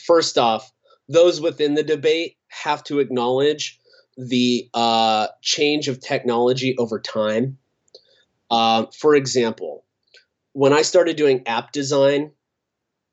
first 0.00 0.38
off, 0.38 0.72
those 1.08 1.40
within 1.40 1.74
the 1.74 1.82
debate 1.82 2.36
have 2.46 2.84
to 2.84 3.00
acknowledge 3.00 3.80
the 4.16 4.70
uh, 4.74 5.26
change 5.42 5.88
of 5.88 6.00
technology 6.00 6.78
over 6.78 7.00
time. 7.00 7.58
Uh, 8.48 8.86
for 8.96 9.16
example, 9.16 9.84
when 10.52 10.72
I 10.72 10.82
started 10.82 11.16
doing 11.16 11.48
app 11.48 11.72
design, 11.72 12.30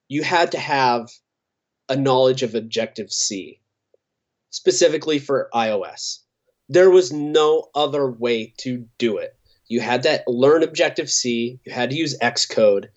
you 0.09 0.21
had 0.21 0.51
to 0.51 0.59
have 0.59 1.09
a 1.89 1.95
knowledge 1.95 2.43
of 2.43 2.53
Objective 2.53 3.11
C, 3.11 3.59
specifically 4.51 5.17
for 5.17 5.49
iOS. 5.55 6.19
There 6.69 6.91
was 6.91 7.11
no 7.11 7.69
other 7.73 8.11
way 8.11 8.53
to 8.57 8.85
do 8.99 9.17
it. 9.17 9.35
You 9.67 9.81
had 9.81 10.03
to 10.03 10.23
learn 10.27 10.61
Objective 10.61 11.09
C, 11.09 11.59
you 11.65 11.71
had 11.71 11.89
to 11.89 11.95
use 11.95 12.15
Xcode, 12.19 12.89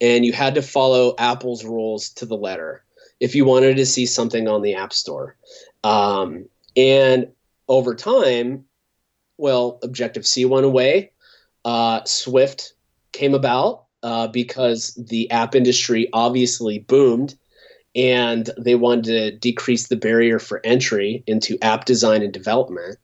and 0.00 0.24
you 0.24 0.32
had 0.32 0.54
to 0.54 0.62
follow 0.62 1.14
Apple's 1.18 1.64
rules 1.64 2.10
to 2.10 2.26
the 2.26 2.36
letter 2.36 2.84
if 3.20 3.34
you 3.34 3.44
wanted 3.44 3.76
to 3.76 3.86
see 3.86 4.06
something 4.06 4.48
on 4.48 4.62
the 4.62 4.74
App 4.74 4.92
Store. 4.92 5.36
Um, 5.82 6.46
and 6.76 7.28
over 7.68 7.94
time, 7.94 8.64
well, 9.38 9.78
Objective 9.82 10.26
C 10.26 10.44
went 10.44 10.66
away. 10.66 11.10
Uh, 11.64 12.04
Swift 12.04 12.74
came 13.12 13.34
about 13.34 13.84
uh, 14.02 14.28
because 14.28 14.94
the 14.94 15.30
app 15.30 15.54
industry 15.54 16.08
obviously 16.12 16.80
boomed 16.80 17.34
and 17.94 18.50
they 18.58 18.74
wanted 18.74 19.04
to 19.04 19.30
decrease 19.38 19.86
the 19.86 19.96
barrier 19.96 20.38
for 20.38 20.60
entry 20.64 21.22
into 21.26 21.56
app 21.62 21.84
design 21.84 22.22
and 22.22 22.32
development. 22.32 22.98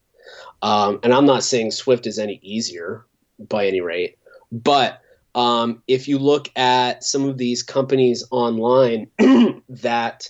Um, 0.62 1.00
and 1.02 1.14
I'm 1.14 1.26
not 1.26 1.44
saying 1.44 1.70
Swift 1.70 2.06
is 2.06 2.18
any 2.18 2.40
easier 2.42 3.06
by 3.48 3.66
any 3.66 3.80
rate, 3.80 4.18
but 4.50 5.00
um, 5.34 5.82
if 5.86 6.08
you 6.08 6.18
look 6.18 6.48
at 6.56 7.04
some 7.04 7.24
of 7.28 7.38
these 7.38 7.62
companies 7.62 8.24
online 8.30 9.08
that, 9.68 10.28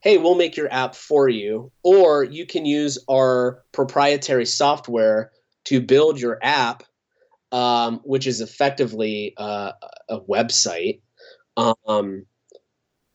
hey, 0.00 0.18
we'll 0.18 0.34
make 0.34 0.56
your 0.56 0.72
app 0.72 0.94
for 0.94 1.28
you, 1.28 1.70
or 1.82 2.24
you 2.24 2.46
can 2.46 2.66
use 2.66 2.98
our 3.08 3.62
proprietary 3.72 4.46
software 4.46 5.30
to 5.64 5.80
build 5.80 6.20
your 6.20 6.38
app, 6.42 6.82
um, 7.52 8.00
which 8.04 8.26
is 8.26 8.40
effectively 8.40 9.34
uh, 9.36 9.72
a 10.08 10.20
website. 10.20 11.00
Um, 11.56 12.26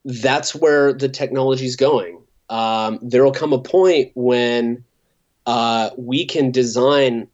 that's 0.06 0.56
where 0.56 0.94
the 0.94 1.10
technology 1.10 1.66
is 1.66 1.76
going. 1.76 2.22
Um, 2.50 3.00
there 3.02 3.26
will 3.26 3.34
come 3.34 3.52
a 3.52 3.62
point 3.62 4.12
when 4.16 4.86
uh, 5.46 5.90
we 5.98 6.26
can 6.26 6.52
design 6.52 7.28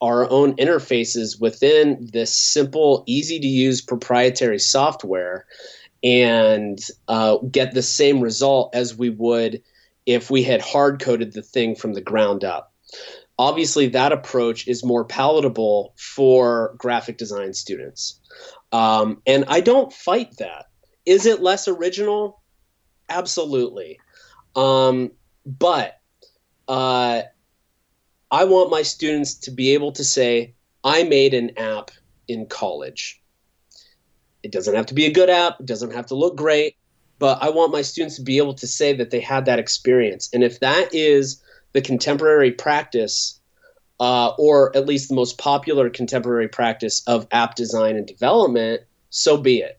our 0.00 0.30
own 0.30 0.54
interfaces 0.56 1.40
within 1.40 2.08
this 2.12 2.34
simple, 2.34 3.04
easy 3.06 3.38
to 3.38 3.46
use 3.46 3.80
proprietary 3.80 4.58
software 4.58 5.46
and 6.02 6.78
uh, 7.08 7.36
get 7.50 7.74
the 7.74 7.82
same 7.82 8.20
result 8.20 8.74
as 8.74 8.96
we 8.96 9.10
would 9.10 9.62
if 10.06 10.30
we 10.30 10.42
had 10.42 10.62
hard 10.62 11.00
coded 11.00 11.32
the 11.32 11.42
thing 11.42 11.74
from 11.74 11.92
the 11.92 12.00
ground 12.00 12.44
up. 12.44 12.72
Obviously, 13.38 13.88
that 13.88 14.12
approach 14.12 14.66
is 14.66 14.84
more 14.84 15.04
palatable 15.04 15.94
for 15.96 16.74
graphic 16.78 17.16
design 17.16 17.54
students. 17.54 18.18
Um, 18.72 19.22
and 19.26 19.44
I 19.48 19.60
don't 19.60 19.92
fight 19.92 20.36
that. 20.38 20.66
Is 21.06 21.26
it 21.26 21.40
less 21.40 21.68
original? 21.68 22.40
Absolutely. 23.08 23.98
Um, 24.56 25.12
but 25.46 26.00
uh, 26.68 27.22
I 28.30 28.44
want 28.44 28.70
my 28.70 28.82
students 28.82 29.34
to 29.34 29.50
be 29.50 29.74
able 29.74 29.92
to 29.92 30.04
say, 30.04 30.54
I 30.84 31.02
made 31.02 31.34
an 31.34 31.58
app 31.58 31.90
in 32.28 32.46
college. 32.46 33.20
It 34.42 34.52
doesn't 34.52 34.74
have 34.74 34.86
to 34.86 34.94
be 34.94 35.06
a 35.06 35.12
good 35.12 35.28
app, 35.28 35.60
it 35.60 35.66
doesn't 35.66 35.92
have 35.92 36.06
to 36.06 36.14
look 36.14 36.36
great, 36.36 36.76
but 37.18 37.42
I 37.42 37.50
want 37.50 37.72
my 37.72 37.82
students 37.82 38.16
to 38.16 38.22
be 38.22 38.38
able 38.38 38.54
to 38.54 38.66
say 38.66 38.94
that 38.94 39.10
they 39.10 39.20
had 39.20 39.44
that 39.44 39.58
experience. 39.58 40.30
And 40.32 40.42
if 40.42 40.60
that 40.60 40.94
is 40.94 41.42
the 41.72 41.82
contemporary 41.82 42.52
practice, 42.52 43.38
uh, 43.98 44.28
or 44.38 44.74
at 44.76 44.86
least 44.86 45.08
the 45.08 45.14
most 45.14 45.36
popular 45.36 45.90
contemporary 45.90 46.48
practice 46.48 47.02
of 47.06 47.26
app 47.32 47.54
design 47.54 47.96
and 47.96 48.06
development, 48.06 48.82
so 49.10 49.36
be 49.36 49.58
it. 49.58 49.78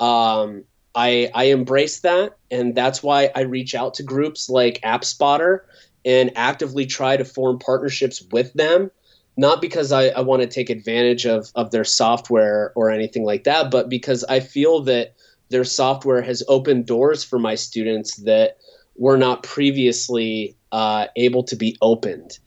Um, 0.00 0.64
I, 0.94 1.30
I 1.34 1.44
embrace 1.44 2.00
that, 2.00 2.38
and 2.50 2.74
that's 2.74 3.02
why 3.02 3.30
I 3.36 3.42
reach 3.42 3.74
out 3.74 3.94
to 3.94 4.02
groups 4.02 4.48
like 4.48 4.80
AppSpotter 4.80 5.60
and 6.06 6.32
actively 6.36 6.86
try 6.86 7.16
to 7.16 7.24
form 7.24 7.58
partnerships 7.58 8.22
with 8.30 8.52
them 8.54 8.90
not 9.36 9.60
because 9.60 9.92
I, 9.92 10.08
I 10.08 10.20
want 10.20 10.42
to 10.42 10.48
take 10.48 10.70
advantage 10.70 11.26
of, 11.26 11.52
of 11.54 11.70
their 11.70 11.84
software 11.84 12.72
or 12.74 12.90
anything 12.90 13.24
like 13.24 13.44
that, 13.44 13.70
but 13.70 13.88
because 13.88 14.24
I 14.24 14.40
feel 14.40 14.80
that 14.84 15.14
their 15.50 15.64
software 15.64 16.22
has 16.22 16.42
opened 16.48 16.86
doors 16.86 17.22
for 17.22 17.38
my 17.38 17.54
students 17.54 18.16
that 18.16 18.56
were 18.96 19.18
not 19.18 19.42
previously 19.42 20.56
uh, 20.72 21.06
able 21.16 21.42
to 21.44 21.56
be 21.56 21.76
opened. 21.82 22.38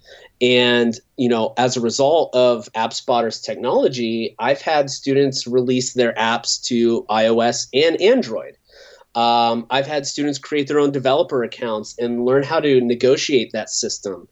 And, 0.41 0.97
you 1.18 1.30
know, 1.30 1.53
as 1.57 1.78
a 1.78 1.82
result 1.82 2.34
of 2.34 2.70
AppSpotter's 2.74 3.41
technology, 3.41 4.36
I've 4.39 4.62
had 4.62 4.89
students 4.89 5.45
release 5.45 5.93
their 5.93 6.14
apps 6.14 6.62
to 6.64 7.03
iOS 7.10 7.68
and 7.74 8.01
Android. 8.01 8.57
Um, 9.16 9.66
I've 9.70 9.88
had 9.88 10.05
students 10.05 10.38
create 10.38 10.68
their 10.68 10.80
own 10.80 10.91
developer 10.91 11.43
accounts 11.43 11.95
and 11.97 12.26
learn 12.26 12.43
how 12.43 12.60
to 12.60 12.80
negotiate 12.82 13.51
that 13.53 13.70
system. 13.70 14.28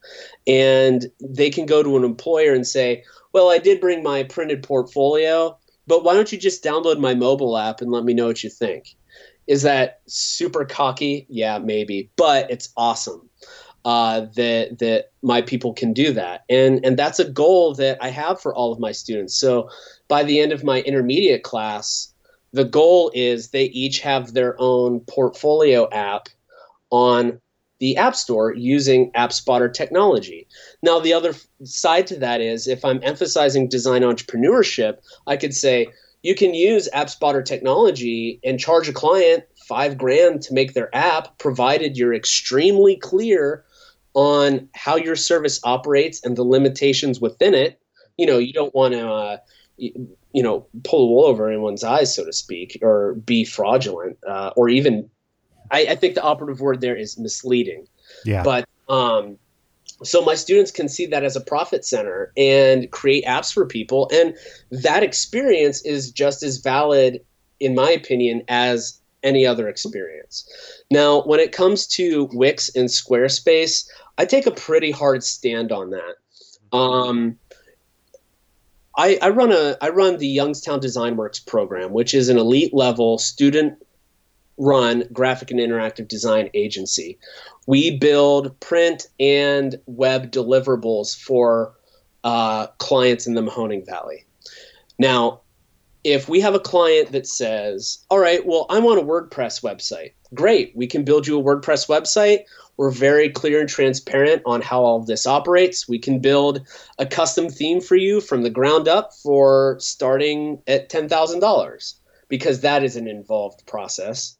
And 0.46 1.06
they 1.20 1.50
can 1.50 1.66
go 1.66 1.82
to 1.82 1.96
an 1.96 2.04
employer 2.04 2.54
and 2.54 2.66
say, 2.66 3.04
Well, 3.32 3.50
I 3.50 3.58
did 3.58 3.80
bring 3.80 4.02
my 4.02 4.22
printed 4.22 4.62
portfolio, 4.62 5.58
but 5.86 6.04
why 6.04 6.14
don't 6.14 6.30
you 6.30 6.38
just 6.38 6.62
download 6.62 7.00
my 7.00 7.14
mobile 7.14 7.58
app 7.58 7.80
and 7.80 7.90
let 7.90 8.04
me 8.04 8.14
know 8.14 8.26
what 8.26 8.44
you 8.44 8.50
think? 8.50 8.96
Is 9.46 9.62
that 9.62 10.00
super 10.06 10.64
cocky? 10.64 11.26
Yeah, 11.28 11.58
maybe, 11.58 12.10
but 12.16 12.50
it's 12.50 12.68
awesome 12.76 13.28
uh, 13.84 14.26
that 14.36 14.78
that 14.78 15.12
my 15.22 15.40
people 15.40 15.72
can 15.72 15.92
do 15.92 16.12
that, 16.12 16.44
and 16.50 16.84
and 16.84 16.98
that's 16.98 17.18
a 17.18 17.30
goal 17.30 17.74
that 17.74 17.96
I 18.02 18.10
have 18.10 18.40
for 18.40 18.54
all 18.54 18.72
of 18.72 18.78
my 18.78 18.92
students. 18.92 19.34
So 19.34 19.70
by 20.08 20.24
the 20.24 20.40
end 20.40 20.52
of 20.52 20.62
my 20.62 20.82
intermediate 20.82 21.42
class, 21.42 22.07
the 22.52 22.64
goal 22.64 23.10
is 23.14 23.48
they 23.48 23.64
each 23.64 24.00
have 24.00 24.32
their 24.32 24.56
own 24.58 25.00
portfolio 25.00 25.88
app 25.90 26.28
on 26.90 27.40
the 27.78 27.96
App 27.96 28.16
Store 28.16 28.52
using 28.54 29.12
AppSpotter 29.12 29.72
technology. 29.72 30.48
Now, 30.82 30.98
the 30.98 31.12
other 31.12 31.34
side 31.62 32.06
to 32.08 32.18
that 32.18 32.40
is 32.40 32.66
if 32.66 32.84
I'm 32.84 33.00
emphasizing 33.02 33.68
design 33.68 34.02
entrepreneurship, 34.02 34.98
I 35.26 35.36
could 35.36 35.54
say 35.54 35.88
you 36.22 36.34
can 36.34 36.54
use 36.54 36.88
AppSpotter 36.92 37.44
technology 37.44 38.40
and 38.42 38.58
charge 38.58 38.88
a 38.88 38.92
client 38.92 39.44
five 39.68 39.98
grand 39.98 40.42
to 40.42 40.54
make 40.54 40.72
their 40.72 40.94
app, 40.96 41.38
provided 41.38 41.96
you're 41.96 42.14
extremely 42.14 42.96
clear 42.96 43.64
on 44.14 44.68
how 44.74 44.96
your 44.96 45.14
service 45.14 45.60
operates 45.62 46.24
and 46.24 46.36
the 46.36 46.42
limitations 46.42 47.20
within 47.20 47.54
it. 47.54 47.80
You 48.16 48.26
know, 48.26 48.38
you 48.38 48.52
don't 48.52 48.74
want 48.74 48.94
to. 48.94 49.08
Uh, 49.08 49.36
you 50.32 50.42
know, 50.42 50.66
pull 50.84 51.06
the 51.06 51.12
wool 51.12 51.24
over 51.24 51.48
anyone's 51.48 51.84
eyes, 51.84 52.14
so 52.14 52.24
to 52.24 52.32
speak, 52.32 52.78
or 52.82 53.14
be 53.14 53.44
fraudulent, 53.44 54.18
uh, 54.28 54.50
or 54.56 54.68
even 54.68 55.08
I, 55.70 55.86
I, 55.90 55.94
think 55.94 56.14
the 56.14 56.22
operative 56.22 56.60
word 56.60 56.80
there 56.80 56.96
is 56.96 57.18
misleading. 57.18 57.86
Yeah. 58.24 58.42
But 58.42 58.68
um, 58.88 59.38
so 60.02 60.22
my 60.22 60.34
students 60.34 60.70
can 60.70 60.88
see 60.88 61.06
that 61.06 61.24
as 61.24 61.36
a 61.36 61.40
profit 61.40 61.84
center 61.84 62.32
and 62.36 62.90
create 62.90 63.24
apps 63.24 63.52
for 63.52 63.66
people, 63.66 64.08
and 64.12 64.34
that 64.70 65.02
experience 65.02 65.82
is 65.84 66.10
just 66.10 66.42
as 66.42 66.58
valid, 66.58 67.20
in 67.60 67.74
my 67.74 67.90
opinion, 67.90 68.42
as 68.48 69.00
any 69.22 69.46
other 69.46 69.68
experience. 69.68 70.48
Now, 70.90 71.22
when 71.22 71.40
it 71.40 71.52
comes 71.52 71.86
to 71.88 72.28
Wix 72.32 72.74
and 72.74 72.88
Squarespace, 72.88 73.88
I 74.16 74.24
take 74.24 74.46
a 74.46 74.52
pretty 74.52 74.90
hard 74.90 75.24
stand 75.24 75.72
on 75.72 75.90
that. 75.90 76.76
Um, 76.76 77.36
I, 78.98 79.16
I, 79.22 79.30
run 79.30 79.52
a 79.52 79.76
I 79.80 79.90
run 79.90 80.18
the 80.18 80.26
Youngstown 80.26 80.80
Design 80.80 81.16
Works 81.16 81.38
program, 81.38 81.92
which 81.92 82.12
is 82.12 82.28
an 82.28 82.36
elite 82.36 82.74
level 82.74 83.16
student 83.16 83.78
run 84.58 85.04
graphic 85.12 85.52
and 85.52 85.60
interactive 85.60 86.08
design 86.08 86.50
agency. 86.52 87.18
We 87.66 87.96
build 87.96 88.58
print 88.58 89.06
and 89.20 89.78
web 89.86 90.32
deliverables 90.32 91.16
for 91.16 91.74
uh, 92.24 92.66
clients 92.78 93.28
in 93.28 93.34
the 93.34 93.40
Mahoning 93.40 93.86
Valley. 93.86 94.26
Now, 94.98 95.42
if 96.12 96.28
we 96.28 96.40
have 96.40 96.54
a 96.54 96.60
client 96.60 97.12
that 97.12 97.26
says, 97.26 98.04
All 98.10 98.18
right, 98.18 98.44
well, 98.46 98.66
I 98.70 98.78
want 98.78 98.98
a 98.98 99.04
WordPress 99.04 99.62
website, 99.62 100.12
great, 100.34 100.72
we 100.74 100.86
can 100.86 101.04
build 101.04 101.26
you 101.26 101.38
a 101.38 101.42
WordPress 101.42 101.88
website. 101.88 102.44
We're 102.76 102.90
very 102.90 103.28
clear 103.28 103.60
and 103.60 103.68
transparent 103.68 104.42
on 104.46 104.62
how 104.62 104.82
all 104.82 105.00
this 105.00 105.26
operates. 105.26 105.88
We 105.88 105.98
can 105.98 106.20
build 106.20 106.66
a 106.98 107.06
custom 107.06 107.50
theme 107.50 107.80
for 107.80 107.96
you 107.96 108.20
from 108.20 108.42
the 108.42 108.50
ground 108.50 108.86
up 108.86 109.12
for 109.12 109.76
starting 109.80 110.62
at 110.68 110.88
$10,000 110.88 111.94
because 112.28 112.60
that 112.60 112.84
is 112.84 112.94
an 112.94 113.08
involved 113.08 113.66
process. 113.66 114.36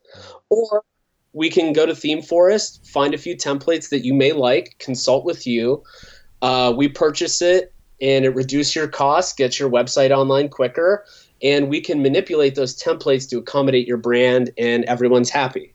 Or 0.51 0.85
we 1.33 1.51
can 1.51 1.73
go 1.73 1.85
to 1.85 1.93
ThemeForest, 1.93 2.87
find 2.87 3.13
a 3.13 3.19
few 3.19 3.37
templates 3.37 3.91
that 3.91 4.05
you 4.05 4.15
may 4.15 4.33
like, 4.33 4.77
consult 4.79 5.25
with 5.25 5.47
you. 5.47 5.83
Uh, 6.41 6.73
we 6.77 6.89
purchase 6.89 7.43
it 7.43 7.75
and 8.01 8.25
it 8.25 8.31
reduces 8.31 8.77
your 8.77 8.89
costs, 8.89 9.33
gets 9.33 9.59
your 9.59 9.69
website 9.69 10.11
online 10.11 10.49
quicker, 10.49 11.05
and 11.43 11.69
we 11.69 11.81
can 11.81 12.03
manipulate 12.03 12.55
those 12.55 12.81
templates 12.81 13.29
to 13.31 13.39
accommodate 13.39 13.87
your 13.87 13.97
brand 13.97 14.51
and 14.59 14.85
everyone's 14.85 15.31
happy. 15.31 15.75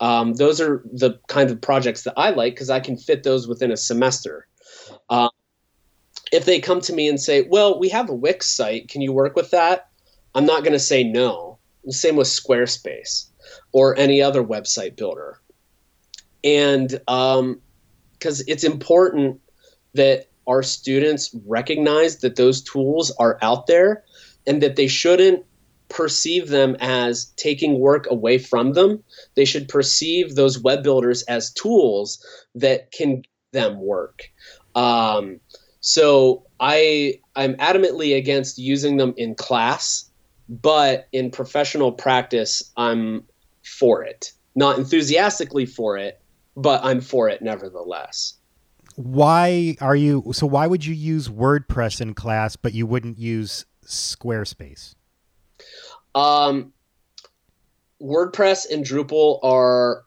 Um, 0.00 0.34
those 0.34 0.60
are 0.60 0.82
the 0.92 1.18
kind 1.26 1.50
of 1.50 1.60
projects 1.60 2.02
that 2.02 2.14
I 2.16 2.30
like 2.30 2.54
because 2.54 2.70
I 2.70 2.80
can 2.80 2.96
fit 2.96 3.22
those 3.22 3.48
within 3.48 3.72
a 3.72 3.76
semester. 3.76 4.46
Uh, 5.08 5.30
if 6.32 6.44
they 6.44 6.60
come 6.60 6.80
to 6.82 6.92
me 6.92 7.08
and 7.08 7.20
say, 7.20 7.42
"Well, 7.42 7.78
we 7.78 7.88
have 7.90 8.10
a 8.10 8.14
Wix 8.14 8.46
site, 8.46 8.88
can 8.88 9.00
you 9.00 9.12
work 9.12 9.36
with 9.36 9.50
that?" 9.52 9.88
I'm 10.34 10.44
not 10.44 10.64
going 10.64 10.74
to 10.74 10.78
say 10.78 11.02
no. 11.02 11.58
Same 11.88 12.16
with 12.16 12.26
Squarespace 12.26 13.30
or 13.72 13.96
any 13.96 14.20
other 14.20 14.42
website 14.42 14.96
builder. 14.96 15.40
And 16.44 16.88
because 16.90 17.40
um, 17.40 18.44
it's 18.46 18.64
important 18.64 19.40
that 19.94 20.26
our 20.46 20.62
students 20.62 21.34
recognize 21.46 22.18
that 22.18 22.36
those 22.36 22.62
tools 22.62 23.10
are 23.18 23.38
out 23.40 23.66
there 23.66 24.04
and 24.46 24.62
that 24.62 24.76
they 24.76 24.86
shouldn't 24.86 25.44
perceive 25.88 26.48
them 26.48 26.76
as 26.80 27.26
taking 27.36 27.78
work 27.78 28.06
away 28.10 28.38
from 28.38 28.72
them. 28.72 29.02
They 29.34 29.44
should 29.44 29.68
perceive 29.68 30.34
those 30.34 30.58
web 30.58 30.82
builders 30.82 31.22
as 31.24 31.52
tools 31.52 32.24
that 32.54 32.90
can 32.92 33.22
them 33.52 33.80
work. 33.80 34.30
Um, 34.74 35.40
so 35.80 36.44
I 36.60 37.20
I'm 37.36 37.54
adamantly 37.54 38.16
against 38.16 38.58
using 38.58 38.96
them 38.96 39.14
in 39.16 39.34
class, 39.34 40.10
but 40.48 41.06
in 41.12 41.30
professional 41.30 41.92
practice, 41.92 42.72
I'm 42.76 43.24
for 43.62 44.02
it. 44.02 44.32
Not 44.54 44.78
enthusiastically 44.78 45.66
for 45.66 45.96
it, 45.96 46.20
but 46.56 46.84
I'm 46.84 47.00
for 47.00 47.28
it 47.28 47.42
nevertheless. 47.42 48.34
Why 48.96 49.76
are 49.80 49.96
you 49.96 50.32
so 50.32 50.46
why 50.46 50.66
would 50.66 50.84
you 50.84 50.94
use 50.94 51.28
WordPress 51.28 52.00
in 52.00 52.14
class 52.14 52.56
but 52.56 52.72
you 52.72 52.86
wouldn't 52.86 53.18
use 53.18 53.66
Squarespace? 53.86 54.94
Um 56.14 56.72
WordPress 58.00 58.70
and 58.70 58.84
Drupal 58.84 59.40
are 59.42 60.04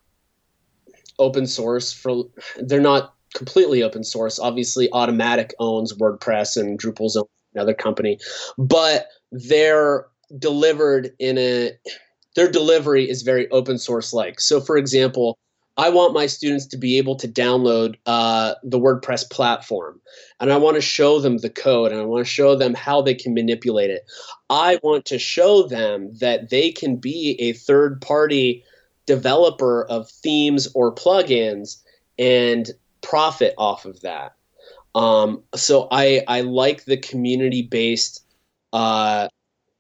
open 1.17 1.47
source 1.47 1.91
for 1.91 2.23
they're 2.57 2.79
not 2.79 3.13
completely 3.33 3.83
open 3.83 4.03
source. 4.03 4.39
Obviously 4.39 4.89
Automattic 4.89 5.51
owns 5.59 5.93
WordPress 5.93 6.57
and 6.57 6.79
Drupal's 6.79 7.21
another 7.53 7.73
company, 7.73 8.19
but 8.57 9.07
they're 9.31 10.05
delivered 10.37 11.11
in 11.19 11.37
a 11.37 11.71
their 12.35 12.49
delivery 12.49 13.09
is 13.09 13.23
very 13.23 13.49
open 13.49 13.77
source 13.77 14.13
like. 14.13 14.39
So, 14.39 14.61
for 14.61 14.77
example, 14.77 15.37
I 15.79 15.87
want 15.87 16.13
my 16.13 16.25
students 16.25 16.65
to 16.67 16.77
be 16.77 16.97
able 16.97 17.15
to 17.15 17.27
download 17.27 17.95
uh, 18.05 18.55
the 18.63 18.77
WordPress 18.77 19.29
platform 19.29 20.01
and 20.41 20.51
I 20.51 20.57
want 20.57 20.75
to 20.75 20.81
show 20.81 21.21
them 21.21 21.37
the 21.37 21.49
code 21.49 21.93
and 21.93 22.01
I 22.01 22.03
want 22.03 22.25
to 22.25 22.29
show 22.29 22.53
them 22.57 22.73
how 22.73 23.01
they 23.01 23.15
can 23.15 23.33
manipulate 23.33 23.89
it. 23.89 24.05
I 24.49 24.77
want 24.83 25.05
to 25.05 25.17
show 25.17 25.63
them 25.63 26.11
that 26.19 26.49
they 26.49 26.73
can 26.73 26.97
be 26.97 27.37
a 27.39 27.53
third 27.53 28.01
party 28.01 28.65
developer 29.05 29.85
of 29.85 30.09
themes 30.09 30.67
or 30.75 30.93
plugins 30.93 31.81
and 32.17 32.69
profit 32.99 33.53
off 33.57 33.85
of 33.85 34.01
that. 34.01 34.33
Um, 34.95 35.43
so 35.55 35.87
I, 35.91 36.23
I 36.27 36.41
like 36.41 36.83
the 36.83 36.97
community 36.97 37.61
based 37.61 38.25
uh, 38.73 39.29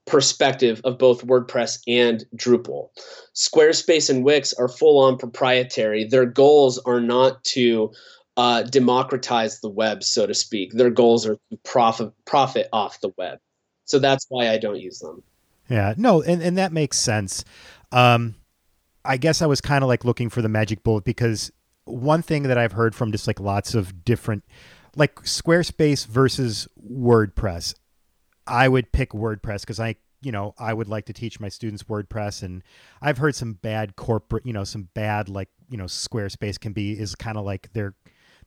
perspective 0.09 0.81
of 0.83 0.97
both 0.97 1.25
WordPress 1.25 1.79
and 1.87 2.25
Drupal. 2.35 2.89
Squarespace 3.35 4.09
and 4.09 4.23
Wix 4.23 4.53
are 4.53 4.67
full 4.67 4.99
on 4.99 5.17
proprietary. 5.17 6.03
Their 6.03 6.25
goals 6.25 6.77
are 6.79 6.99
not 6.99 7.43
to 7.45 7.91
uh, 8.37 8.63
democratize 8.63 9.59
the 9.61 9.69
web, 9.69 10.03
so 10.03 10.25
to 10.25 10.33
speak. 10.33 10.73
Their 10.73 10.89
goals 10.89 11.25
are 11.25 11.35
to 11.35 11.57
profit 11.63 12.11
profit 12.25 12.67
off 12.73 12.99
the 13.01 13.11
web. 13.17 13.39
So 13.85 13.99
that's 13.99 14.25
why 14.29 14.49
I 14.49 14.57
don't 14.57 14.79
use 14.79 14.99
them. 14.99 15.23
Yeah, 15.69 15.93
no, 15.97 16.21
and, 16.21 16.41
and 16.41 16.57
that 16.57 16.71
makes 16.71 16.97
sense. 16.97 17.43
Um, 17.91 18.35
I 19.05 19.17
guess 19.17 19.41
I 19.41 19.45
was 19.45 19.61
kind 19.61 19.83
of 19.83 19.87
like 19.87 20.05
looking 20.05 20.29
for 20.29 20.41
the 20.41 20.49
magic 20.49 20.83
bullet 20.83 21.03
because 21.03 21.51
one 21.85 22.21
thing 22.21 22.43
that 22.43 22.57
I've 22.57 22.71
heard 22.71 22.95
from 22.95 23.11
just 23.11 23.27
like 23.27 23.39
lots 23.39 23.73
of 23.73 24.03
different, 24.03 24.43
like 24.95 25.15
Squarespace 25.23 26.05
versus 26.05 26.67
WordPress. 26.89 27.75
I 28.49 28.67
would 28.67 28.91
pick 28.91 29.11
WordPress 29.11 29.61
because 29.61 29.79
I, 29.79 29.95
you 30.21 30.31
know, 30.31 30.53
I 30.57 30.73
would 30.73 30.87
like 30.87 31.05
to 31.05 31.13
teach 31.13 31.39
my 31.39 31.49
students 31.49 31.83
WordPress, 31.83 32.43
and 32.43 32.63
I've 33.01 33.17
heard 33.17 33.35
some 33.35 33.53
bad 33.53 33.95
corporate, 33.95 34.45
you 34.45 34.53
know, 34.53 34.63
some 34.63 34.89
bad 34.93 35.29
like, 35.29 35.49
you 35.69 35.77
know, 35.77 35.85
Squarespace 35.85 36.59
can 36.59 36.73
be 36.73 36.91
is 36.91 37.15
kind 37.15 37.37
of 37.37 37.45
like 37.45 37.71
their 37.73 37.95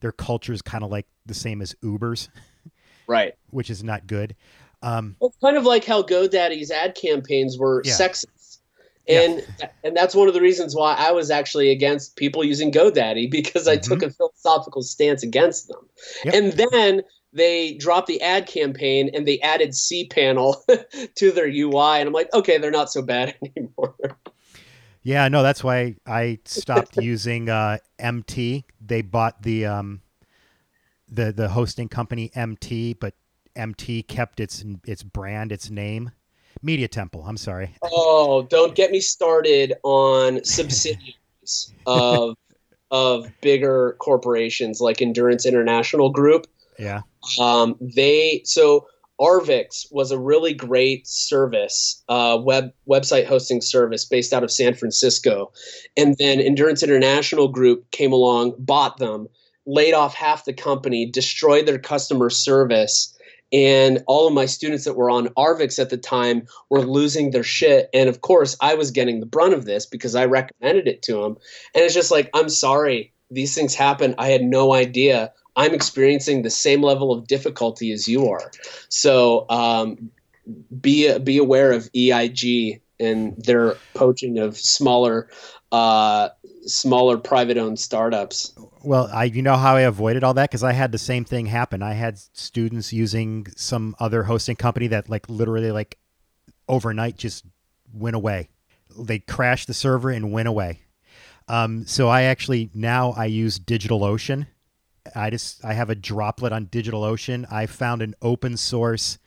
their 0.01 0.13
culture 0.13 0.53
is 0.53 0.61
kind 0.61 0.85
of 0.85 0.91
like 0.91 1.07
the 1.25 1.35
same 1.35 1.63
as 1.63 1.75
Uber's, 1.83 2.29
right? 3.07 3.35
Which 3.51 3.71
is 3.71 3.83
not 3.83 4.07
good. 4.07 4.37
Um, 4.83 5.17
well, 5.21 5.33
kind 5.41 5.57
of 5.57 5.65
like 5.65 5.85
how 5.85 6.03
GoDaddy's 6.03 6.71
ad 6.71 6.95
campaigns 6.95 7.57
were 7.57 7.83
yeah. 7.85 7.93
sexist, 7.93 8.59
and 9.09 9.45
yeah. 9.61 9.69
and 9.85 9.97
that's 9.97 10.15
one 10.15 10.29
of 10.29 10.35
the 10.35 10.41
reasons 10.41 10.75
why 10.75 10.95
I 10.99 11.13
was 11.13 11.31
actually 11.31 11.71
against 11.71 12.17
people 12.17 12.45
using 12.45 12.73
GoDaddy 12.73 13.31
because 13.31 13.69
I 13.69 13.77
mm-hmm. 13.77 13.93
took 13.93 14.03
a 14.03 14.11
philosophical 14.11 14.83
stance 14.83 15.23
against 15.23 15.69
them, 15.69 15.89
yep. 16.25 16.35
and 16.35 16.53
then 16.53 17.03
they 17.33 17.75
dropped 17.75 18.09
the 18.09 18.21
ad 18.21 18.47
campaign 18.47 19.11
and 19.15 19.27
they 19.27 19.41
added 19.41 19.71
cPanel 19.71 20.57
to 21.15 21.33
their 21.33 21.47
UI, 21.49 22.01
and 22.01 22.07
I'm 22.07 22.13
like, 22.13 22.33
okay, 22.33 22.59
they're 22.59 22.71
not 22.71 22.91
so 22.91 23.03
bad 23.03 23.35
anymore. 23.57 23.95
Yeah, 25.03 25.29
no, 25.29 25.43
that's 25.43 25.65
why 25.65 25.97
I 26.07 26.39
stopped 26.45 26.97
using 27.03 27.49
uh, 27.49 27.79
MT. 27.99 28.65
They 28.81 29.03
bought 29.03 29.43
the 29.43 29.67
um, 29.67 30.03
the 31.09 31.33
the 31.33 31.49
hosting 31.49 31.89
company 31.89 32.31
MT, 32.35 32.95
but 32.95 33.15
MT 33.57 34.05
kept 34.05 34.41
its 34.41 34.65
its 34.87 35.03
brand, 35.03 35.53
its 35.53 35.71
name. 35.71 36.13
Media 36.61 36.87
Temple. 36.87 37.25
I'm 37.27 37.39
sorry. 37.39 37.75
Oh, 37.83 38.43
don't 38.43 38.75
get 38.75 38.91
me 38.91 39.01
started 39.01 39.73
on 39.83 40.45
subsidiaries 40.45 41.73
of 41.87 42.37
of 42.91 43.33
bigger 43.41 43.97
corporations 43.99 44.81
like 44.81 45.01
Endurance 45.01 45.47
International 45.47 46.11
Group 46.11 46.47
yeah. 46.79 47.03
Um, 47.41 47.77
they 47.81 48.43
so 48.45 48.87
Arvixe 49.21 49.87
was 49.91 50.11
a 50.11 50.19
really 50.19 50.53
great 50.53 51.07
service, 51.07 52.03
uh, 52.09 52.39
web 52.43 52.73
website 52.89 53.27
hosting 53.27 53.61
service 53.61 54.05
based 54.05 54.33
out 54.33 54.43
of 54.43 54.51
San 54.51 54.75
Francisco, 54.75 55.53
and 55.97 56.17
then 56.19 56.41
Endurance 56.41 56.83
International 56.83 57.49
Group 57.49 57.91
came 57.91 58.13
along, 58.13 58.55
bought 58.59 58.99
them, 58.99 59.29
laid 59.67 59.93
off 59.95 60.15
half 60.15 60.45
the 60.45 60.53
company, 60.53 61.07
destroyed 61.07 61.67
their 61.67 61.79
customer 61.79 62.31
service, 62.31 63.17
and 63.53 64.03
all 64.07 64.27
of 64.27 64.33
my 64.33 64.47
students 64.47 64.85
that 64.85 64.97
were 64.97 65.11
on 65.11 65.29
Arvixe 65.37 65.79
at 65.79 65.91
the 65.91 65.99
time 65.99 66.47
were 66.71 66.81
losing 66.81 67.31
their 67.31 67.45
shit. 67.45 67.91
And 67.93 68.09
of 68.09 68.23
course, 68.23 68.57
I 68.61 68.75
was 68.75 68.91
getting 68.91 69.21
the 69.21 69.27
brunt 69.27 69.53
of 69.53 69.67
this 69.67 69.85
because 69.85 70.15
I 70.15 70.25
recommended 70.25 70.89
it 70.89 71.03
to 71.03 71.21
them. 71.21 71.37
And 71.75 71.85
it's 71.85 71.95
just 71.95 72.11
like, 72.11 72.31
I'm 72.35 72.49
sorry, 72.49 73.13
these 73.31 73.55
things 73.55 73.75
happen. 73.75 74.15
I 74.17 74.29
had 74.29 74.43
no 74.43 74.73
idea. 74.73 75.33
I'm 75.57 75.75
experiencing 75.75 76.43
the 76.43 76.51
same 76.51 76.83
level 76.83 77.13
of 77.13 77.27
difficulty 77.27 77.93
as 77.93 78.09
you 78.09 78.29
are. 78.29 78.51
So 78.89 79.47
um, 79.51 80.11
be 80.81 81.19
be 81.19 81.39
aware 81.39 81.73
of 81.73 81.91
EIG 81.95 82.81
and 82.99 83.37
their 83.37 83.77
poaching 83.95 84.39
of 84.39 84.57
smaller 84.57 85.29
uh, 85.71 86.31
smaller 86.67 87.19
private 87.19 87.59
owned 87.59 87.79
startups. 87.79 88.55
Well, 88.83 89.11
I 89.13 89.25
you 89.25 89.43
know 89.43 89.57
how 89.57 89.77
I 89.77 89.83
avoided 89.83 90.25
all 90.25 90.35
that 90.35 90.51
because 90.51 90.65
I 90.65 90.73
had 90.73 90.93
the 90.93 90.99
same 90.99 91.25
thing 91.25 91.47
happen. 91.47 91.83
I 91.83 91.93
had 91.93 92.19
students 92.19 92.93
using 92.93 93.47
some 93.57 93.95
other 94.01 94.25
hosting 94.25 94.57
company 94.57 94.87
that 94.89 95.09
like 95.09 95.29
literally 95.29 95.71
like 95.71 95.99
overnight 96.69 97.17
just 97.17 97.45
went 97.93 98.17
away. 98.17 98.49
They 98.99 99.19
crashed 99.19 99.67
the 99.67 99.75
server 99.75 100.11
and 100.11 100.33
went 100.33 100.49
away. 100.49 100.81
Um, 101.49 101.87
so 101.87 102.09
I 102.09 102.23
actually 102.23 102.71
now 102.75 103.13
I 103.13 103.27
use 103.27 103.59
DigitalOcean. 103.59 104.47
I 105.15 105.31
just 105.31 105.65
I 105.65 105.75
have 105.75 105.91
a 105.91 105.95
droplet 105.95 106.53
on 106.53 106.67
DigitalOcean. 106.67 107.51
I 107.51 107.67
found 107.67 108.03
an 108.03 108.15
open 108.23 108.57
source 108.57 109.19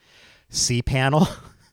cPanel. 0.51 1.27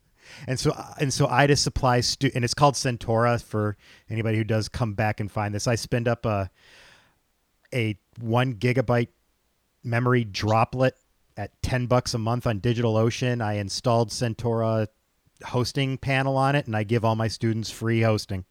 and 0.46 0.58
so 0.58 0.72
and 0.98 1.12
so 1.12 1.26
I 1.26 1.46
just 1.46 1.62
supply 1.62 2.00
stu- 2.00 2.30
and 2.34 2.44
it's 2.44 2.54
called 2.54 2.74
Sentora 2.74 3.42
for 3.42 3.76
anybody 4.10 4.38
who 4.38 4.44
does 4.44 4.68
come 4.68 4.94
back 4.94 5.20
and 5.20 5.30
find 5.30 5.54
this. 5.54 5.66
I 5.66 5.74
spend 5.74 6.08
up 6.08 6.26
a 6.26 6.50
a 7.74 7.98
one 8.20 8.54
gigabyte 8.54 9.08
memory 9.82 10.24
droplet 10.24 10.96
at 11.36 11.60
10 11.62 11.86
bucks 11.86 12.14
a 12.14 12.18
month 12.18 12.46
on 12.46 12.60
DigitalOcean. 12.60 13.42
I 13.42 13.54
installed 13.54 14.10
Sentora 14.10 14.88
hosting 15.44 15.98
panel 15.98 16.36
on 16.36 16.54
it 16.54 16.66
and 16.66 16.76
I 16.76 16.84
give 16.84 17.04
all 17.04 17.16
my 17.16 17.28
students 17.28 17.70
free 17.70 18.02
hosting. 18.02 18.44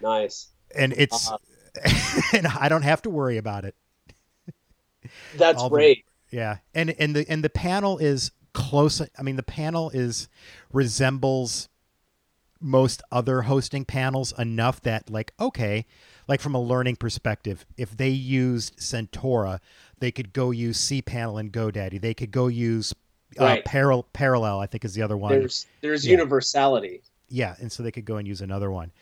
Nice. 0.00 0.48
And 0.76 0.92
it's 0.96 1.30
uh, 1.30 1.38
and 2.32 2.46
I 2.46 2.68
don't 2.68 2.82
have 2.82 3.02
to 3.02 3.10
worry 3.10 3.38
about 3.38 3.64
it. 3.64 3.74
That's 5.36 5.66
great. 5.68 6.04
The, 6.30 6.36
yeah. 6.36 6.56
And 6.74 6.90
and 6.98 7.14
the 7.14 7.28
and 7.28 7.44
the 7.44 7.50
panel 7.50 7.98
is 7.98 8.32
close 8.52 9.00
I 9.00 9.22
mean 9.22 9.36
the 9.36 9.42
panel 9.42 9.90
is 9.90 10.28
resembles 10.72 11.68
most 12.60 13.02
other 13.10 13.42
hosting 13.42 13.84
panels 13.84 14.32
enough 14.38 14.80
that 14.82 15.10
like 15.10 15.32
okay, 15.40 15.86
like 16.28 16.40
from 16.40 16.54
a 16.54 16.60
learning 16.60 16.96
perspective, 16.96 17.66
if 17.76 17.96
they 17.96 18.08
used 18.08 18.78
Sentora, 18.78 19.58
they 19.98 20.10
could 20.10 20.32
go 20.32 20.50
use 20.50 20.78
cPanel 20.78 21.40
and 21.40 21.52
GoDaddy. 21.52 22.00
They 22.00 22.14
could 22.14 22.30
go 22.30 22.46
use 22.46 22.94
uh, 23.40 23.44
right. 23.44 23.64
Paral- 23.64 24.04
Parallel, 24.12 24.60
I 24.60 24.66
think 24.66 24.84
is 24.84 24.94
the 24.94 25.02
other 25.02 25.16
one. 25.16 25.32
There's 25.32 25.66
there's 25.80 26.06
yeah. 26.06 26.12
universality. 26.12 27.02
Yeah, 27.28 27.54
and 27.60 27.72
so 27.72 27.82
they 27.82 27.90
could 27.90 28.04
go 28.04 28.16
and 28.16 28.28
use 28.28 28.42
another 28.42 28.70
one. 28.70 28.92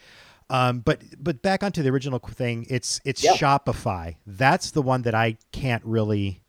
Um, 0.50 0.80
but 0.80 1.02
but 1.18 1.42
back 1.42 1.62
onto 1.62 1.82
the 1.82 1.90
original 1.90 2.18
thing, 2.18 2.66
it's 2.68 3.00
it's 3.04 3.22
yep. 3.22 3.36
Shopify. 3.36 4.16
That's 4.26 4.72
the 4.72 4.82
one 4.82 5.02
that 5.02 5.14
I 5.14 5.38
can't 5.52 5.84
really 5.84 6.42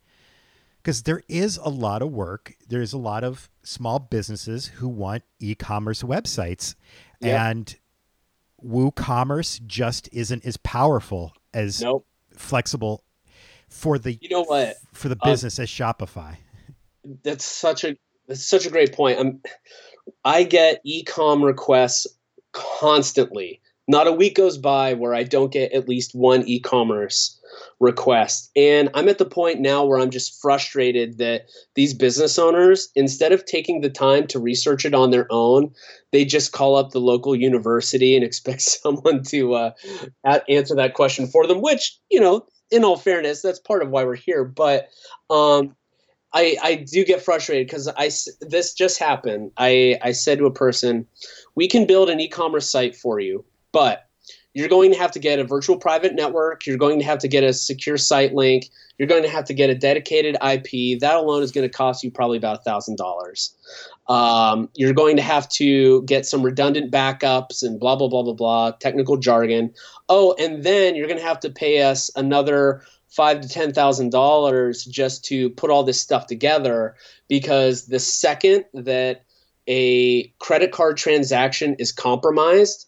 because 0.82 1.04
there 1.04 1.22
is 1.30 1.58
a 1.58 1.70
lot 1.70 2.02
of 2.02 2.12
work. 2.12 2.56
There's 2.68 2.94
a 2.94 2.98
lot 2.98 3.24
of 3.24 3.50
small 3.64 4.00
businesses 4.00 4.68
who 4.68 4.90
want 4.90 5.24
e-commerce 5.40 6.02
websites, 6.02 6.74
yep. 7.20 7.40
and 7.40 7.76
WooCommerce 8.66 9.66
just 9.68 10.10
isn't 10.12 10.46
as 10.46 10.58
powerful 10.58 11.34
as 11.54 11.82
nope. 11.82 12.06
flexible 12.36 13.04
for 13.70 14.00
the 14.00 14.18
you 14.20 14.30
know 14.30 14.44
what 14.44 14.78
for 14.94 15.10
the 15.10 15.18
uh, 15.22 15.26
business 15.26 15.60
uh, 15.60 15.64
as 15.64 15.70
Shopify. 15.70 16.38
That's 17.24 17.46
such 17.46 17.84
a 17.84 17.96
that's 18.28 18.46
such 18.46 18.66
a 18.66 18.70
great 18.72 18.94
point. 18.94 19.20
I'm 19.20 19.42
I 20.26 20.44
get 20.44 20.82
e-com 20.84 21.44
requests 21.44 22.08
constantly. 22.52 23.62
Not 23.88 24.08
a 24.08 24.12
week 24.12 24.36
goes 24.36 24.58
by 24.58 24.94
where 24.94 25.14
I 25.14 25.24
don't 25.24 25.52
get 25.52 25.74
at 25.74 25.90
least 25.90 26.14
one 26.14 26.44
e-commerce 26.48 27.38
request. 27.80 28.50
And 28.56 28.90
I'm 28.94 29.10
at 29.10 29.18
the 29.18 29.26
point 29.26 29.60
now 29.60 29.84
where 29.84 30.00
I'm 30.00 30.12
just 30.12 30.40
frustrated 30.42 31.18
that 31.18 31.48
these 31.76 31.94
business 31.94 32.38
owners, 32.40 32.90
instead 32.96 33.32
of 33.32 33.46
taking 33.46 33.82
the 33.82 33.90
time 33.90 34.28
to 34.28 34.40
research 34.40 34.86
it 34.86 34.94
on 34.94 35.12
their 35.12 35.28
own, 35.30 35.72
they 36.12 36.26
just 36.26 36.52
call 36.52 36.76
up 36.76 36.92
the 36.92 37.02
local 37.02 37.36
university 37.36 38.16
and 38.16 38.24
expect 38.26 38.62
someone 38.62 39.24
to 39.24 39.56
uh, 39.56 39.72
answer 40.48 40.76
that 40.76 40.94
question 40.94 41.28
for 41.28 41.48
them, 41.48 41.62
which, 41.62 41.98
you 42.10 42.20
know, 42.20 42.46
in 42.70 42.86
all 42.86 42.98
fairness, 42.98 43.42
that's 43.42 43.60
part 43.60 43.84
of 43.84 43.90
why 43.90 44.04
we're 44.04 44.16
here. 44.16 44.46
But 44.46 44.90
um, 45.30 45.76
I, 46.34 46.56
I 46.64 46.76
do 46.76 47.04
get 47.04 47.22
frustrated 47.22 47.68
because 47.68 47.88
I 47.90 48.10
this 48.40 48.74
just 48.74 48.98
happened. 48.98 49.52
I, 49.58 50.00
I 50.02 50.14
said 50.14 50.38
to 50.38 50.46
a 50.46 50.54
person, 50.54 51.06
we 51.56 51.68
can 51.68 51.86
build 51.86 52.10
an 52.10 52.22
e-commerce 52.22 52.72
site 52.72 52.96
for 52.96 53.20
you, 53.20 53.44
but 53.72 54.08
you're 54.54 54.68
going 54.68 54.92
to 54.92 54.98
have 54.98 55.12
to 55.12 55.20
get 55.20 55.40
a 55.40 55.44
virtual 55.44 55.78
private 55.78 56.14
network. 56.14 56.66
You're 56.66 56.78
going 56.78 57.00
to 57.00 57.06
have 57.06 57.20
to 57.20 57.28
get 57.28 57.44
a 57.44 57.54
secure 57.54 57.98
site 57.98 58.34
link. 58.34 58.70
You're 58.98 59.08
going 59.08 59.24
to 59.24 59.30
have 59.30 59.46
to 59.46 59.54
get 59.54 59.70
a 59.70 59.76
dedicated 59.76 60.36
IP. 60.36 61.00
That 61.00 61.16
alone 61.16 61.42
is 61.42 61.52
going 61.52 61.68
to 61.68 61.74
cost 61.74 62.04
you 62.04 62.12
probably 62.12 62.38
about 62.38 62.66
thousand 62.66 63.00
um, 63.00 63.06
dollars. 63.06 63.56
You're 64.76 64.94
going 64.94 65.16
to 65.16 65.22
have 65.22 65.48
to 65.50 66.04
get 66.04 66.26
some 66.26 66.44
redundant 66.44 66.92
backups 66.92 67.64
and 67.64 67.80
blah 67.80 67.96
blah 67.96 68.10
blah 68.10 68.24
blah 68.24 68.34
blah 68.34 68.72
technical 68.72 69.16
jargon. 69.16 69.74
Oh, 70.10 70.36
and 70.38 70.64
then 70.64 70.96
you're 70.96 71.08
going 71.08 71.20
to 71.20 71.26
have 71.26 71.40
to 71.42 71.50
pay 71.50 71.82
us 71.82 72.12
another 72.16 72.84
five 73.08 73.42
to 73.42 73.48
ten 73.48 73.74
thousand 73.74 74.12
dollars 74.12 74.84
just 74.84 75.24
to 75.26 75.50
put 75.52 75.70
all 75.70 75.84
this 75.84 76.00
stuff 76.00 76.28
together 76.28 76.96
because 77.30 77.86
the 77.86 78.00
second 78.00 78.66
that 78.74 79.24
a 79.68 80.28
credit 80.40 80.72
card 80.74 80.98
transaction 80.98 81.76
is 81.80 81.94
compromised 81.94 82.88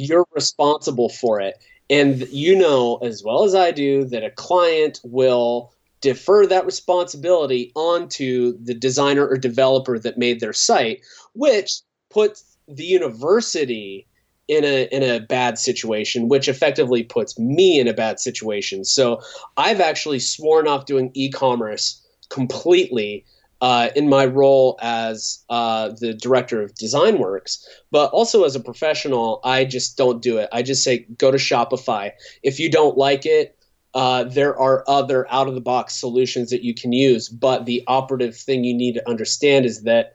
you're 0.00 0.26
responsible 0.32 1.10
for 1.10 1.40
it. 1.40 1.62
And 1.90 2.26
you 2.28 2.56
know 2.56 2.96
as 3.02 3.22
well 3.22 3.44
as 3.44 3.54
I 3.54 3.70
do 3.70 4.04
that 4.06 4.24
a 4.24 4.30
client 4.30 5.00
will 5.04 5.72
defer 6.00 6.46
that 6.46 6.64
responsibility 6.64 7.72
onto 7.74 8.56
the 8.64 8.72
designer 8.72 9.26
or 9.26 9.36
developer 9.36 9.98
that 9.98 10.16
made 10.16 10.40
their 10.40 10.54
site, 10.54 11.02
which 11.34 11.80
puts 12.08 12.56
the 12.66 12.84
university 12.84 14.06
in 14.48 14.64
a 14.64 14.88
in 14.90 15.02
a 15.02 15.20
bad 15.20 15.58
situation, 15.58 16.28
which 16.28 16.48
effectively 16.48 17.02
puts 17.02 17.38
me 17.38 17.78
in 17.78 17.86
a 17.86 17.92
bad 17.92 18.18
situation. 18.18 18.84
So 18.84 19.20
I've 19.58 19.80
actually 19.80 20.20
sworn 20.20 20.66
off 20.66 20.86
doing 20.86 21.10
e-commerce 21.12 22.02
completely 22.30 23.26
uh, 23.60 23.90
in 23.94 24.08
my 24.08 24.24
role 24.24 24.78
as 24.80 25.44
uh, 25.50 25.90
the 26.00 26.14
director 26.14 26.62
of 26.62 26.74
design 26.74 27.18
works 27.18 27.66
but 27.90 28.10
also 28.12 28.44
as 28.44 28.56
a 28.56 28.60
professional 28.60 29.40
i 29.44 29.64
just 29.64 29.96
don't 29.96 30.22
do 30.22 30.38
it. 30.38 30.48
I 30.52 30.62
just 30.62 30.82
say 30.82 31.06
go 31.18 31.30
to 31.30 31.38
shopify. 31.38 32.12
If 32.42 32.58
you 32.58 32.70
don't 32.70 32.96
like 32.96 33.26
it 33.26 33.56
uh, 33.92 34.22
there 34.22 34.56
are 34.56 34.84
other 34.86 35.28
out 35.32 35.48
of 35.48 35.54
the 35.54 35.60
box 35.60 35.94
solutions 35.96 36.50
that 36.50 36.62
you 36.62 36.74
can 36.74 36.92
use 36.92 37.28
but 37.28 37.66
the 37.66 37.82
operative 37.86 38.36
thing 38.36 38.64
you 38.64 38.74
need 38.74 38.94
to 38.94 39.08
understand 39.08 39.66
is 39.66 39.82
that 39.82 40.14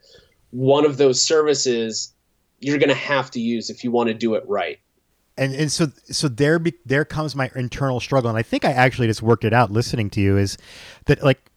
one 0.51 0.85
of 0.85 0.97
those 0.97 1.21
services 1.21 2.13
you're 2.59 2.77
going 2.77 2.89
to 2.89 2.95
have 2.95 3.29
to 3.31 3.39
use 3.39 3.69
if 3.69 3.83
you 3.83 3.91
want 3.91 4.07
to 4.07 4.13
do 4.13 4.35
it 4.35 4.43
right. 4.47 4.79
And 5.37 5.53
and 5.53 5.71
so 5.71 5.87
so 6.05 6.29
there 6.29 6.59
be, 6.59 6.73
there 6.85 7.03
comes 7.03 7.35
my 7.35 7.51
internal 7.55 7.99
struggle 7.99 8.29
and 8.29 8.39
i 8.39 8.41
think 8.41 8.63
i 8.63 8.71
actually 8.71 9.07
just 9.07 9.21
worked 9.21 9.43
it 9.43 9.51
out 9.51 9.69
listening 9.69 10.09
to 10.11 10.21
you 10.21 10.37
is 10.37 10.57
that 11.07 11.21
like 11.21 11.51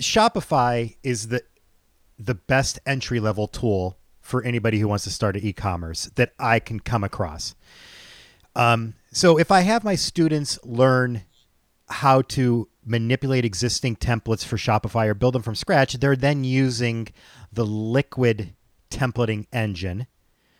Shopify 0.00 0.96
is 1.02 1.28
the 1.28 1.42
the 2.18 2.34
best 2.34 2.78
entry 2.86 3.20
level 3.20 3.48
tool 3.48 3.98
for 4.20 4.42
anybody 4.42 4.78
who 4.78 4.88
wants 4.88 5.04
to 5.04 5.10
start 5.10 5.36
an 5.36 5.44
e-commerce 5.44 6.10
that 6.14 6.32
I 6.38 6.58
can 6.60 6.80
come 6.80 7.04
across. 7.04 7.54
Um, 8.56 8.94
so 9.12 9.36
if 9.38 9.50
I 9.50 9.60
have 9.60 9.84
my 9.84 9.96
students 9.96 10.58
learn 10.64 11.22
how 11.88 12.22
to 12.22 12.68
manipulate 12.84 13.44
existing 13.44 13.96
templates 13.96 14.44
for 14.44 14.56
Shopify 14.56 15.06
or 15.06 15.14
build 15.14 15.34
them 15.34 15.42
from 15.42 15.54
scratch, 15.54 15.94
they're 15.94 16.16
then 16.16 16.44
using 16.44 17.08
the 17.52 17.66
Liquid 17.66 18.54
templating 18.90 19.46
engine, 19.52 20.06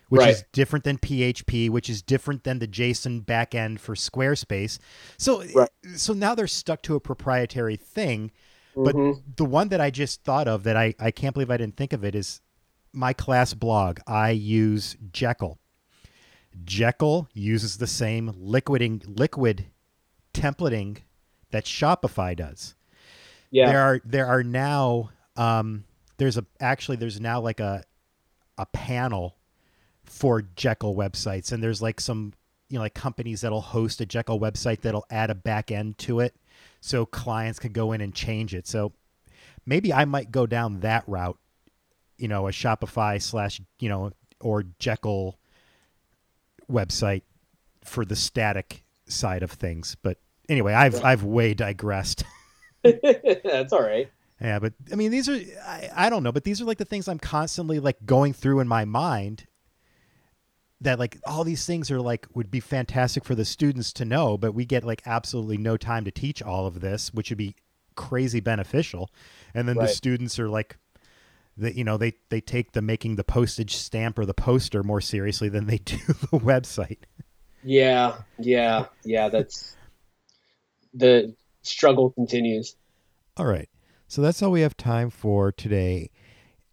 which 0.09 0.19
right. 0.19 0.29
is 0.29 0.43
different 0.51 0.83
than 0.83 0.97
PHP, 0.97 1.69
which 1.69 1.89
is 1.89 2.01
different 2.01 2.43
than 2.43 2.59
the 2.59 2.67
JSON 2.67 3.25
backend 3.25 3.79
for 3.79 3.95
Squarespace. 3.95 4.77
So 5.17 5.43
right. 5.55 5.69
so 5.95 6.13
now 6.13 6.35
they're 6.35 6.47
stuck 6.47 6.81
to 6.83 6.95
a 6.95 6.99
proprietary 6.99 7.77
thing 7.77 8.31
but 8.75 8.95
mm-hmm. 8.95 9.19
the 9.35 9.45
one 9.45 9.69
that 9.69 9.81
I 9.81 9.89
just 9.89 10.23
thought 10.23 10.47
of 10.47 10.63
that 10.63 10.75
I, 10.75 10.93
I 10.99 11.11
can't 11.11 11.33
believe 11.33 11.51
I 11.51 11.57
didn't 11.57 11.77
think 11.77 11.93
of 11.93 12.03
it 12.03 12.15
is 12.15 12.41
my 12.93 13.13
class 13.13 13.53
blog. 13.53 13.99
I 14.07 14.31
use 14.31 14.95
Jekyll. 15.11 15.59
Jekyll 16.63 17.27
uses 17.33 17.77
the 17.77 17.87
same 17.87 18.33
liquiding 18.37 19.01
liquid 19.05 19.65
templating 20.33 20.99
that 21.51 21.65
Shopify 21.65 22.35
does. 22.35 22.75
Yeah. 23.51 23.67
There 23.67 23.81
are 23.81 24.01
there 24.05 24.25
are 24.27 24.43
now 24.43 25.11
um, 25.35 25.85
there's 26.17 26.37
a 26.37 26.45
actually 26.59 26.97
there's 26.97 27.19
now 27.19 27.39
like 27.39 27.59
a 27.59 27.83
a 28.57 28.65
panel 28.67 29.35
for 30.03 30.43
Jekyll 30.55 30.95
websites, 30.95 31.51
and 31.51 31.61
there's 31.61 31.81
like 31.81 31.99
some 31.99 32.33
you 32.69 32.77
know 32.77 32.83
like 32.83 32.93
companies 32.93 33.41
that'll 33.41 33.61
host 33.61 34.01
a 34.01 34.05
Jekyll 34.05 34.39
website 34.39 34.81
that'll 34.81 35.05
add 35.09 35.29
a 35.29 35.35
back 35.35 35.71
end 35.71 35.97
to 35.99 36.19
it, 36.19 36.35
so 36.85 37.05
clients 37.05 37.57
can 37.57 37.71
go 37.71 37.93
in 37.93 38.01
and 38.01 38.13
change 38.13 38.53
it. 38.53 38.67
So 38.67 38.93
maybe 39.65 39.91
I 39.91 40.05
might 40.05 40.31
go 40.31 40.45
down 40.45 40.81
that 40.81 41.03
route, 41.07 41.39
you 42.17 42.27
know, 42.27 42.47
a 42.47 42.51
Shopify 42.51 43.19
slash 43.21 43.59
you 43.79 43.89
know 43.89 44.11
or 44.39 44.63
Jekyll 44.77 45.39
website 46.69 47.23
for 47.83 48.05
the 48.05 48.15
static 48.15 48.83
side 49.07 49.41
of 49.41 49.51
things. 49.51 49.97
But 50.01 50.19
anyway, 50.47 50.73
I've 50.73 51.03
I've 51.03 51.23
way 51.23 51.55
digressed. 51.55 52.23
That's 52.83 53.73
all 53.73 53.81
right. 53.81 54.11
Yeah, 54.39 54.59
but 54.59 54.73
I 54.91 54.95
mean, 54.95 55.09
these 55.09 55.27
are 55.27 55.39
I, 55.65 55.89
I 55.95 56.09
don't 56.11 56.21
know, 56.21 56.31
but 56.31 56.43
these 56.43 56.61
are 56.61 56.65
like 56.65 56.77
the 56.77 56.85
things 56.85 57.07
I'm 57.07 57.19
constantly 57.19 57.79
like 57.79 58.05
going 58.05 58.33
through 58.33 58.59
in 58.59 58.67
my 58.67 58.85
mind. 58.85 59.47
That 60.85 60.97
like 60.99 61.17
all 61.27 61.43
these 61.43 61.65
things 61.65 61.91
are 61.91 61.99
like 61.99 62.27
would 62.33 62.49
be 62.49 62.59
fantastic 62.59 63.25
for 63.25 63.35
the 63.35 63.43
students 63.45 63.91
to 63.93 64.05
know, 64.05 64.37
but 64.37 64.53
we 64.53 64.65
get 64.65 64.83
like 64.83 65.01
absolutely 65.05 65.57
no 65.57 65.77
time 65.77 66.05
to 66.05 66.11
teach 66.11 66.41
all 66.41 66.65
of 66.65 66.79
this, 66.79 67.13
which 67.13 67.29
would 67.29 67.37
be 67.37 67.55
crazy 67.95 68.39
beneficial. 68.39 69.09
And 69.53 69.67
then 69.67 69.77
Right. 69.77 69.87
the 69.87 69.93
students 69.93 70.39
are 70.39 70.49
like, 70.49 70.77
that 71.57 71.75
you 71.75 71.83
know 71.83 71.97
they 71.97 72.13
they 72.29 72.41
take 72.41 72.73
the 72.73 72.81
making 72.81 73.15
the 73.15 73.23
postage 73.23 73.75
stamp 73.75 74.19
or 74.19 74.25
the 74.25 74.33
poster 74.33 74.83
more 74.83 75.01
seriously 75.01 75.49
than 75.49 75.67
they 75.67 75.77
do 75.85 75.97
the 75.97 76.39
website. 76.39 76.99
Yeah, 77.63 78.17
yeah, 78.37 78.85
yeah. 79.03 79.29
That's 79.29 79.75
the 80.93 81.35
struggle 81.61 82.11
continues. 82.11 82.75
All 83.37 83.45
right. 83.45 83.69
So 84.07 84.21
that's 84.21 84.41
all 84.43 84.51
we 84.51 84.61
have 84.61 84.77
time 84.77 85.09
for 85.09 85.51
today 85.51 86.11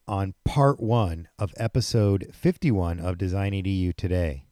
on 0.06 0.34
part 0.44 0.80
one 0.80 1.28
of 1.38 1.54
episode 1.56 2.30
51 2.32 2.98
of 2.98 3.18
Design 3.18 3.52
EDU 3.52 3.94
Today. 3.94 4.44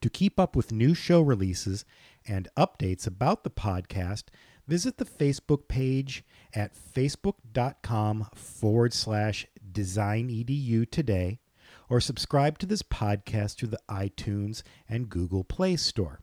To 0.00 0.10
keep 0.10 0.40
up 0.40 0.56
with 0.56 0.72
new 0.72 0.94
show 0.94 1.20
releases 1.20 1.84
and 2.30 2.48
updates 2.56 3.06
about 3.08 3.42
the 3.42 3.50
podcast, 3.50 4.24
visit 4.68 4.98
the 4.98 5.04
Facebook 5.04 5.66
page 5.66 6.24
at 6.54 6.72
facebook.com 6.74 8.28
forward 8.34 8.94
slash 8.94 9.46
designedu 9.72 10.88
today 10.90 11.40
or 11.88 12.00
subscribe 12.00 12.56
to 12.58 12.66
this 12.66 12.82
podcast 12.82 13.56
through 13.56 13.68
the 13.68 13.80
iTunes 13.90 14.62
and 14.88 15.10
Google 15.10 15.42
Play 15.42 15.76
Store. 15.76 16.20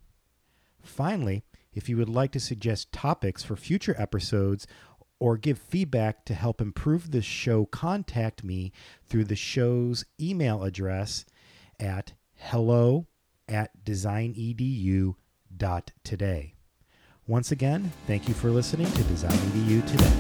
Finally, 0.81 1.43
if 1.73 1.89
you 1.89 1.97
would 1.97 2.09
like 2.09 2.31
to 2.31 2.39
suggest 2.39 2.93
topics 2.93 3.43
for 3.43 3.57
future 3.57 3.95
episodes 3.99 4.65
or 5.19 5.35
give 5.35 5.57
feedback 5.59 6.23
to 6.25 6.33
help 6.33 6.61
improve 6.61 7.11
the 7.11 7.21
show, 7.21 7.65
contact 7.65 8.45
me 8.45 8.71
through 9.03 9.25
the 9.25 9.35
show's 9.35 10.05
email 10.21 10.63
address 10.63 11.25
at 11.79 12.13
hello 12.35 13.07
at 13.49 13.71
designedu.today. 15.57 16.53
Once 17.25 17.51
again, 17.51 17.91
thank 18.05 18.27
you 18.27 18.33
for 18.33 18.49
listening 18.49 18.91
to 18.93 19.03
Design 19.03 19.31
EDU 19.31 19.87
today. 19.87 20.11